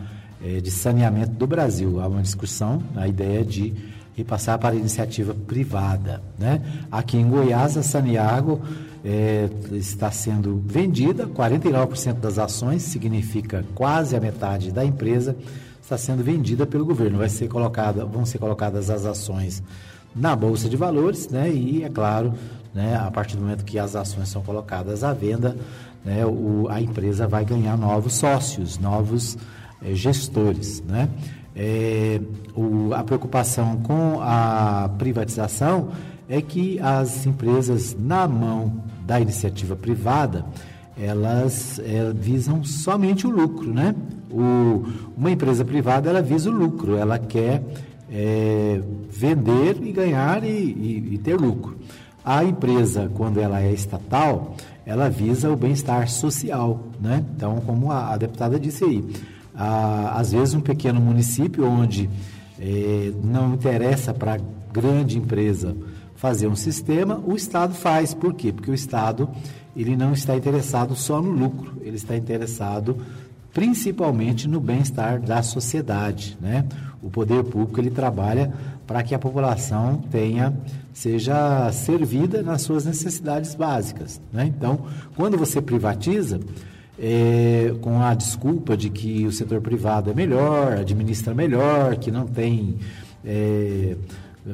é, 0.42 0.60
de 0.60 0.70
saneamento 0.70 1.32
do 1.32 1.46
Brasil. 1.46 2.00
Há 2.00 2.08
uma 2.08 2.22
discussão, 2.22 2.82
a 2.96 3.06
ideia 3.06 3.44
de 3.44 3.74
repassar 4.16 4.58
para 4.58 4.74
iniciativa 4.74 5.34
privada. 5.34 6.22
Né? 6.38 6.62
Aqui 6.90 7.16
em 7.16 7.28
Goiás, 7.28 7.76
a 7.76 7.82
Saniago 7.82 8.60
é, 9.04 9.48
está 9.72 10.10
sendo 10.10 10.62
vendida, 10.66 11.26
49% 11.26 12.14
das 12.14 12.38
ações, 12.38 12.82
significa 12.82 13.64
quase 13.74 14.16
a 14.16 14.20
metade 14.20 14.70
da 14.70 14.84
empresa, 14.84 15.36
está 15.82 15.96
sendo 15.96 16.22
vendida 16.22 16.66
pelo 16.66 16.84
governo. 16.84 17.18
Vai 17.18 17.28
ser 17.28 17.48
colocada, 17.48 18.04
vão 18.04 18.24
ser 18.24 18.38
colocadas 18.38 18.90
as 18.90 19.04
ações 19.04 19.62
na 20.14 20.34
Bolsa 20.34 20.68
de 20.68 20.76
Valores, 20.76 21.28
né? 21.28 21.50
E, 21.50 21.84
é 21.84 21.88
claro, 21.88 22.34
né, 22.74 22.96
a 22.96 23.10
partir 23.10 23.36
do 23.36 23.42
momento 23.42 23.64
que 23.64 23.78
as 23.78 23.96
ações 23.96 24.28
são 24.28 24.42
colocadas 24.42 25.04
à 25.04 25.12
venda, 25.12 25.56
né, 26.04 26.24
o, 26.24 26.66
a 26.68 26.80
empresa 26.80 27.26
vai 27.26 27.44
ganhar 27.44 27.76
novos 27.76 28.14
sócios, 28.14 28.78
novos 28.78 29.36
eh, 29.36 29.38
gestores. 29.92 30.82
Né? 30.82 31.08
É, 31.54 32.20
o, 32.54 32.92
a 32.94 33.02
preocupação 33.02 33.78
com 33.78 34.20
a 34.20 34.90
privatização 34.98 35.90
é 36.28 36.40
que 36.40 36.78
as 36.80 37.26
empresas 37.26 37.96
na 37.98 38.28
mão 38.28 38.82
da 39.04 39.20
iniciativa 39.20 39.74
privada 39.74 40.44
elas 41.00 41.78
é, 41.78 42.12
visam 42.12 42.62
somente 42.62 43.26
o 43.26 43.30
lucro, 43.30 43.72
né? 43.72 43.94
O, 44.30 44.84
uma 45.16 45.30
empresa 45.30 45.64
privada 45.64 46.10
ela 46.10 46.20
visa 46.20 46.50
o 46.50 46.52
lucro, 46.52 46.96
ela 46.96 47.18
quer 47.18 47.62
é, 48.10 48.80
vender 49.08 49.78
e 49.82 49.92
ganhar 49.92 50.44
e, 50.44 50.48
e, 50.48 51.14
e, 51.14 51.18
ter 51.18 51.36
lucro. 51.36 51.78
A 52.22 52.44
empresa, 52.44 53.10
quando 53.14 53.40
ela 53.40 53.62
é 53.62 53.72
estatal, 53.72 54.54
ela 54.84 55.08
visa 55.08 55.50
o 55.50 55.56
bem-estar 55.56 56.08
social, 56.08 56.80
né? 57.00 57.24
Então, 57.34 57.62
como 57.64 57.90
a, 57.90 58.12
a 58.12 58.16
deputada 58.18 58.60
disse 58.60 58.84
aí, 58.84 59.04
às 59.54 60.32
vezes 60.32 60.54
um 60.54 60.60
pequeno 60.60 61.00
município 61.00 61.66
onde 61.66 62.08
é, 62.58 63.12
não 63.22 63.54
interessa 63.54 64.12
para 64.12 64.38
grande 64.72 65.18
empresa 65.18 65.76
fazer 66.14 66.46
um 66.46 66.56
sistema, 66.56 67.20
o 67.26 67.34
Estado 67.34 67.74
faz. 67.74 68.12
Por 68.12 68.34
quê? 68.34 68.52
Porque 68.52 68.70
o 68.70 68.74
Estado 68.74 69.28
ele 69.74 69.96
não 69.96 70.12
está 70.12 70.36
interessado 70.36 70.94
só 70.94 71.20
no 71.22 71.30
lucro, 71.30 71.74
ele 71.80 71.96
está 71.96 72.16
interessado 72.16 72.98
principalmente 73.52 74.46
no 74.46 74.60
bem-estar 74.60 75.20
da 75.20 75.42
sociedade, 75.42 76.36
né? 76.40 76.64
O 77.02 77.10
poder 77.10 77.42
público 77.44 77.80
ele 77.80 77.90
trabalha 77.90 78.52
para 78.86 79.02
que 79.02 79.14
a 79.14 79.18
população 79.18 79.96
tenha 80.10 80.54
seja 80.92 81.70
servida 81.72 82.42
nas 82.42 82.62
suas 82.62 82.84
necessidades 82.84 83.54
básicas, 83.54 84.20
né? 84.32 84.44
Então, 84.44 84.80
quando 85.16 85.36
você 85.36 85.60
privatiza 85.60 86.40
é, 87.00 87.74
com 87.80 88.02
a 88.02 88.14
desculpa 88.14 88.76
de 88.76 88.90
que 88.90 89.26
o 89.26 89.32
setor 89.32 89.60
privado 89.60 90.10
é 90.10 90.14
melhor, 90.14 90.74
administra 90.74 91.34
melhor, 91.34 91.96
que 91.96 92.10
não 92.10 92.26
tem 92.26 92.76
é, 93.24 93.96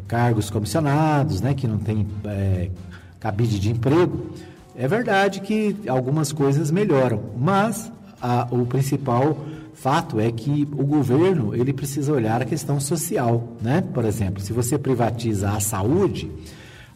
cargos 0.07 0.49
comissionados, 0.49 1.41
né? 1.41 1.55
Que 1.55 1.67
não 1.67 1.79
tem 1.79 2.07
é, 2.25 2.71
cabide 3.19 3.59
de 3.59 3.71
emprego, 3.71 4.31
é 4.77 4.87
verdade 4.87 5.41
que 5.41 5.75
algumas 5.89 6.31
coisas 6.31 6.71
melhoram, 6.71 7.21
mas 7.37 7.91
a, 8.21 8.47
o 8.51 8.67
principal 8.67 9.37
fato 9.75 10.21
é 10.21 10.31
que 10.31 10.69
o 10.73 10.85
governo 10.85 11.55
ele 11.55 11.73
precisa 11.73 12.13
olhar 12.13 12.41
a 12.41 12.45
questão 12.45 12.79
social, 12.79 13.57
né? 13.61 13.83
Por 13.93 14.05
exemplo, 14.05 14.41
se 14.41 14.53
você 14.53 14.79
privatiza 14.79 15.51
a 15.51 15.61
saúde, 15.61 16.31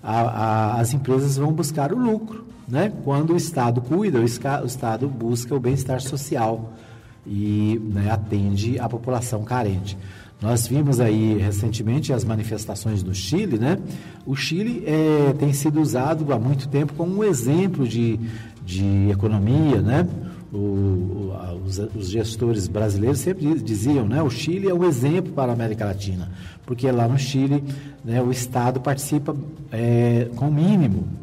a, 0.02 0.20
a, 0.20 0.80
as 0.80 0.94
empresas 0.94 1.36
vão 1.36 1.52
buscar 1.52 1.92
o 1.92 1.98
lucro, 1.98 2.44
né? 2.70 2.92
Quando 3.04 3.32
o 3.32 3.36
Estado 3.36 3.80
cuida, 3.80 4.20
o, 4.20 4.24
Estado 4.24 5.08
busca 5.08 5.54
o 5.54 5.60
bem-estar 5.60 6.00
social 6.00 6.72
e 7.26 7.80
né, 7.92 8.10
atende 8.10 8.78
a 8.78 8.88
população 8.88 9.42
carente. 9.42 9.98
Nós 10.40 10.66
vimos 10.66 11.00
aí 11.00 11.36
recentemente 11.36 12.14
as 12.14 12.24
manifestações 12.24 13.02
do 13.02 13.14
Chile, 13.14 13.58
né? 13.58 13.78
O 14.24 14.34
Chile 14.34 14.82
é, 14.86 15.34
tem 15.34 15.52
sido 15.52 15.80
usado 15.80 16.32
há 16.32 16.38
muito 16.38 16.66
tempo 16.66 16.94
como 16.94 17.18
um 17.18 17.24
exemplo 17.24 17.86
de, 17.86 18.18
de 18.64 19.10
economia, 19.10 19.82
né? 19.82 20.08
O, 20.50 21.32
os, 21.64 21.78
os, 21.94 22.10
gestores 22.10 22.66
brasileiros 22.66 23.20
sempre 23.20 23.54
diziam, 23.60 24.06
né? 24.06 24.22
O 24.22 24.30
Chile 24.30 24.68
é 24.68 24.74
um 24.74 24.82
exemplo 24.82 25.32
para 25.32 25.52
a 25.52 25.54
América 25.54 25.84
Latina, 25.84 26.30
porque 26.64 26.90
lá 26.90 27.06
no 27.06 27.18
Chile, 27.18 27.62
né, 28.02 28.20
o 28.22 28.30
Estado 28.32 28.80
participa 28.80 29.36
é, 29.70 30.28
com 30.34 30.48
o 30.48 30.52
mínimo. 30.52 31.19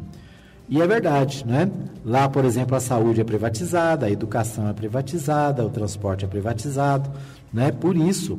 E 0.68 0.80
é 0.82 0.86
verdade, 0.86 1.44
né? 1.46 1.70
Lá, 2.04 2.28
por 2.28 2.44
exemplo, 2.44 2.76
a 2.76 2.80
saúde 2.80 3.20
é 3.20 3.24
privatizada, 3.24 4.06
a 4.06 4.10
educação 4.10 4.68
é 4.68 4.72
privatizada, 4.72 5.64
o 5.64 5.70
transporte 5.70 6.24
é 6.24 6.28
privatizado, 6.28 7.10
né? 7.52 7.72
Por 7.72 7.96
isso, 7.96 8.38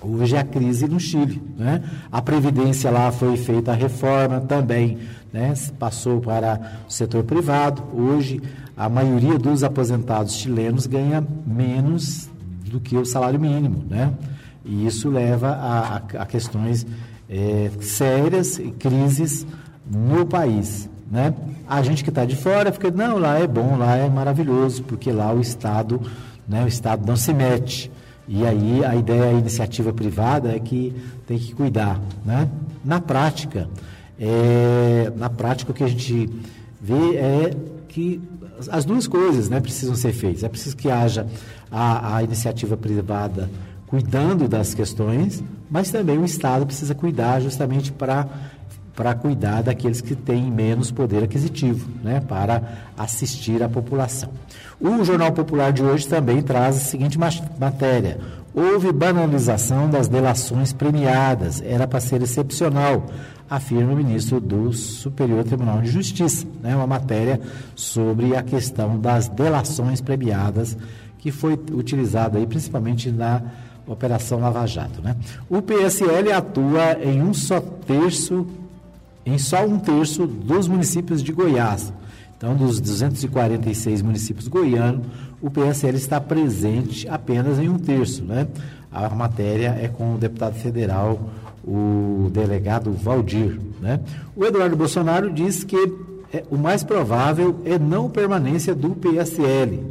Hoje 0.00 0.36
é 0.36 0.38
a 0.38 0.44
crise 0.44 0.86
no 0.86 1.00
Chile. 1.00 1.42
Né? 1.56 1.82
A 2.10 2.22
Previdência 2.22 2.90
lá 2.90 3.10
foi 3.10 3.36
feita 3.36 3.72
a 3.72 3.74
reforma 3.74 4.40
também, 4.40 4.98
né? 5.32 5.52
passou 5.78 6.20
para 6.20 6.78
o 6.88 6.92
setor 6.92 7.24
privado. 7.24 7.82
Hoje, 7.92 8.40
a 8.76 8.88
maioria 8.88 9.38
dos 9.38 9.64
aposentados 9.64 10.34
chilenos 10.34 10.86
ganha 10.86 11.24
menos 11.44 12.30
do 12.64 12.78
que 12.78 12.96
o 12.96 13.04
salário 13.04 13.40
mínimo. 13.40 13.84
Né? 13.90 14.12
E 14.64 14.86
isso 14.86 15.10
leva 15.10 15.48
a, 15.48 15.96
a, 15.96 16.22
a 16.22 16.26
questões 16.26 16.86
é, 17.28 17.70
sérias 17.80 18.58
e 18.58 18.70
crises 18.70 19.44
no 19.90 20.24
país. 20.26 20.88
Né? 21.10 21.34
A 21.66 21.82
gente 21.82 22.04
que 22.04 22.10
está 22.10 22.24
de 22.24 22.36
fora 22.36 22.70
fica, 22.70 22.90
não, 22.90 23.18
lá 23.18 23.38
é 23.38 23.46
bom, 23.46 23.76
lá 23.76 23.96
é 23.96 24.08
maravilhoso, 24.08 24.82
porque 24.82 25.10
lá 25.10 25.32
o 25.32 25.40
Estado, 25.40 26.00
né, 26.46 26.64
o 26.64 26.68
Estado 26.68 27.06
não 27.06 27.16
se 27.16 27.32
mete. 27.32 27.90
E 28.26 28.44
aí 28.44 28.84
a 28.84 28.94
ideia, 28.94 29.30
a 29.30 29.32
iniciativa 29.32 29.90
privada 29.92 30.54
é 30.54 30.58
que 30.58 30.94
tem 31.26 31.38
que 31.38 31.54
cuidar, 31.54 31.98
né? 32.26 32.46
Na 32.84 33.00
prática, 33.00 33.68
é, 34.20 35.10
na 35.16 35.30
prática 35.30 35.72
o 35.72 35.74
que 35.74 35.82
a 35.82 35.88
gente 35.88 36.28
vê 36.78 37.16
é 37.16 37.56
que 37.88 38.20
as 38.70 38.84
duas 38.84 39.06
coisas, 39.06 39.48
né, 39.48 39.60
precisam 39.60 39.94
ser 39.94 40.12
feitas. 40.12 40.44
É 40.44 40.48
preciso 40.48 40.76
que 40.76 40.90
haja 40.90 41.26
a, 41.70 42.16
a 42.16 42.22
iniciativa 42.22 42.76
privada 42.76 43.48
cuidando 43.86 44.46
das 44.46 44.74
questões, 44.74 45.42
mas 45.70 45.90
também 45.90 46.18
o 46.18 46.24
Estado 46.24 46.66
precisa 46.66 46.94
cuidar 46.94 47.40
justamente 47.40 47.90
para 47.90 48.26
para 48.98 49.14
cuidar 49.14 49.62
daqueles 49.62 50.00
que 50.00 50.16
têm 50.16 50.50
menos 50.50 50.90
poder 50.90 51.22
aquisitivo, 51.22 51.88
né, 52.02 52.18
para 52.18 52.88
assistir 52.98 53.62
a 53.62 53.68
população. 53.68 54.30
O 54.80 55.04
Jornal 55.04 55.30
Popular 55.30 55.72
de 55.72 55.84
hoje 55.84 56.08
também 56.08 56.42
traz 56.42 56.76
a 56.76 56.80
seguinte 56.80 57.16
matéria: 57.16 58.18
houve 58.52 58.90
banalização 58.90 59.88
das 59.88 60.08
delações 60.08 60.72
premiadas, 60.72 61.62
era 61.64 61.86
para 61.86 62.00
ser 62.00 62.20
excepcional, 62.22 63.06
afirma 63.48 63.92
o 63.92 63.96
ministro 63.96 64.40
do 64.40 64.72
Superior 64.72 65.44
Tribunal 65.44 65.80
de 65.80 65.90
Justiça. 65.92 66.44
Né, 66.60 66.74
uma 66.74 66.88
matéria 66.88 67.40
sobre 67.76 68.34
a 68.34 68.42
questão 68.42 68.98
das 68.98 69.28
delações 69.28 70.00
premiadas 70.00 70.76
que 71.18 71.30
foi 71.30 71.52
utilizada 71.52 72.36
aí 72.36 72.48
principalmente 72.48 73.12
na 73.12 73.42
Operação 73.86 74.40
Lava 74.40 74.66
Jato. 74.66 75.00
Né? 75.00 75.14
O 75.48 75.62
PSL 75.62 76.32
atua 76.32 76.98
em 77.00 77.22
um 77.22 77.32
só 77.32 77.60
terço 77.60 78.46
em 79.28 79.38
só 79.38 79.64
um 79.64 79.78
terço 79.78 80.26
dos 80.26 80.66
municípios 80.66 81.22
de 81.22 81.32
Goiás. 81.32 81.92
Então, 82.36 82.54
dos 82.54 82.80
246 82.80 84.00
municípios 84.00 84.46
goianos, 84.46 85.04
o 85.42 85.50
PSL 85.50 85.96
está 85.96 86.20
presente 86.20 87.08
apenas 87.08 87.58
em 87.58 87.68
um 87.68 87.76
terço. 87.76 88.24
Né? 88.24 88.46
A 88.92 89.08
matéria 89.08 89.76
é 89.80 89.88
com 89.88 90.14
o 90.14 90.18
deputado 90.18 90.54
federal, 90.54 91.30
o 91.64 92.30
delegado 92.32 92.92
Valdir. 92.92 93.58
Né? 93.80 94.00
O 94.36 94.44
Eduardo 94.44 94.76
Bolsonaro 94.76 95.32
diz 95.32 95.64
que 95.64 95.76
é, 96.32 96.44
o 96.48 96.56
mais 96.56 96.84
provável 96.84 97.60
é 97.64 97.76
não 97.76 98.08
permanência 98.08 98.72
do 98.72 98.90
PSL. 98.90 99.82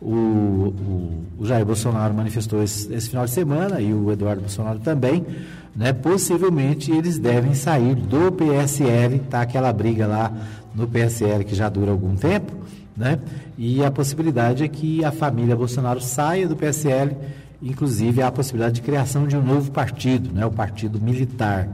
O, 0.00 0.14
o, 0.14 1.24
o 1.40 1.46
Jair 1.46 1.66
Bolsonaro 1.66 2.14
manifestou 2.14 2.62
esse, 2.62 2.92
esse, 2.92 3.10
final 3.10 3.24
de 3.24 3.32
semana 3.32 3.80
e 3.80 3.92
o 3.92 4.12
Eduardo 4.12 4.42
Bolsonaro 4.42 4.78
também, 4.78 5.26
né? 5.74 5.92
Possivelmente 5.92 6.92
eles 6.92 7.18
devem 7.18 7.52
sair 7.54 7.96
do 7.96 8.30
PSL, 8.30 9.18
tá 9.30 9.40
aquela 9.40 9.72
briga 9.72 10.06
lá 10.06 10.32
no 10.72 10.86
PSL 10.86 11.44
que 11.44 11.54
já 11.54 11.68
dura 11.68 11.90
algum 11.90 12.14
tempo, 12.14 12.52
né? 12.96 13.18
E 13.56 13.84
a 13.84 13.90
possibilidade 13.90 14.62
é 14.62 14.68
que 14.68 15.04
a 15.04 15.10
família 15.10 15.56
Bolsonaro 15.56 16.00
saia 16.00 16.46
do 16.46 16.54
PSL, 16.54 17.16
inclusive 17.60 18.22
há 18.22 18.28
a 18.28 18.32
possibilidade 18.32 18.76
de 18.76 18.82
criação 18.82 19.26
de 19.26 19.36
um 19.36 19.42
novo 19.42 19.72
partido, 19.72 20.32
né? 20.32 20.46
O 20.46 20.50
Partido 20.52 21.00
Militar, 21.00 21.68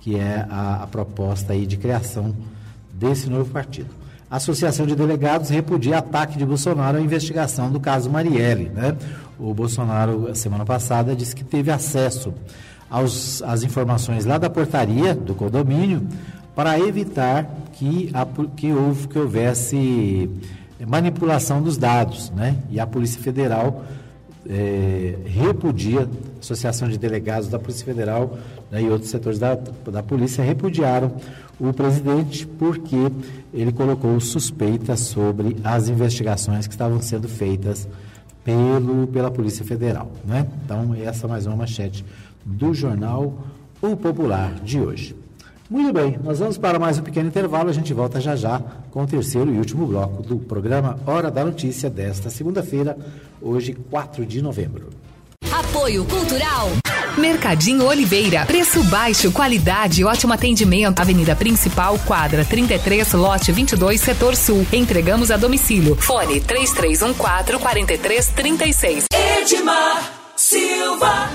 que 0.00 0.16
é 0.16 0.46
a, 0.48 0.84
a 0.84 0.86
proposta 0.86 1.54
aí 1.54 1.66
de 1.66 1.76
criação 1.76 2.32
desse 2.92 3.28
novo 3.28 3.50
partido. 3.50 4.03
A 4.34 4.38
Associação 4.38 4.84
de 4.84 4.96
Delegados 4.96 5.48
repudia 5.48 5.98
ataque 5.98 6.36
de 6.36 6.44
Bolsonaro 6.44 6.98
à 6.98 7.00
investigação 7.00 7.70
do 7.70 7.78
caso 7.78 8.10
Marielle. 8.10 8.68
Né? 8.68 8.96
O 9.38 9.54
Bolsonaro, 9.54 10.34
semana 10.34 10.64
passada, 10.64 11.14
disse 11.14 11.36
que 11.36 11.44
teve 11.44 11.70
acesso 11.70 12.34
aos, 12.90 13.40
às 13.42 13.62
informações 13.62 14.24
lá 14.24 14.36
da 14.36 14.50
portaria 14.50 15.14
do 15.14 15.36
condomínio 15.36 16.04
para 16.52 16.76
evitar 16.80 17.48
que, 17.74 18.10
a, 18.12 18.26
que, 18.56 18.72
houve, 18.72 19.06
que 19.06 19.16
houvesse 19.20 20.28
manipulação 20.84 21.62
dos 21.62 21.78
dados. 21.78 22.30
Né? 22.30 22.56
E 22.72 22.80
a 22.80 22.86
Polícia 22.88 23.22
Federal 23.22 23.84
é, 24.50 25.14
repudia, 25.26 26.08
Associação 26.40 26.88
de 26.88 26.98
Delegados 26.98 27.48
da 27.48 27.60
Polícia 27.60 27.86
Federal 27.86 28.36
né, 28.68 28.82
e 28.82 28.90
outros 28.90 29.10
setores 29.10 29.38
da, 29.38 29.54
da 29.54 30.02
Polícia 30.02 30.42
repudiaram 30.42 31.12
o 31.58 31.72
presidente 31.72 32.46
porque 32.46 32.96
ele 33.52 33.72
colocou 33.72 34.18
suspeitas 34.20 35.00
sobre 35.00 35.56
as 35.62 35.88
investigações 35.88 36.66
que 36.66 36.74
estavam 36.74 37.00
sendo 37.00 37.28
feitas 37.28 37.88
pelo, 38.44 39.06
pela 39.06 39.30
Polícia 39.30 39.64
Federal. 39.64 40.10
Né? 40.24 40.46
Então, 40.64 40.94
essa 40.94 41.26
é 41.26 41.28
mais 41.28 41.46
uma 41.46 41.56
manchete 41.56 42.04
do 42.44 42.74
jornal 42.74 43.34
O 43.80 43.96
Popular 43.96 44.54
de 44.62 44.80
hoje. 44.80 45.16
Muito 45.70 45.94
bem, 45.94 46.18
nós 46.22 46.38
vamos 46.38 46.58
para 46.58 46.78
mais 46.78 46.98
um 46.98 47.02
pequeno 47.02 47.28
intervalo. 47.28 47.70
A 47.70 47.72
gente 47.72 47.94
volta 47.94 48.20
já 48.20 48.36
já 48.36 48.60
com 48.90 49.02
o 49.02 49.06
terceiro 49.06 49.52
e 49.52 49.58
último 49.58 49.86
bloco 49.86 50.22
do 50.22 50.36
programa 50.36 50.98
Hora 51.06 51.30
da 51.30 51.44
Notícia 51.44 51.88
desta 51.88 52.28
segunda-feira, 52.28 52.96
hoje, 53.40 53.72
4 53.90 54.26
de 54.26 54.42
novembro. 54.42 54.90
Apoio 55.50 56.04
Cultural. 56.04 56.83
Mercadinho 57.16 57.84
Oliveira. 57.84 58.44
Preço 58.46 58.82
baixo, 58.84 59.30
qualidade 59.32 60.00
e 60.00 60.04
ótimo 60.04 60.32
atendimento. 60.32 61.00
Avenida 61.00 61.36
Principal, 61.36 61.98
quadra 62.06 62.44
33, 62.44 63.12
lote 63.12 63.52
22, 63.52 64.00
setor 64.00 64.34
sul. 64.36 64.66
Entregamos 64.72 65.30
a 65.30 65.36
domicílio. 65.36 65.96
Fone 65.96 66.40
3314 66.40 67.62
4336. 67.62 69.06
Edmar 69.12 70.12
Silva. 70.36 71.28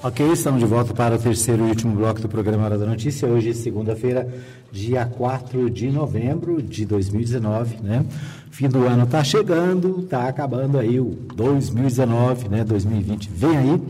Ok, 0.00 0.30
estamos 0.30 0.60
de 0.60 0.66
volta 0.66 0.94
para 0.94 1.16
o 1.16 1.18
terceiro 1.18 1.66
e 1.66 1.70
último 1.70 1.96
bloco 1.96 2.20
do 2.20 2.28
programa 2.28 2.64
Hora 2.64 2.78
da 2.78 2.86
Notícia. 2.86 3.26
Hoje, 3.26 3.52
segunda-feira, 3.52 4.28
dia 4.70 5.04
4 5.04 5.68
de 5.68 5.90
novembro 5.90 6.62
de 6.62 6.86
2019, 6.86 7.78
né? 7.82 8.04
Fim 8.48 8.68
do 8.68 8.86
ano 8.86 9.02
está 9.02 9.24
chegando, 9.24 10.02
está 10.04 10.28
acabando 10.28 10.78
aí 10.78 11.00
o 11.00 11.18
2019, 11.34 12.48
né? 12.48 12.62
2020 12.62 13.28
vem 13.28 13.56
aí. 13.56 13.82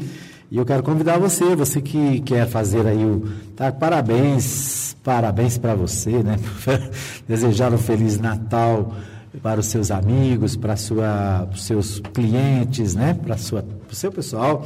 E 0.50 0.56
eu 0.56 0.64
quero 0.64 0.82
convidar 0.82 1.18
você, 1.18 1.54
você 1.54 1.82
que 1.82 2.22
quer 2.22 2.48
fazer 2.48 2.86
aí 2.86 3.04
o. 3.04 3.28
Tá, 3.54 3.70
parabéns, 3.70 4.96
parabéns 5.04 5.58
para 5.58 5.74
você, 5.74 6.22
né? 6.22 6.38
Desejar 7.28 7.70
um 7.74 7.78
Feliz 7.78 8.18
Natal 8.18 8.94
para 9.42 9.60
os 9.60 9.66
seus 9.66 9.90
amigos, 9.90 10.56
para 10.56 10.72
os 10.72 11.66
seus 11.66 12.00
clientes, 12.14 12.94
né? 12.94 13.12
Para 13.12 13.36
o 13.36 13.94
seu 13.94 14.10
pessoal 14.10 14.64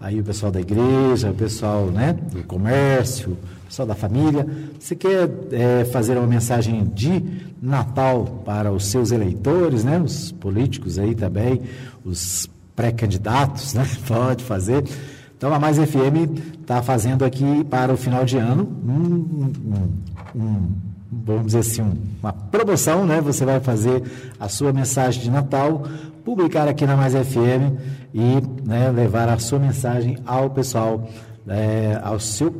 aí 0.00 0.20
o 0.20 0.24
pessoal 0.24 0.52
da 0.52 0.60
igreja, 0.60 1.30
o 1.30 1.34
pessoal 1.34 1.86
né, 1.86 2.12
do 2.12 2.42
comércio, 2.44 3.32
o 3.32 3.66
pessoal 3.66 3.88
da 3.88 3.94
família. 3.94 4.46
Você 4.78 4.94
quer 4.94 5.28
é, 5.52 5.84
fazer 5.86 6.16
uma 6.16 6.26
mensagem 6.26 6.84
de 6.84 7.22
Natal 7.60 8.42
para 8.44 8.72
os 8.72 8.86
seus 8.86 9.10
eleitores, 9.10 9.84
né, 9.84 9.98
os 9.98 10.32
políticos 10.32 10.98
aí 10.98 11.14
também, 11.14 11.62
os 12.04 12.48
pré-candidatos, 12.74 13.72
né, 13.74 13.86
pode 14.06 14.44
fazer. 14.44 14.84
Então 15.36 15.52
a 15.52 15.58
Mais 15.58 15.76
FM 15.76 16.58
está 16.60 16.82
fazendo 16.82 17.24
aqui 17.24 17.64
para 17.64 17.92
o 17.92 17.96
final 17.96 18.24
de 18.24 18.38
ano 18.38 18.68
um, 18.86 19.50
um, 20.34 20.42
um 20.42 20.68
vamos 21.24 21.46
dizer 21.46 21.58
assim, 21.60 21.92
uma 22.22 22.32
promoção, 22.32 23.06
né? 23.06 23.20
Você 23.20 23.44
vai 23.44 23.60
fazer 23.60 24.02
a 24.38 24.48
sua 24.48 24.72
mensagem 24.72 25.22
de 25.22 25.30
Natal, 25.30 25.84
publicar 26.26 26.66
aqui 26.66 26.84
na 26.84 26.96
Mais 26.96 27.14
FM 27.14 27.78
e 28.12 28.42
né, 28.66 28.90
levar 28.90 29.28
a 29.28 29.38
sua 29.38 29.60
mensagem 29.60 30.18
ao 30.26 30.50
pessoal, 30.50 31.08
é, 31.46 32.00
ao 32.02 32.18
seu 32.18 32.50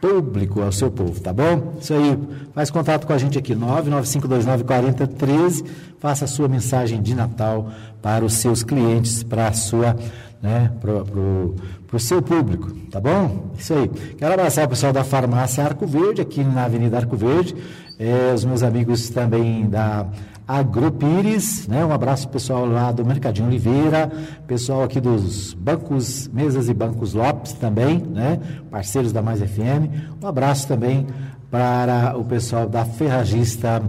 público, 0.00 0.62
ao 0.62 0.70
seu 0.70 0.88
povo, 0.88 1.20
tá 1.20 1.32
bom? 1.32 1.74
Isso 1.80 1.92
aí, 1.92 2.16
faz 2.54 2.70
contato 2.70 3.08
com 3.08 3.12
a 3.12 3.18
gente 3.18 3.36
aqui, 3.36 3.56
995294013, 3.56 5.64
faça 5.98 6.26
a 6.26 6.28
sua 6.28 6.46
mensagem 6.46 7.02
de 7.02 7.12
Natal 7.12 7.72
para 8.00 8.24
os 8.24 8.34
seus 8.34 8.62
clientes, 8.62 9.24
para 9.24 9.48
a 9.48 9.52
sua, 9.52 9.96
né, 10.40 10.70
pro, 10.80 11.04
pro, 11.04 11.56
pro 11.88 11.98
seu 11.98 12.22
público, 12.22 12.70
tá 12.88 13.00
bom? 13.00 13.50
Isso 13.58 13.74
aí. 13.74 13.88
Quero 14.16 14.32
abraçar 14.32 14.66
o 14.66 14.68
pessoal 14.68 14.92
da 14.92 15.02
farmácia 15.02 15.64
Arco 15.64 15.88
Verde, 15.88 16.22
aqui 16.22 16.44
na 16.44 16.66
Avenida 16.66 16.96
Arco 16.96 17.16
Verde, 17.16 17.56
é, 17.98 18.32
os 18.32 18.44
meus 18.44 18.62
amigos 18.62 19.10
também 19.10 19.68
da 19.68 20.06
Agropires, 20.48 21.68
né? 21.68 21.84
Um 21.84 21.92
abraço 21.92 22.26
pessoal 22.30 22.64
lá 22.64 22.90
do 22.90 23.04
Mercadinho 23.04 23.48
Oliveira, 23.48 24.10
pessoal 24.46 24.82
aqui 24.82 24.98
dos 24.98 25.52
bancos, 25.52 26.26
mesas 26.28 26.70
e 26.70 26.74
bancos 26.74 27.12
Lopes 27.12 27.52
também, 27.52 27.98
né? 27.98 28.40
Parceiros 28.70 29.12
da 29.12 29.20
Mais 29.20 29.40
FM. 29.40 29.92
Um 30.22 30.26
abraço 30.26 30.66
também 30.66 31.06
para 31.50 32.16
o 32.16 32.24
pessoal 32.24 32.66
da 32.66 32.86
Ferragista 32.86 33.82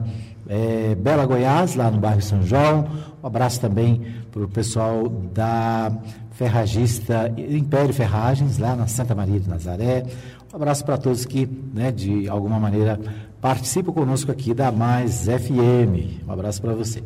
é, 0.50 0.96
Bela 0.96 1.26
Goiás, 1.26 1.76
lá 1.76 1.90
no 1.90 1.98
bairro 1.98 2.22
São 2.22 2.44
João. 2.44 2.90
Um 3.24 3.28
abraço 3.28 3.62
também 3.62 4.02
para 4.30 4.44
o 4.44 4.48
pessoal 4.50 5.08
da 5.08 5.94
Ferragista 6.40 7.30
Império 7.38 7.94
Ferragens, 7.94 8.58
lá 8.58 8.74
na 8.74 8.88
Santa 8.88 9.14
Maria 9.14 9.42
de 9.42 9.50
Nazaré. 9.50 10.06
Um 10.54 10.56
abraço 10.56 10.86
para 10.86 10.98
todos 10.98 11.26
que, 11.26 11.46
né, 11.74 11.92
de 11.92 12.30
alguma 12.30 12.58
maneira, 12.58 12.98
participa 13.42 13.92
conosco 13.92 14.32
aqui 14.32 14.54
da 14.54 14.72
Mais 14.72 15.26
FM. 15.26 16.24
Um 16.26 16.32
abraço 16.32 16.62
para 16.62 16.74
você. 16.74 17.04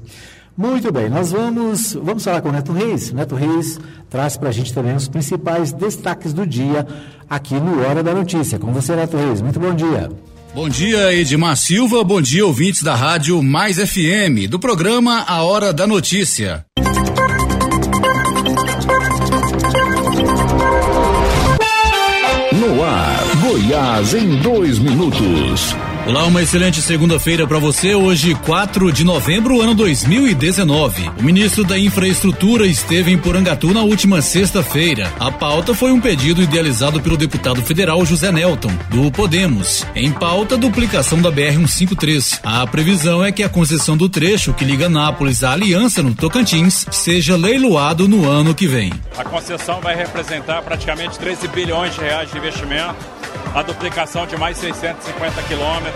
Muito 0.55 0.91
bem, 0.91 1.09
nós 1.09 1.31
vamos, 1.31 1.93
vamos 1.93 2.23
falar 2.23 2.43
com 2.43 2.49
o 2.49 2.51
Neto 2.51 2.71
Reis. 2.71 3.11
Neto 3.11 3.33
Reis 3.33 3.79
traz 4.07 4.37
para 4.37 4.49
a 4.49 4.51
gente 4.51 4.71
também 4.71 4.95
os 4.95 5.07
principais 5.07 5.73
destaques 5.73 6.31
do 6.31 6.45
dia 6.45 6.85
aqui 7.27 7.55
no 7.55 7.81
Hora 7.81 8.03
da 8.03 8.13
Notícia. 8.13 8.59
Com 8.59 8.71
você, 8.71 8.95
Neto 8.95 9.17
Reis. 9.17 9.41
Muito 9.41 9.59
bom 9.59 9.73
dia. 9.73 10.11
Bom 10.53 10.69
dia, 10.69 11.11
Edmar 11.11 11.57
Silva. 11.57 12.03
Bom 12.03 12.21
dia, 12.21 12.45
ouvintes 12.45 12.83
da 12.83 12.93
Rádio 12.93 13.41
Mais 13.41 13.77
FM, 13.77 14.47
do 14.47 14.59
programa 14.59 15.23
A 15.27 15.41
Hora 15.41 15.73
da 15.73 15.87
Notícia. 15.87 16.63
Goiás 23.93 24.13
em 24.15 24.27
dois 24.37 24.79
minutos. 24.79 25.82
Olá, 26.05 26.25
uma 26.25 26.41
excelente 26.41 26.81
segunda-feira 26.81 27.47
para 27.47 27.59
você. 27.59 27.95
Hoje, 27.95 28.35
4 28.35 28.91
de 28.91 29.05
novembro, 29.05 29.61
ano 29.61 29.73
2019. 29.73 31.09
O 31.17 31.23
ministro 31.23 31.63
da 31.63 31.79
Infraestrutura 31.79 32.67
esteve 32.67 33.09
em 33.09 33.17
Porangatu 33.17 33.73
na 33.73 33.83
última 33.83 34.21
sexta-feira. 34.21 35.09
A 35.17 35.31
pauta 35.31 35.73
foi 35.73 35.93
um 35.93 36.01
pedido 36.01 36.41
idealizado 36.41 37.01
pelo 37.01 37.15
deputado 37.15 37.61
federal 37.61 38.05
José 38.05 38.33
Nelton, 38.33 38.71
do 38.89 39.09
Podemos. 39.11 39.85
Em 39.95 40.11
pauta, 40.11 40.57
duplicação 40.57 41.21
da 41.21 41.31
BR-153. 41.31 42.41
A 42.43 42.67
previsão 42.67 43.23
é 43.23 43.31
que 43.31 43.41
a 43.41 43.47
concessão 43.47 43.95
do 43.95 44.09
trecho 44.09 44.53
que 44.53 44.65
liga 44.65 44.89
Nápoles 44.89 45.41
à 45.41 45.53
Aliança 45.53 46.03
no 46.03 46.13
Tocantins 46.13 46.85
seja 46.91 47.37
leiloado 47.37 48.09
no 48.09 48.29
ano 48.29 48.53
que 48.53 48.67
vem. 48.67 48.91
A 49.17 49.23
concessão 49.23 49.79
vai 49.79 49.95
representar 49.95 50.63
praticamente 50.63 51.17
13 51.17 51.47
bilhões 51.47 51.95
de 51.95 52.01
reais 52.01 52.29
de 52.29 52.37
investimento 52.37 53.23
a 53.53 53.61
duplicação 53.61 54.25
de 54.25 54.35
mais 54.35 54.57
650 54.57 55.43
quilômetros, 55.43 55.92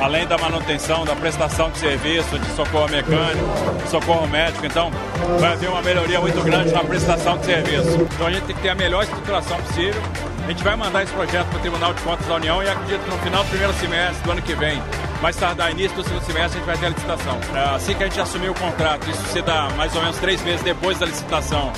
além 0.00 0.26
da 0.26 0.36
manutenção, 0.36 1.04
da 1.04 1.14
prestação 1.14 1.70
de 1.70 1.78
serviço, 1.78 2.38
de 2.38 2.50
socorro 2.52 2.88
mecânico, 2.88 3.48
socorro 3.88 4.26
médico. 4.26 4.66
Então, 4.66 4.90
vai 5.38 5.52
haver 5.52 5.70
uma 5.70 5.82
melhoria 5.82 6.20
muito 6.20 6.42
grande 6.42 6.72
na 6.72 6.82
prestação 6.82 7.38
de 7.38 7.46
serviço. 7.46 8.08
Então, 8.14 8.26
a 8.26 8.32
gente 8.32 8.44
tem 8.44 8.56
que 8.56 8.62
ter 8.62 8.70
a 8.70 8.74
melhor 8.74 9.04
estruturação 9.04 9.56
possível. 9.58 10.02
A 10.44 10.48
gente 10.48 10.62
vai 10.62 10.76
mandar 10.76 11.02
esse 11.02 11.12
projeto 11.12 11.46
para 11.46 11.56
o 11.56 11.60
Tribunal 11.60 11.94
de 11.94 12.02
Contas 12.02 12.26
da 12.26 12.34
União 12.34 12.62
e 12.62 12.68
acredito 12.68 13.00
que 13.00 13.10
no 13.10 13.18
final 13.18 13.42
do 13.44 13.48
primeiro 13.48 13.72
semestre 13.74 14.22
do 14.22 14.30
ano 14.30 14.42
que 14.42 14.54
vem, 14.54 14.82
mais 15.22 15.36
tardar 15.36 15.70
início 15.70 15.96
do 15.96 16.04
segundo 16.04 16.22
semestre, 16.22 16.58
a 16.58 16.60
gente 16.60 16.66
vai 16.66 16.76
ter 16.76 16.86
a 16.86 16.88
licitação. 16.90 17.38
É, 17.54 17.74
assim 17.74 17.94
que 17.94 18.04
a 18.04 18.06
gente 18.08 18.20
assumir 18.20 18.50
o 18.50 18.54
contrato, 18.54 19.08
isso 19.08 19.24
se 19.28 19.40
dá 19.40 19.70
mais 19.74 19.94
ou 19.96 20.02
menos 20.02 20.18
três 20.18 20.42
meses 20.42 20.62
depois 20.62 20.98
da 20.98 21.06
licitação, 21.06 21.72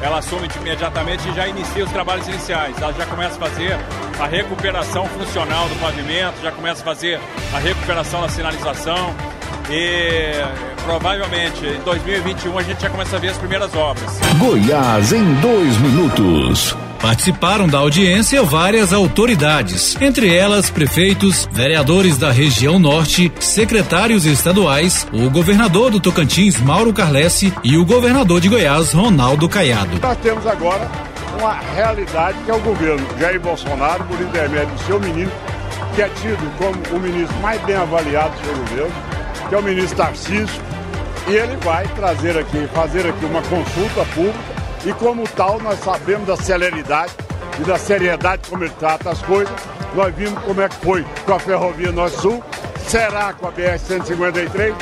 ela 0.00 0.18
assume 0.18 0.48
imediatamente 0.56 1.28
e 1.28 1.32
já 1.34 1.48
inicia 1.48 1.84
os 1.84 1.90
trabalhos 1.90 2.26
iniciais. 2.28 2.76
Ela 2.80 2.92
já 2.92 3.06
começa 3.06 3.36
a 3.36 3.48
fazer 3.48 3.78
a 4.20 4.26
recuperação 4.26 5.06
funcional 5.06 5.68
do 5.68 5.76
pavimento, 5.76 6.40
já 6.42 6.52
começa 6.52 6.82
a 6.82 6.84
fazer 6.84 7.20
a 7.54 7.58
recuperação 7.58 8.20
da 8.20 8.28
sinalização 8.28 9.14
e 9.70 10.32
provavelmente 10.84 11.66
em 11.66 11.80
2021 11.80 12.58
a 12.58 12.62
gente 12.62 12.80
já 12.80 12.90
começa 12.90 13.16
a 13.16 13.18
ver 13.18 13.28
as 13.28 13.38
primeiras 13.38 13.74
obras. 13.74 14.20
Goiás 14.38 15.12
em 15.12 15.34
dois 15.34 15.76
minutos. 15.78 16.85
Participaram 17.06 17.68
da 17.68 17.78
audiência 17.78 18.42
várias 18.42 18.92
autoridades, 18.92 19.96
entre 20.00 20.34
elas 20.34 20.70
prefeitos, 20.70 21.48
vereadores 21.52 22.18
da 22.18 22.32
região 22.32 22.80
norte, 22.80 23.32
secretários 23.38 24.26
estaduais, 24.26 25.06
o 25.12 25.30
governador 25.30 25.88
do 25.88 26.00
Tocantins, 26.00 26.58
Mauro 26.60 26.92
Carlesse, 26.92 27.54
e 27.62 27.76
o 27.78 27.84
governador 27.84 28.40
de 28.40 28.48
Goiás, 28.48 28.92
Ronaldo 28.92 29.48
Caiado. 29.48 30.00
Nós 30.02 30.18
temos 30.18 30.44
agora 30.48 30.90
uma 31.38 31.52
realidade 31.76 32.38
que 32.44 32.50
é 32.50 32.54
o 32.54 32.58
governo 32.58 33.06
Jair 33.20 33.40
Bolsonaro, 33.40 34.02
por 34.02 34.20
intermédio 34.20 34.74
do 34.74 34.80
seu 34.80 34.98
ministro, 34.98 35.38
que 35.94 36.02
é 36.02 36.08
tido 36.08 36.58
como 36.58 36.98
o 36.98 37.00
ministro 37.00 37.36
mais 37.36 37.62
bem 37.62 37.76
avaliado 37.76 38.34
do 38.34 38.44
seu 38.44 38.56
governo, 38.56 38.94
que 39.48 39.54
é 39.54 39.58
o 39.58 39.62
ministro 39.62 39.96
Tarcísio, 39.96 40.60
e 41.28 41.34
ele 41.36 41.56
vai 41.58 41.86
trazer 41.86 42.36
aqui, 42.36 42.68
fazer 42.74 43.06
aqui 43.06 43.24
uma 43.26 43.42
consulta 43.42 44.04
pública 44.12 44.55
e 44.86 44.92
como 44.94 45.26
tal 45.30 45.60
nós 45.60 45.80
sabemos 45.80 46.28
da 46.28 46.36
celeridade 46.36 47.12
e 47.58 47.64
da 47.64 47.76
seriedade 47.76 48.48
como 48.48 48.62
ele 48.62 48.72
trata 48.78 49.10
as 49.10 49.20
coisas. 49.22 49.52
Nós 49.94 50.14
vimos 50.14 50.40
como 50.44 50.60
é 50.60 50.68
que 50.68 50.76
foi 50.76 51.04
com 51.24 51.34
a 51.34 51.40
Ferrovia 51.40 51.90
Norte 51.90 52.16
Sul, 52.20 52.42
será 52.86 53.32
com 53.32 53.48
a 53.48 53.52
BR-153 53.52 54.74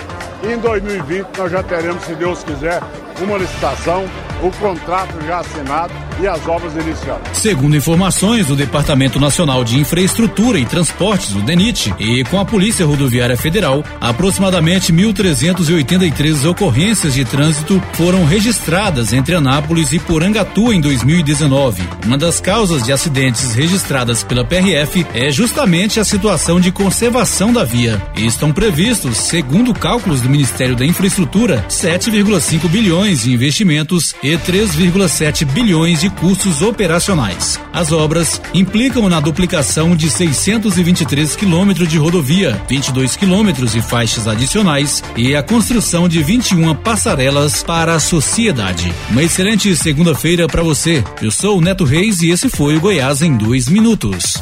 e 0.42 0.52
em 0.52 0.58
2020 0.58 1.38
nós 1.38 1.50
já 1.50 1.62
teremos, 1.62 2.04
se 2.04 2.14
Deus 2.14 2.44
quiser, 2.44 2.82
uma 3.18 3.38
licitação, 3.38 4.04
o 4.42 4.50
contrato 4.58 5.14
já 5.26 5.38
assinado 5.38 5.94
e 6.20 6.26
as 6.26 6.46
obras 6.46 6.74
iniciadas. 6.74 7.36
Segundo 7.36 7.76
informações 7.76 8.46
do 8.46 8.56
Departamento 8.56 9.18
Nacional 9.20 9.64
de 9.64 9.78
Infraestrutura 9.78 10.58
e 10.58 10.64
Transportes, 10.64 11.34
o 11.34 11.40
DENIT, 11.40 11.94
e 11.98 12.24
com 12.24 12.38
a 12.38 12.44
Polícia 12.44 12.86
Rodoviária 12.86 13.36
Federal, 13.36 13.84
aproximadamente 14.00 14.92
1.383 14.92 16.48
ocorrências 16.48 17.14
de 17.14 17.24
trânsito 17.24 17.82
foram 17.94 18.24
registradas 18.24 19.12
entre 19.12 19.34
Anápolis 19.34 19.92
e 19.92 19.98
Porangatu 19.98 20.72
em 20.72 20.80
2019. 20.80 21.82
Uma 22.04 22.18
das 22.18 22.40
causas 22.40 22.82
de 22.82 22.92
acidentes 22.92 23.54
registradas 23.54 24.22
pela 24.22 24.44
PRF 24.44 25.06
é 25.14 25.30
justamente 25.30 26.00
a 26.00 26.04
situação 26.04 26.60
de 26.60 26.70
conservação 26.70 27.52
da 27.52 27.64
via. 27.64 28.00
Estão 28.16 28.52
previstos, 28.52 29.16
segundo 29.18 29.74
cálculos 29.74 30.20
do 30.20 30.28
Ministério 30.28 30.76
da 30.76 30.84
Infraestrutura, 30.84 31.64
7,5 31.68 32.68
bilhões 32.68 33.22
de 33.22 33.32
investimentos 33.32 34.14
e 34.22 34.36
3,7 34.36 35.44
bilhões 35.44 36.00
de 36.00 36.03
custos 36.10 36.62
operacionais. 36.62 37.60
As 37.72 37.92
obras 37.92 38.40
implicam 38.52 39.08
na 39.08 39.20
duplicação 39.20 39.96
de 39.96 40.10
623 40.10 41.36
quilômetros 41.36 41.88
de 41.88 41.98
rodovia, 41.98 42.60
22 42.68 43.16
quilômetros 43.16 43.72
de 43.72 43.80
faixas 43.80 44.28
adicionais 44.28 45.02
e 45.16 45.34
a 45.34 45.42
construção 45.42 46.08
de 46.08 46.22
21 46.22 46.74
passarelas 46.76 47.62
para 47.62 47.94
a 47.94 48.00
sociedade. 48.00 48.92
Uma 49.10 49.22
excelente 49.22 49.74
segunda-feira 49.76 50.46
para 50.46 50.62
você. 50.62 51.02
Eu 51.20 51.30
sou 51.30 51.58
o 51.58 51.60
Neto 51.60 51.84
Reis 51.84 52.22
e 52.22 52.30
esse 52.30 52.48
foi 52.48 52.76
o 52.76 52.80
Goiás 52.80 53.22
em 53.22 53.36
dois 53.36 53.68
minutos. 53.68 54.34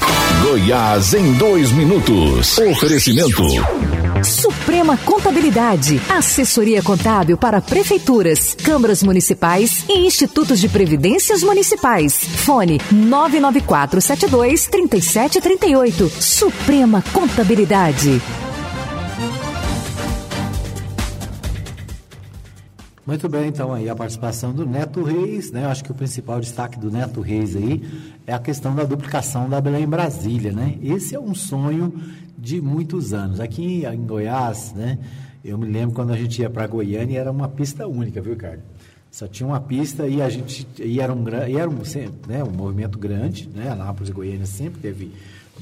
Goiás 0.42 1.14
em 1.14 1.32
dois 1.34 1.70
minutos. 1.72 2.58
Oferecimento. 2.58 3.42
Suprema 4.22 4.96
Contabilidade, 4.98 6.00
assessoria 6.08 6.82
contábil 6.82 7.36
para 7.36 7.60
prefeituras, 7.60 8.54
câmaras 8.54 9.02
municipais 9.02 9.84
e 9.88 10.06
institutos 10.06 10.60
de 10.60 10.68
previdências 10.68 11.42
municipais. 11.42 12.16
Fone 12.44 12.80
99472 12.90 14.66
3738. 14.66 16.08
Suprema 16.20 17.02
Contabilidade. 17.12 18.22
Muito 23.04 23.28
bem, 23.28 23.48
então 23.48 23.72
aí 23.72 23.88
a 23.88 23.96
participação 23.96 24.52
do 24.52 24.64
Neto 24.64 25.02
Reis, 25.02 25.50
né? 25.50 25.64
Eu 25.64 25.70
acho 25.70 25.82
que 25.82 25.90
o 25.90 25.94
principal 25.94 26.38
destaque 26.38 26.78
do 26.78 26.88
Neto 26.88 27.20
Reis 27.20 27.56
aí 27.56 27.82
é 28.24 28.32
a 28.32 28.38
questão 28.38 28.76
da 28.76 28.84
duplicação 28.84 29.50
da 29.50 29.60
Belém 29.60 29.88
Brasília, 29.88 30.52
né? 30.52 30.78
Esse 30.80 31.16
é 31.16 31.18
um 31.18 31.34
sonho 31.34 31.92
de 32.38 32.60
muitos 32.60 33.12
anos. 33.12 33.40
Aqui 33.40 33.84
em 33.84 34.06
Goiás, 34.06 34.72
né? 34.72 35.00
Eu 35.44 35.58
me 35.58 35.66
lembro 35.66 35.96
quando 35.96 36.12
a 36.12 36.16
gente 36.16 36.40
ia 36.42 36.48
para 36.48 36.64
Goiânia 36.68 37.18
era 37.18 37.32
uma 37.32 37.48
pista 37.48 37.88
única, 37.88 38.20
viu, 38.20 38.34
Ricardo? 38.34 38.62
Só 39.10 39.26
tinha 39.26 39.48
uma 39.48 39.60
pista 39.60 40.06
e 40.06 40.22
a 40.22 40.28
gente 40.28 40.64
e 40.78 41.00
era 41.00 41.12
um 41.12 41.24
e 41.48 41.56
era 41.56 41.68
um, 41.68 41.78
né, 42.28 42.44
um 42.44 42.52
movimento 42.52 43.00
grande, 43.00 43.48
né? 43.52 43.68
Anápolis 43.68 44.10
e 44.10 44.12
Goiânia 44.12 44.46
sempre 44.46 44.80
teve 44.80 45.12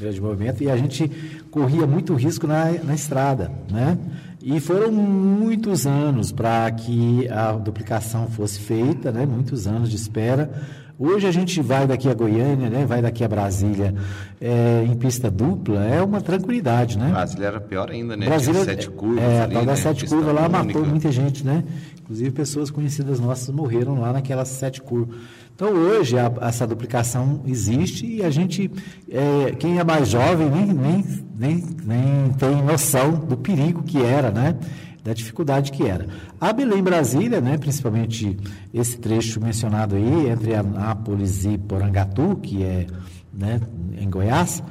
grande 0.01 0.21
movimento 0.21 0.63
e 0.63 0.71
a 0.71 0.77
gente 0.77 1.09
corria 1.51 1.87
muito 1.87 2.15
risco 2.15 2.47
na, 2.47 2.73
na 2.83 2.95
estrada, 2.95 3.53
né? 3.71 3.99
E 4.43 4.59
foram 4.59 4.91
muitos 4.91 5.87
anos 5.87 6.33
para 6.33 6.71
que 6.71 7.29
a 7.29 7.53
duplicação 7.53 8.27
fosse 8.29 8.59
feita, 8.59 9.13
né? 9.13 9.27
Muitos 9.27 9.67
anos 9.67 9.91
de 9.91 9.97
espera. 9.97 10.51
Hoje 10.99 11.27
a 11.27 11.31
gente 11.31 11.61
vai 11.63 11.87
daqui 11.87 12.09
a 12.09 12.15
Goiânia, 12.15 12.69
né? 12.69 12.85
Vai 12.87 13.03
daqui 13.03 13.23
a 13.25 13.29
Brasília 13.29 13.95
é, 14.41 14.85
em 14.87 14.95
pista 14.97 15.31
dupla, 15.31 15.85
é 15.85 16.03
uma 16.03 16.21
tranquilidade, 16.21 16.99
né? 16.99 17.11
Brasília 17.11 17.47
era 17.47 17.61
pior 17.61 17.91
ainda, 17.91 18.17
né? 18.17 18.27
Brasília, 18.27 18.63
Tinha 18.63 18.75
sete 18.77 18.91
curvas 18.91 19.23
é, 19.23 19.43
ali, 19.43 19.53
a 19.53 19.55
tal 19.55 19.61
né? 19.63 19.67
das 19.67 19.79
sete 19.79 20.07
curvas 20.07 20.35
lá 20.35 20.43
única. 20.43 20.65
matou 20.65 20.87
muita 20.87 21.13
gente, 21.13 21.45
né? 21.45 21.65
Inclusive 22.03 22.31
pessoas 22.31 22.71
conhecidas 22.71 23.21
nossas 23.21 23.55
morreram 23.55 24.01
lá 24.01 24.13
naquelas 24.13 24.49
sete 24.49 24.81
curvas. 24.83 25.17
Então 25.55 25.73
hoje 25.73 26.19
a- 26.19 26.33
essa 26.41 26.67
duplicação 26.67 27.43
existe 27.47 28.07
e 28.07 28.23
a 28.23 28.31
gente, 28.31 28.71
é, 29.11 29.53
quem 29.59 29.79
é 29.79 29.85
mais 29.85 30.09
jovem 30.09 30.49
nem, 30.51 30.67
nem, 30.67 31.05
nem, 31.39 31.65
nem 31.85 32.33
tem 32.39 32.63
noção 32.63 33.13
do 33.13 33.37
perigo 33.37 33.83
que 33.83 34.03
era, 34.03 34.31
né? 34.31 34.57
Da 35.05 35.13
dificuldade 35.15 35.73
que 35.73 35.87
era. 35.87 36.07
A 36.41 36.53
Belém 36.53 36.83
Brasília, 36.83 37.41
né, 37.41 37.57
principalmente 37.57 38.37
esse 38.73 38.99
trecho 38.99 39.41
mencionado 39.41 39.97
aí, 39.97 40.29
entre 40.29 40.55
Anápolis 40.55 41.45
e 41.47 41.57
Porangatu, 41.57 42.37
que 42.43 42.63
é 42.63 42.87
né, 43.33 43.61
em 43.99 44.09
Goiás, 44.11 44.63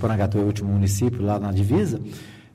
Porangatu 0.00 0.38
é 0.38 0.40
o 0.40 0.46
último 0.46 0.72
município 0.72 1.22
lá 1.22 1.38
na 1.38 1.52
divisa, 1.52 2.00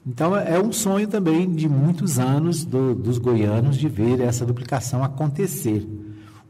então 0.06 0.36
é 0.36 0.60
um 0.62 0.74
sonho 0.74 1.08
também 1.08 1.50
de 1.50 1.70
muitos 1.70 2.20
anos 2.20 2.66
do- 2.66 2.94
dos 2.94 3.18
goianos 3.18 3.78
de 3.78 3.88
ver 3.88 4.20
essa 4.20 4.46
duplicação 4.46 5.02
acontecer. 5.04 5.88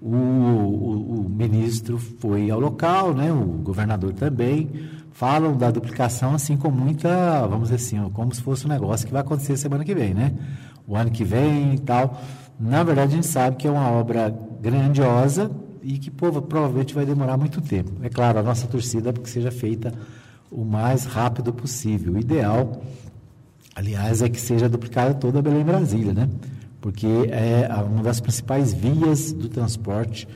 O, 0.05 0.09
o- 0.09 1.25
o 1.25 1.29
ministro 1.29 1.97
foi 1.97 2.51
ao 2.51 2.59
local, 2.59 3.13
né, 3.13 3.31
o 3.31 3.45
governador 3.63 4.11
também, 4.13 4.69
falam 5.13 5.55
da 5.55 5.71
duplicação 5.71 6.33
assim 6.35 6.57
com 6.57 6.69
muita, 6.69 7.47
vamos 7.47 7.69
dizer 7.69 7.75
assim, 7.75 8.09
como 8.11 8.33
se 8.35 8.41
fosse 8.41 8.65
um 8.65 8.69
negócio 8.69 9.07
que 9.07 9.13
vai 9.13 9.21
acontecer 9.21 9.55
semana 9.55 9.85
que 9.85 9.95
vem, 9.95 10.13
né? 10.13 10.33
O 10.85 10.97
ano 10.97 11.09
que 11.09 11.23
vem 11.23 11.75
e 11.75 11.79
tal. 11.79 12.19
Na 12.59 12.83
verdade, 12.83 13.13
a 13.13 13.15
gente 13.15 13.27
sabe 13.27 13.55
que 13.55 13.65
é 13.67 13.71
uma 13.71 13.89
obra 13.91 14.29
grandiosa 14.61 15.49
e 15.81 15.97
que 15.97 16.11
pô, 16.11 16.29
provavelmente 16.41 16.93
vai 16.93 17.05
demorar 17.05 17.37
muito 17.37 17.61
tempo. 17.61 17.91
É 18.01 18.09
claro, 18.09 18.39
a 18.39 18.43
nossa 18.43 18.67
torcida 18.67 19.09
é 19.09 19.13
que 19.13 19.29
seja 19.29 19.51
feita 19.51 19.93
o 20.51 20.65
mais 20.65 21.05
rápido 21.05 21.53
possível. 21.53 22.13
O 22.13 22.19
ideal 22.19 22.81
Aliás, 23.75 24.21
é 24.21 24.29
que 24.29 24.39
seja 24.39 24.69
duplicada 24.69 25.15
toda 25.15 25.39
a 25.39 25.41
Belém 25.41 25.63
Brasília, 25.63 26.13
né? 26.13 26.29
Porque 26.83 27.07
é 27.31 27.65
uma 27.81 28.03
das 28.03 28.19
principais 28.19 28.73
vias 28.73 29.31
do 29.31 29.47
transporte 29.47 30.27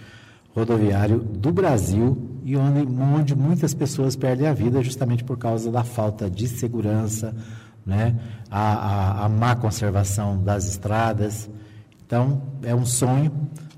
rodoviário 0.56 1.20
do 1.20 1.52
Brasil 1.52 2.40
e 2.42 2.56
onde, 2.56 2.90
onde 2.90 3.36
muitas 3.36 3.74
pessoas 3.74 4.16
perdem 4.16 4.48
a 4.48 4.54
vida 4.54 4.82
justamente 4.82 5.26
por 5.26 5.38
causa 5.38 5.70
da 5.70 5.84
falta 5.84 6.30
de 6.30 6.48
segurança, 6.48 7.36
né? 7.86 8.16
a, 8.50 8.62
a, 8.62 9.26
a 9.26 9.30
má 9.30 9.58
conservação 9.58 10.42
das 10.42 10.70
estradas. 10.70 11.50
Então, 12.06 12.42
é 12.64 12.74
um 12.74 12.86
sonho 12.86 13.30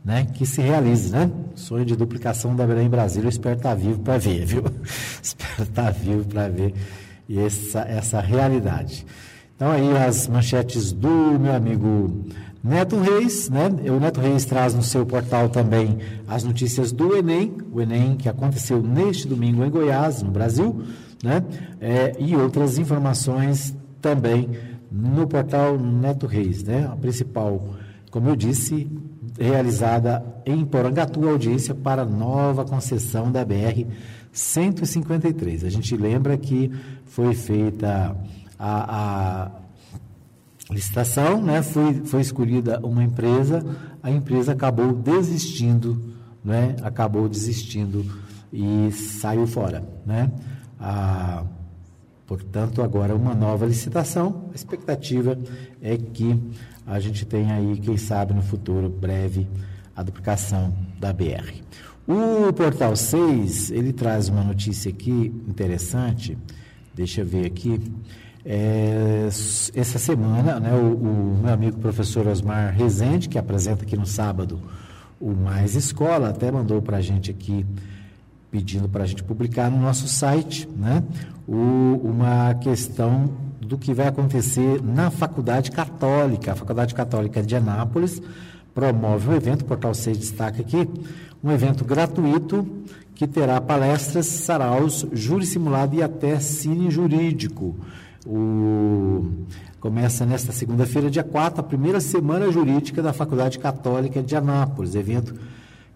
né, 0.05 0.27
que 0.31 0.45
se 0.45 0.61
realize, 0.61 1.11
né? 1.11 1.31
Sonho 1.55 1.83
de 1.83 1.95
duplicação 1.95 2.55
da 2.55 2.67
Belém 2.67 2.87
Brasília, 2.87 3.25
eu 3.25 3.31
espero 3.31 3.57
estar 3.57 3.73
vivo 3.73 3.99
para 4.01 4.19
ver, 4.19 4.45
viu? 4.45 4.63
espero 5.23 5.63
estar 5.63 5.91
vivo 5.91 6.23
para 6.25 6.47
ver 6.47 6.75
essa, 7.27 7.79
essa 7.79 8.21
realidade. 8.21 9.07
Então 9.59 9.71
aí 9.71 9.97
as 9.97 10.25
manchetes 10.29 10.93
do 10.93 11.37
meu 11.37 11.53
amigo 11.53 12.23
Neto 12.63 12.99
Reis, 12.99 13.49
né? 13.49 13.69
O 13.89 13.99
Neto 13.99 14.19
Reis 14.19 14.43
traz 14.43 14.73
no 14.73 14.83
seu 14.83 15.05
portal 15.05 15.47
também 15.49 15.97
as 16.27 16.43
notícias 16.43 16.91
do 16.91 17.15
Enem, 17.15 17.55
o 17.71 17.79
Enem 17.81 18.17
que 18.17 18.27
aconteceu 18.27 18.83
neste 18.83 19.27
domingo 19.27 19.63
em 19.63 19.69
Goiás, 19.69 20.21
no 20.21 20.29
Brasil, 20.29 20.81
né? 21.23 21.43
É, 21.79 22.15
e 22.19 22.35
outras 22.35 22.77
informações 22.77 23.75
também 24.01 24.49
no 24.91 25.25
portal 25.27 25.77
Neto 25.77 26.27
Reis, 26.27 26.63
né? 26.63 26.89
A 26.91 26.95
principal, 26.97 27.75
como 28.11 28.27
eu 28.27 28.35
disse, 28.35 28.89
realizada 29.39 30.23
em 30.45 30.65
Porangatu, 30.65 31.27
audiência 31.29 31.73
para 31.73 32.03
nova 32.03 32.65
concessão 32.65 33.31
da 33.31 33.45
BR 33.45 33.85
153. 34.33 35.63
A 35.63 35.69
gente 35.69 35.95
lembra 35.95 36.37
que 36.37 36.69
foi 37.05 37.33
feita 37.33 38.15
a, 38.57 39.45
a 39.47 39.51
licitação, 40.69 41.41
né? 41.41 41.61
foi, 41.61 41.93
foi 42.05 42.21
escolhida 42.21 42.79
uma 42.83 43.03
empresa, 43.03 43.63
a 44.01 44.11
empresa 44.11 44.51
acabou 44.51 44.93
desistindo, 44.93 46.13
né? 46.43 46.75
acabou 46.81 47.27
desistindo 47.27 48.05
e 48.53 48.91
saiu 48.91 49.47
fora. 49.47 49.83
Né? 50.05 50.31
A, 50.79 51.43
portanto, 52.27 52.81
agora 52.81 53.15
uma 53.15 53.33
nova 53.33 53.65
licitação, 53.65 54.49
a 54.51 54.55
expectativa 54.55 55.37
é 55.81 55.97
que 55.97 56.39
a 56.85 56.99
gente 56.99 57.25
tenha 57.25 57.55
aí, 57.55 57.77
quem 57.77 57.97
sabe 57.97 58.33
no 58.33 58.41
futuro 58.41 58.89
breve, 58.89 59.47
a 59.95 60.03
duplicação 60.03 60.73
da 60.99 61.11
BR. 61.11 61.61
O 62.07 62.51
Portal 62.53 62.95
6, 62.95 63.69
ele 63.69 63.93
traz 63.93 64.29
uma 64.29 64.43
notícia 64.43 64.89
aqui 64.89 65.31
interessante, 65.47 66.37
deixa 66.95 67.21
eu 67.21 67.25
ver 67.25 67.45
aqui, 67.45 67.79
é, 68.45 69.27
essa 69.27 69.99
semana, 69.99 70.59
né, 70.59 70.73
o, 70.73 70.93
o, 70.93 71.39
meu 71.41 71.53
amigo 71.53 71.77
professor 71.79 72.27
Osmar 72.27 72.73
Rezende, 72.73 73.27
que 73.27 73.37
apresenta 73.37 73.83
aqui 73.83 73.97
no 73.97 74.05
sábado 74.05 74.59
o 75.19 75.31
Mais 75.31 75.75
Escola, 75.75 76.29
até 76.29 76.49
mandou 76.51 76.81
para 76.81 76.97
a 76.97 77.01
gente 77.01 77.29
aqui, 77.29 77.65
pedindo 78.49 78.87
para 78.87 79.03
a 79.03 79.05
gente 79.05 79.23
publicar 79.23 79.69
no 79.69 79.79
nosso 79.79 80.07
site, 80.07 80.67
né, 80.77 81.03
o, 81.47 81.99
uma 82.03 82.53
questão 82.55 83.29
do 83.59 83.77
que 83.77 83.93
vai 83.93 84.07
acontecer 84.07 84.81
na 84.81 85.11
Faculdade 85.11 85.69
Católica. 85.71 86.53
A 86.53 86.55
Faculdade 86.55 86.95
Católica 86.95 87.43
de 87.43 87.55
Anápolis 87.55 88.21
promove 88.73 89.29
um 89.29 89.35
evento, 89.35 89.61
o 89.61 89.65
Portal 89.65 89.93
6 89.93 90.17
destaca 90.17 90.61
aqui, 90.61 90.87
um 91.43 91.51
evento 91.51 91.83
gratuito 91.83 92.65
que 93.13 93.27
terá 93.27 93.59
palestras, 93.59 94.27
saraus, 94.27 95.05
júri 95.11 95.45
simulado 95.45 95.93
e 95.93 96.01
até 96.01 96.39
cine 96.39 96.89
jurídico. 96.89 97.75
O... 98.25 99.45
Começa 99.79 100.25
nesta 100.25 100.51
segunda-feira, 100.51 101.09
dia 101.09 101.23
4, 101.23 101.61
a 101.61 101.63
primeira 101.63 102.01
semana 102.01 102.51
jurídica 102.51 103.01
da 103.01 103.13
Faculdade 103.13 103.57
Católica 103.59 104.21
de 104.21 104.35
Anápolis, 104.35 104.93
evento 104.93 105.33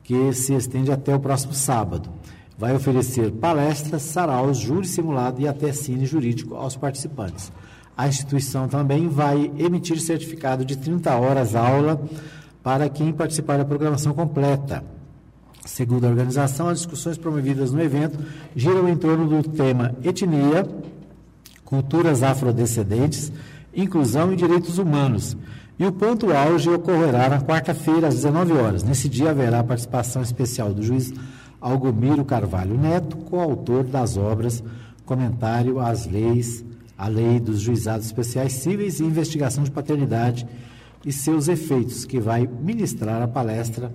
que 0.03 0.32
se 0.34 0.53
estende 0.53 0.91
até 0.91 1.13
o 1.13 1.19
próximo 1.19 1.53
sábado. 1.53 2.09
Vai 2.57 2.74
oferecer 2.76 3.32
palestras, 3.32 4.03
saraus, 4.03 4.57
júri 4.57 4.88
simulado 4.88 5.41
e 5.41 5.47
até 5.47 5.74
cine 5.74 6.05
jurídico 6.05 6.55
aos 6.55 6.78
participantes. 6.78 7.51
A 7.95 8.07
instituição 8.07 8.67
também 8.67 9.09
vai 9.09 9.51
emitir 9.57 9.99
certificado 9.99 10.63
de 10.63 10.78
30 10.78 11.13
horas 11.15 11.55
aula 11.55 12.01
para 12.63 12.88
quem 12.89 13.11
participar 13.11 13.57
da 13.57 13.65
programação 13.65 14.13
completa. 14.13 14.84
Segundo 15.65 16.05
a 16.05 16.09
organização, 16.09 16.67
as 16.67 16.80
discussões 16.80 17.17
promovidas 17.17 17.71
no 17.71 17.82
evento 17.82 18.19
giram 18.55 18.88
em 18.88 18.95
torno 18.95 19.28
do 19.28 19.49
tema 19.49 19.95
etnia, 20.03 20.67
culturas 21.74 22.21
afrodescendentes, 22.21 23.32
inclusão 23.74 24.32
e 24.32 24.36
direitos 24.36 24.78
humanos. 24.78 25.36
E 25.80 25.84
o 25.88 25.91
ponto 25.91 26.32
auge 26.32 26.69
ocorrerá 26.69 27.28
na 27.28 27.41
quarta-feira, 27.41 28.09
às 28.09 28.13
19 28.13 28.53
horas. 28.53 28.84
Nesse 28.84 29.09
dia 29.09 29.32
haverá 29.32 29.63
participação 29.63 30.21
especial 30.21 30.71
do 30.71 30.84
juiz 30.84 31.11
Algomiro 31.59 32.24
Carvalho 32.24 32.78
Neto, 32.78 33.17
coautor 33.17 33.84
das 33.86 34.17
obras 34.17 34.63
Comentário 35.03 35.80
às 35.80 36.05
Leis, 36.05 36.63
a 36.95 37.07
Lei 37.07 37.39
dos 37.39 37.59
Juizados 37.59 38.05
Especiais 38.05 38.53
Cíveis 38.53 38.99
e 38.99 39.03
Investigação 39.03 39.63
de 39.63 39.71
Paternidade 39.71 40.45
e 41.03 41.11
seus 41.11 41.47
efeitos, 41.47 42.05
que 42.05 42.19
vai 42.19 42.47
ministrar 42.47 43.19
a 43.19 43.28
palestra 43.28 43.91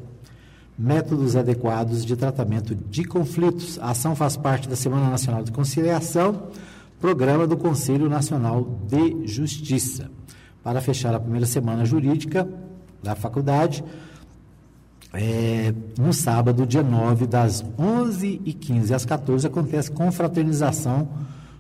Métodos 0.77 1.37
Adequados 1.37 2.05
de 2.05 2.17
Tratamento 2.17 2.75
de 2.75 3.05
Conflitos. 3.05 3.79
A 3.79 3.91
ação 3.91 4.17
faz 4.17 4.37
parte 4.37 4.69
da 4.69 4.75
Semana 4.75 5.09
Nacional 5.09 5.45
de 5.45 5.53
Conciliação, 5.53 6.49
programa 7.01 7.47
do 7.47 7.57
Conselho 7.57 8.09
Nacional 8.09 8.81
de 8.87 9.27
Justiça. 9.27 10.11
Para 10.63 10.81
fechar 10.81 11.15
a 11.15 11.21
primeira 11.21 11.47
semana 11.47 11.85
jurídica 11.85 12.49
da 13.03 13.15
faculdade, 13.15 13.85
é, 15.13 15.73
no 15.99 16.13
sábado, 16.13 16.67
dia 16.67 16.83
9, 16.83 17.27
das 17.27 17.63
11h15 17.79 18.93
às 18.93 19.05
14 19.05 19.47
acontece 19.47 19.91
confraternização 19.91 21.09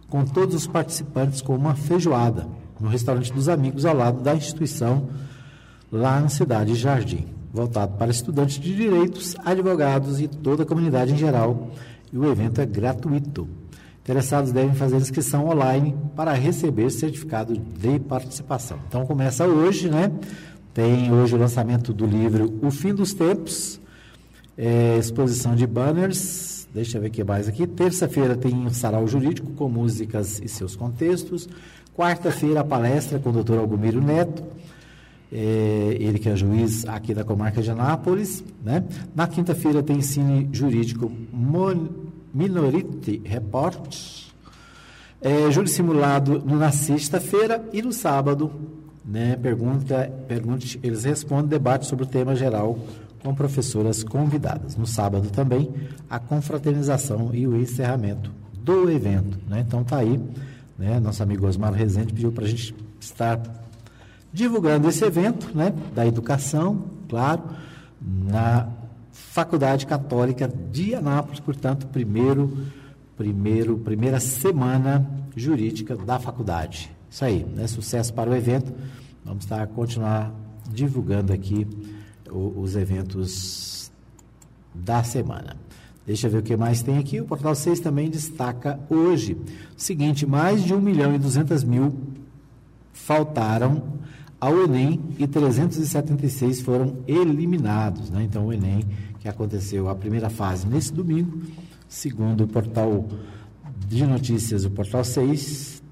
com 0.09 0.25
todos 0.25 0.55
os 0.55 0.67
participantes 0.67 1.41
com 1.41 1.55
uma 1.55 1.75
feijoada 1.75 2.47
no 2.81 2.89
restaurante 2.89 3.33
dos 3.33 3.49
amigos 3.49 3.85
ao 3.85 3.97
lado 3.97 4.21
da 4.21 4.35
instituição 4.35 5.09
lá 5.91 6.21
na 6.21 6.29
cidade 6.29 6.73
de 6.73 6.79
Jardim, 6.79 7.27
voltado 7.53 7.97
para 7.97 8.11
estudantes 8.11 8.59
de 8.59 8.75
direitos, 8.75 9.35
advogados 9.45 10.21
e 10.21 10.29
toda 10.29 10.65
a 10.65 10.67
comunidade 10.67 11.13
em 11.13 11.17
geral. 11.17 11.71
E 12.13 12.19
o 12.19 12.31
evento 12.31 12.61
é 12.61 12.67
gratuito. 12.67 13.49
Interessados 14.09 14.53
devem 14.53 14.75
fazer 14.75 14.97
inscrição 14.97 15.47
online 15.51 15.95
para 16.17 16.33
receber 16.33 16.89
certificado 16.89 17.53
de 17.53 17.99
participação. 17.99 18.79
Então 18.89 19.05
começa 19.05 19.47
hoje, 19.47 19.91
né? 19.91 20.11
Tem 20.73 21.13
hoje 21.13 21.35
o 21.35 21.39
lançamento 21.39 21.93
do 21.93 22.07
livro 22.07 22.59
O 22.63 22.71
Fim 22.71 22.95
dos 22.95 23.13
Tempos, 23.13 23.79
é, 24.57 24.97
exposição 24.97 25.55
de 25.55 25.67
banners. 25.67 26.67
Deixa 26.73 26.97
eu 26.97 27.03
ver 27.03 27.09
o 27.09 27.11
que 27.11 27.23
mais 27.23 27.49
aqui. 27.49 27.67
Terça-feira 27.67 28.35
tem 28.35 28.55
um 28.55 28.71
sarau 28.71 29.07
jurídico 29.07 29.53
com 29.53 29.69
músicas 29.69 30.41
e 30.43 30.49
seus 30.49 30.75
contextos. 30.75 31.47
Quarta-feira, 31.95 32.61
a 32.61 32.65
palestra 32.65 33.19
com 33.19 33.29
o 33.29 33.33
doutor 33.35 33.59
Algomiro 33.59 34.01
Neto. 34.01 34.43
É, 35.31 35.99
ele 36.01 36.19
que 36.19 36.31
é 36.31 36.35
juiz 36.35 36.87
aqui 36.87 37.13
da 37.13 37.25
comarca 37.25 37.61
de 37.61 37.71
Anápolis. 37.71 38.43
Né? 38.65 38.83
Na 39.15 39.27
quinta-feira 39.27 39.83
tem 39.83 40.01
cine 40.01 40.49
jurídico 40.51 41.13
Minority 42.39 43.21
Report. 43.25 44.29
É, 45.21 45.51
júri 45.51 45.69
simulado 45.69 46.41
na 46.47 46.71
sexta-feira 46.71 47.69
e 47.73 47.83
no 47.83 47.93
sábado, 47.93 48.53
né, 49.05 49.35
pergunta, 49.35 50.09
pergunte, 50.29 50.79
eles 50.81 51.03
respondem 51.03 51.49
debate 51.49 51.87
sobre 51.87 52.05
o 52.05 52.07
tema 52.07 52.37
geral 52.37 52.79
com 53.25 53.35
professoras 53.35 54.05
convidadas. 54.05 54.77
No 54.77 54.87
sábado 54.87 55.29
também, 55.31 55.69
a 56.09 56.21
confraternização 56.21 57.31
e 57.35 57.45
o 57.49 57.61
encerramento 57.61 58.31
do 58.53 58.89
evento. 58.89 59.37
Né? 59.49 59.65
Então 59.67 59.83
tá 59.83 59.97
aí, 59.97 60.21
né, 60.79 61.01
nosso 61.01 61.21
amigo 61.21 61.45
Osmar 61.45 61.73
Rezende 61.73 62.13
pediu 62.13 62.31
para 62.31 62.45
a 62.45 62.49
gente 62.49 62.73
estar 63.01 63.43
divulgando 64.33 64.89
esse 64.89 65.05
evento 65.05 65.51
né, 65.57 65.75
da 65.93 66.07
educação, 66.07 66.85
claro, 67.09 67.43
na 68.01 68.69
Faculdade 69.19 69.85
Católica 69.85 70.49
de 70.49 70.95
Anápolis, 70.95 71.41
portanto, 71.41 71.89
primeiro, 71.89 72.67
primeiro, 73.17 73.77
primeira 73.77 74.21
semana 74.21 75.11
jurídica 75.37 75.97
da 75.97 76.19
faculdade. 76.21 76.91
Isso 77.11 77.25
aí, 77.25 77.45
né? 77.45 77.67
Sucesso 77.67 78.15
para 78.15 78.31
o 78.31 78.35
evento. 78.35 78.73
Vamos 79.25 79.45
estar 79.45 79.67
continuar 79.67 80.33
divulgando 80.71 81.33
aqui 81.33 81.67
o, 82.31 82.61
os 82.61 82.77
eventos 82.77 83.91
da 84.73 85.03
semana. 85.03 85.57
Deixa 86.07 86.29
eu 86.29 86.31
ver 86.31 86.39
o 86.39 86.43
que 86.43 86.57
mais 86.57 86.81
tem 86.81 86.97
aqui. 86.97 87.21
O 87.21 87.25
Portal 87.25 87.55
6 87.55 87.81
também 87.81 88.09
destaca 88.09 88.79
hoje 88.89 89.35
o 89.35 89.81
seguinte: 89.81 90.27
mais 90.27 90.63
de 90.63 90.73
1 90.73 90.81
milhão 90.81 91.15
e 91.15 91.19
200 91.19 91.65
mil 91.65 91.93
faltaram 92.93 93.99
ao 94.41 94.63
Enem 94.63 95.01
e 95.19 95.27
376 95.27 96.61
foram 96.61 96.99
eliminados. 97.07 98.11
Né? 98.11 98.23
Então, 98.23 98.47
o 98.47 98.53
Enem 98.53 98.85
que 99.21 99.29
aconteceu 99.29 99.89
a 99.89 99.95
primeira 99.95 100.31
fase 100.31 100.67
nesse 100.67 100.93
domingo, 100.93 101.43
segundo 101.89 102.45
o 102.45 102.49
portal 102.49 103.07
de 103.87 104.07
notícias, 104.07 104.65
o 104.65 104.71
portal 104.71 105.05
6, 105.05 105.83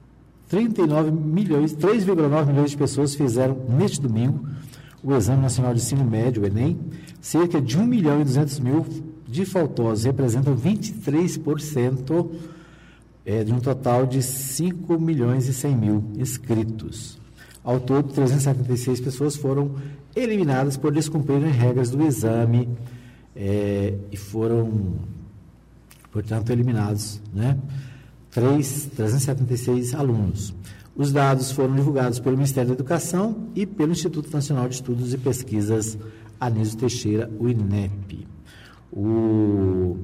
39 0.49 1.11
milhões, 1.11 1.75
3,9 1.75 2.47
milhões 2.47 2.71
de 2.71 2.77
pessoas 2.77 3.15
fizeram 3.15 3.57
neste 3.69 4.01
domingo 4.01 4.47
o 5.03 5.15
Exame 5.15 5.43
Nacional 5.43 5.73
de 5.73 5.81
Ensino 5.81 6.05
Médio, 6.05 6.43
o 6.43 6.47
Enem. 6.47 6.79
Cerca 7.21 7.61
de 7.61 7.79
1 7.79 7.87
milhão 7.87 8.21
e 8.21 8.25
200 8.25 8.59
mil 8.59 8.85
de 9.27 9.45
faltosos 9.45 10.05
representam 10.05 10.57
23% 10.57 12.29
é, 13.25 13.45
de 13.45 13.53
um 13.53 13.61
total 13.61 14.07
de 14.07 14.23
5 14.23 14.99
milhões 14.99 15.49
e 15.49 15.55
100 15.55 15.77
mil 15.77 16.05
inscritos. 16.17 17.19
Ao 17.63 17.79
todo, 17.81 18.13
376 18.13 19.01
pessoas 19.01 19.37
foram 19.37 19.77
eliminadas 20.15 20.77
por 20.77 20.93
descumprirem 20.93 21.51
regras 21.51 21.91
do 21.91 22.03
exame 22.05 22.69
é, 23.37 23.95
e 24.11 24.17
foram, 24.17 24.95
portanto, 26.11 26.51
eliminados 26.51 27.21
né, 27.33 27.59
3, 28.31 28.91
376 28.97 29.95
alunos. 29.95 30.55
Os 30.97 31.13
dados 31.13 31.51
foram 31.51 31.75
divulgados 31.75 32.19
pelo 32.19 32.37
Ministério 32.37 32.69
da 32.69 32.75
Educação 32.75 33.49
e 33.55 33.67
pelo 33.67 33.93
Instituto 33.93 34.33
Nacional 34.33 34.67
de 34.67 34.77
Estudos 34.77 35.13
e 35.13 35.19
Pesquisas 35.19 35.99
Anísio 36.41 36.79
Teixeira, 36.79 37.31
o 37.39 37.49
INEP. 37.49 38.27
O, 38.91 39.99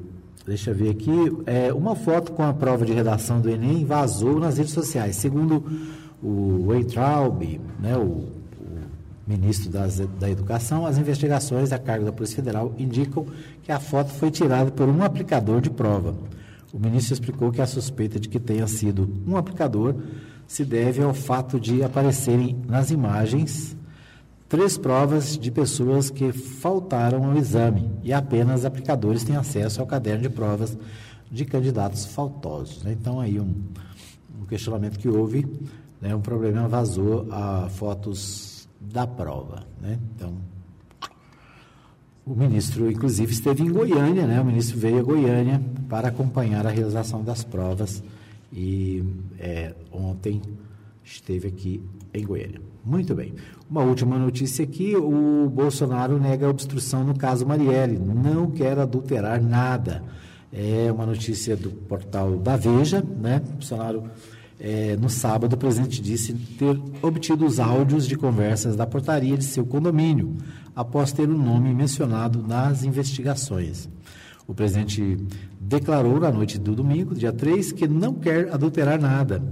deixa 0.47 0.71
eu 0.71 0.75
ver 0.75 0.91
aqui, 0.91 1.11
é, 1.47 1.73
uma 1.73 1.97
foto 1.97 2.33
com 2.33 2.43
a 2.43 2.53
prova 2.53 2.85
de 2.85 2.93
redação 2.93 3.41
do 3.41 3.49
Enem 3.49 3.87
vazou 3.87 4.39
nas 4.39 4.59
redes 4.59 4.75
sociais. 4.75 5.17
Segundo 5.17 5.65
o 6.23 6.67
Weintraub, 6.67 7.59
né, 7.81 7.97
o 7.97 8.42
ministro 9.27 9.71
das, 9.71 9.99
da 9.99 10.29
Educação, 10.29 10.87
as 10.87 10.99
investigações 10.99 11.73
a 11.73 11.79
cargo 11.79 12.05
da 12.05 12.13
Polícia 12.13 12.37
Federal 12.37 12.75
indicam 12.79 13.27
que 13.63 13.71
a 13.71 13.79
foto 13.79 14.11
foi 14.11 14.31
tirada 14.31 14.71
por 14.71 14.89
um 14.89 15.03
aplicador 15.03 15.61
de 15.61 15.71
prova. 15.71 16.15
O 16.73 16.79
ministro 16.79 17.15
explicou 17.15 17.53
que 17.53 17.61
a 17.61 17.67
suspeita 17.67 18.19
de 18.19 18.29
que 18.29 18.41
tenha 18.41 18.67
sido 18.67 19.09
um 19.27 19.37
aplicador 19.37 19.95
se 20.47 20.65
deve 20.65 21.03
ao 21.03 21.15
fato 21.15 21.61
de 21.61 21.83
aparecerem 21.83 22.57
nas 22.67 22.91
imagens 22.91 23.77
três 24.49 24.77
provas 24.77 25.39
de 25.39 25.51
pessoas 25.51 26.11
que 26.11 26.31
faltaram 26.31 27.25
ao 27.25 27.37
exame 27.37 27.91
e 28.03 28.13
apenas 28.13 28.67
aplicadores 28.67 29.25
têm 29.25 29.37
acesso 29.37 29.81
ao 29.81 29.87
caderno 29.87 30.23
de 30.23 30.29
provas 30.29 30.77
de 31.31 31.47
candidatos 31.47 32.05
faltosos. 32.05 32.85
Então, 32.85 33.19
aí 33.19 33.41
um, 33.41 33.55
um 34.39 34.45
questionamento 34.47 34.99
que 34.99 35.09
houve, 35.09 35.47
né, 36.01 36.15
um 36.15 36.21
problema 36.21 36.69
vazou 36.69 37.27
a 37.31 37.71
fotos 37.71 38.52
da 38.91 39.07
prova. 39.07 39.67
Né? 39.81 39.99
Então, 40.15 40.35
o 42.25 42.35
ministro, 42.35 42.91
inclusive, 42.91 43.33
esteve 43.33 43.63
em 43.63 43.73
Goiânia, 43.73 44.27
né? 44.27 44.41
o 44.41 44.45
ministro 44.45 44.79
veio 44.79 44.99
a 44.99 45.03
Goiânia 45.03 45.61
para 45.89 46.09
acompanhar 46.09 46.67
a 46.67 46.71
realização 46.71 47.23
das 47.23 47.43
provas 47.43 48.03
e 48.53 49.03
é, 49.39 49.75
ontem 49.91 50.41
esteve 51.05 51.49
aqui 51.49 51.83
em 52.13 52.25
Goiânia. 52.25 52.61
Muito 52.85 53.15
bem. 53.15 53.35
Uma 53.71 53.83
última 53.83 54.19
notícia 54.19 54.65
aqui: 54.65 54.97
o 54.97 55.49
Bolsonaro 55.49 56.19
nega 56.19 56.47
a 56.47 56.51
obstrução 56.51 57.05
no 57.05 57.17
caso 57.17 57.47
Marielle, 57.47 57.99
não 57.99 58.51
quer 58.51 58.79
adulterar 58.79 59.41
nada. 59.43 60.03
É 60.53 60.93
uma 60.93 61.07
notícia 61.07 61.57
do 61.57 61.71
portal 61.71 62.37
da 62.37 62.57
Veja, 62.57 63.03
né? 63.03 63.41
Bolsonaro 63.41 64.05
é, 64.65 64.97
no 64.97 65.11
sábado, 65.11 65.55
o 65.55 65.57
presidente 65.57 66.01
disse 66.01 66.33
ter 66.33 66.81
obtido 67.03 67.45
os 67.45 67.59
áudios 67.59 68.07
de 68.07 68.17
conversas 68.17 68.77
da 68.77 68.87
portaria 68.87 69.37
de 69.37 69.43
seu 69.43 69.67
condomínio, 69.67 70.37
após 70.75 71.11
ter 71.11 71.29
o 71.29 71.37
nome 71.37 71.75
mencionado 71.75 72.41
nas 72.41 72.85
investigações. 72.85 73.89
O 74.47 74.55
presidente 74.55 75.19
declarou 75.61 76.21
na 76.21 76.31
noite 76.31 76.61
do 76.61 76.77
domingo, 76.77 77.13
dia 77.13 77.33
3, 77.33 77.73
que 77.73 77.89
não 77.89 78.15
quer 78.15 78.53
adulterar 78.53 79.01
nada. 79.01 79.43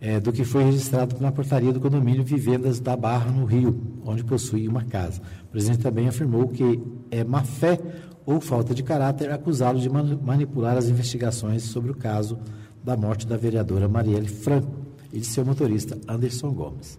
é, 0.00 0.18
do 0.18 0.32
que 0.32 0.44
foi 0.44 0.64
registrado 0.64 1.14
na 1.20 1.30
portaria 1.30 1.72
do 1.72 1.78
condomínio 1.78 2.24
Vivendas 2.24 2.80
da 2.80 2.96
Barra, 2.96 3.30
no 3.30 3.44
Rio, 3.44 3.78
onde 4.04 4.24
possui 4.24 4.66
uma 4.66 4.82
casa. 4.82 5.20
O 5.44 5.48
presidente 5.48 5.82
também 5.82 6.08
afirmou 6.08 6.48
que 6.48 6.82
é 7.10 7.22
má 7.22 7.44
fé 7.44 7.78
ou 8.24 8.40
falta 8.40 8.74
de 8.74 8.82
caráter 8.82 9.30
acusá-lo 9.30 9.78
de 9.78 9.90
manipular 9.90 10.76
as 10.76 10.88
investigações 10.88 11.64
sobre 11.64 11.90
o 11.90 11.94
caso 11.94 12.38
da 12.82 12.96
morte 12.96 13.26
da 13.26 13.36
vereadora 13.36 13.88
Marielle 13.88 14.28
Franco 14.28 14.70
e 15.12 15.20
de 15.20 15.26
seu 15.26 15.44
motorista 15.44 15.98
Anderson 16.08 16.52
Gomes. 16.52 16.98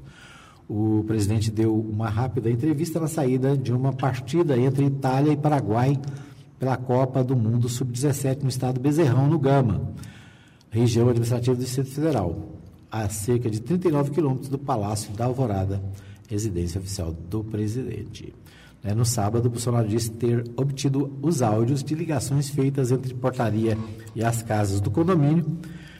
O 0.67 1.03
presidente 1.05 1.51
deu 1.51 1.75
uma 1.75 2.09
rápida 2.09 2.49
entrevista 2.49 2.99
na 2.99 3.07
saída 3.07 3.57
de 3.57 3.73
uma 3.73 3.91
partida 3.91 4.57
entre 4.57 4.85
Itália 4.85 5.31
e 5.31 5.37
Paraguai 5.37 5.99
pela 6.57 6.77
Copa 6.77 7.23
do 7.23 7.35
Mundo 7.35 7.67
Sub-17 7.67 8.43
no 8.43 8.49
estado 8.49 8.79
Bezerrão, 8.79 9.27
no 9.27 9.39
Gama, 9.39 9.91
região 10.69 11.09
administrativa 11.09 11.55
do 11.55 11.63
Distrito 11.63 11.91
Federal 11.91 12.61
a 12.91 13.07
cerca 13.07 13.49
de 13.49 13.61
39 13.61 14.11
quilômetros 14.11 14.49
do 14.49 14.59
Palácio 14.59 15.13
da 15.13 15.25
Alvorada, 15.25 15.81
residência 16.27 16.79
oficial 16.79 17.13
do 17.13 17.41
presidente. 17.41 18.33
Né, 18.83 18.93
no 18.93 19.05
sábado, 19.05 19.45
o 19.45 19.49
Bolsonaro 19.49 19.87
disse 19.87 20.11
ter 20.11 20.43
obtido 20.55 21.17
os 21.21 21.41
áudios 21.41 21.83
de 21.83 21.93
ligações 21.93 22.49
feitas 22.49 22.91
entre 22.91 23.13
portaria 23.13 23.77
e 24.15 24.23
as 24.23 24.41
casas 24.41 24.81
do 24.81 24.89
condomínio 24.89 25.45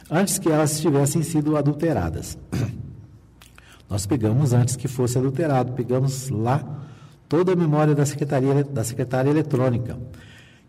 antes 0.09 0.37
que 0.37 0.49
elas 0.49 0.79
tivessem 0.79 1.21
sido 1.21 1.55
adulteradas. 1.55 2.37
Nós 3.89 4.05
pegamos 4.05 4.53
antes 4.53 4.75
que 4.75 4.87
fosse 4.87 5.17
adulterado, 5.17 5.73
pegamos 5.73 6.29
lá 6.29 6.81
toda 7.29 7.53
a 7.53 7.55
memória 7.55 7.93
da 7.95 8.05
secretaria 8.05 8.63
da 8.63 8.83
secretária 8.83 9.29
eletrônica, 9.29 9.97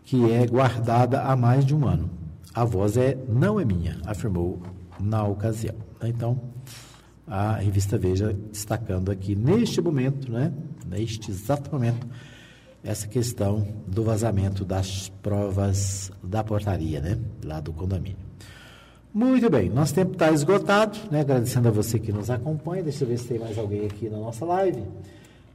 que 0.04 0.30
é 0.30 0.46
guardada 0.46 1.22
há 1.22 1.34
mais 1.34 1.64
de 1.64 1.74
um 1.74 1.86
ano. 1.86 2.10
A 2.54 2.64
voz 2.64 2.96
é 2.96 3.16
não 3.28 3.58
é 3.58 3.64
minha, 3.64 3.98
afirmou 4.04 4.62
na 5.00 5.24
ocasião. 5.24 5.74
Então, 6.02 6.40
a 7.26 7.54
revista 7.54 7.96
Veja 7.96 8.36
destacando 8.50 9.10
aqui 9.10 9.34
neste 9.34 9.80
momento, 9.80 10.30
né, 10.30 10.52
neste 10.86 11.30
exato 11.30 11.70
momento, 11.72 12.06
essa 12.82 13.06
questão 13.06 13.66
do 13.86 14.02
vazamento 14.02 14.64
das 14.64 15.08
provas 15.22 16.10
da 16.22 16.42
portaria, 16.42 17.00
né, 17.00 17.18
lá 17.44 17.60
do 17.60 17.72
condomínio. 17.72 18.32
Muito 19.14 19.50
bem, 19.50 19.68
nosso 19.68 19.94
tempo 19.94 20.12
está 20.12 20.32
esgotado, 20.32 20.98
né? 21.10 21.20
Agradecendo 21.20 21.68
a 21.68 21.70
você 21.70 21.98
que 21.98 22.10
nos 22.10 22.30
acompanha. 22.30 22.82
Deixa 22.82 23.04
eu 23.04 23.08
ver 23.08 23.18
se 23.18 23.28
tem 23.28 23.38
mais 23.38 23.58
alguém 23.58 23.84
aqui 23.84 24.08
na 24.08 24.16
nossa 24.16 24.42
live, 24.46 24.82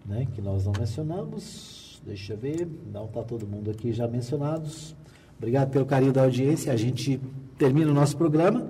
né? 0.05 0.27
Que 0.35 0.43
nós 0.43 0.63
não 0.65 0.73
mencionamos. 0.77 1.99
Deixa 2.05 2.33
eu 2.33 2.37
ver, 2.37 2.67
não 2.93 3.05
está 3.05 3.23
todo 3.23 3.47
mundo 3.47 3.71
aqui 3.71 3.91
já 3.91 4.07
mencionados. 4.07 4.95
Obrigado 5.39 5.71
pelo 5.71 5.87
carinho 5.87 6.13
da 6.13 6.21
audiência. 6.21 6.71
A 6.71 6.77
gente 6.77 7.19
termina 7.57 7.89
o 7.89 7.95
nosso 7.95 8.15
programa. 8.15 8.67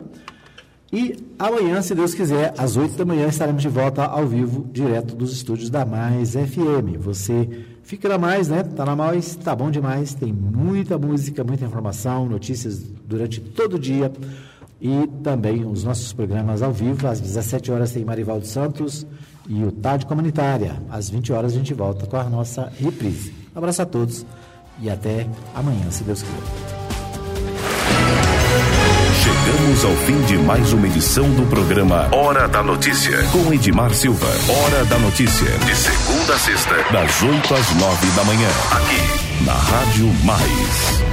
E 0.92 1.18
amanhã, 1.38 1.82
se 1.82 1.94
Deus 1.94 2.14
quiser, 2.14 2.54
às 2.58 2.78
8 2.78 2.96
da 2.96 3.06
manhã, 3.06 3.28
estaremos 3.28 3.62
de 3.62 3.68
volta 3.68 4.06
ao 4.06 4.26
vivo, 4.26 4.66
direto 4.72 5.16
dos 5.16 5.34
estúdios 5.34 5.70
da 5.70 5.86
Mais 5.86 6.32
FM. 6.32 6.98
Você 7.00 7.66
fica 7.84 8.08
na 8.08 8.18
Mais, 8.18 8.48
né? 8.48 8.64
Tá 8.64 8.86
na 8.86 8.96
Mais, 8.96 9.36
tá 9.36 9.54
bom 9.54 9.70
demais. 9.70 10.14
Tem 10.14 10.32
muita 10.32 10.98
música, 10.98 11.44
muita 11.44 11.66
informação, 11.66 12.28
notícias 12.28 12.82
durante 13.06 13.42
todo 13.42 13.76
o 13.76 13.80
dia. 13.80 14.12
E 14.80 15.08
também 15.24 15.66
os 15.66 15.84
nossos 15.84 16.14
programas 16.14 16.62
ao 16.62 16.72
vivo. 16.72 17.06
Às 17.08 17.20
17 17.20 17.72
horas 17.72 17.92
tem 17.92 18.06
Marivaldo 18.06 18.46
Santos 18.46 19.06
e 19.50 19.64
o 19.64 19.72
Tarde 19.72 20.06
Comunitária. 20.06 20.82
Às 20.90 21.10
20 21.10 21.34
horas 21.34 21.54
a 21.54 21.56
gente 21.58 21.74
volta 21.74 22.06
com 22.06 22.16
a 22.16 22.24
nossa 22.30 22.72
reprise. 22.80 23.34
Um 23.54 23.58
abraço 23.58 23.82
a 23.82 23.86
todos 23.86 24.26
e 24.82 24.90
até 24.90 25.28
amanhã, 25.54 25.90
se 25.90 26.04
Deus 26.04 26.22
quiser. 26.22 26.97
Chegamos 29.28 29.84
ao 29.84 29.92
fim 30.06 30.22
de 30.22 30.38
mais 30.38 30.72
uma 30.72 30.88
edição 30.88 31.30
do 31.32 31.46
programa 31.48 32.08
Hora 32.16 32.48
da 32.48 32.64
Notícia, 32.64 33.22
com 33.24 33.54
Edmar 33.54 33.94
Silva. 33.94 34.26
Hora 34.26 34.86
da 34.86 34.98
Notícia, 35.00 35.52
de 35.66 35.76
segunda 35.76 36.34
a 36.34 36.40
sexta, 36.40 36.76
das 36.94 37.22
8 37.22 37.54
às 37.54 37.76
9 37.76 38.08
da 38.16 38.24
manhã, 38.24 38.48
aqui 38.72 39.44
na 39.44 39.52
Rádio 39.52 40.08
Mais. 40.24 41.07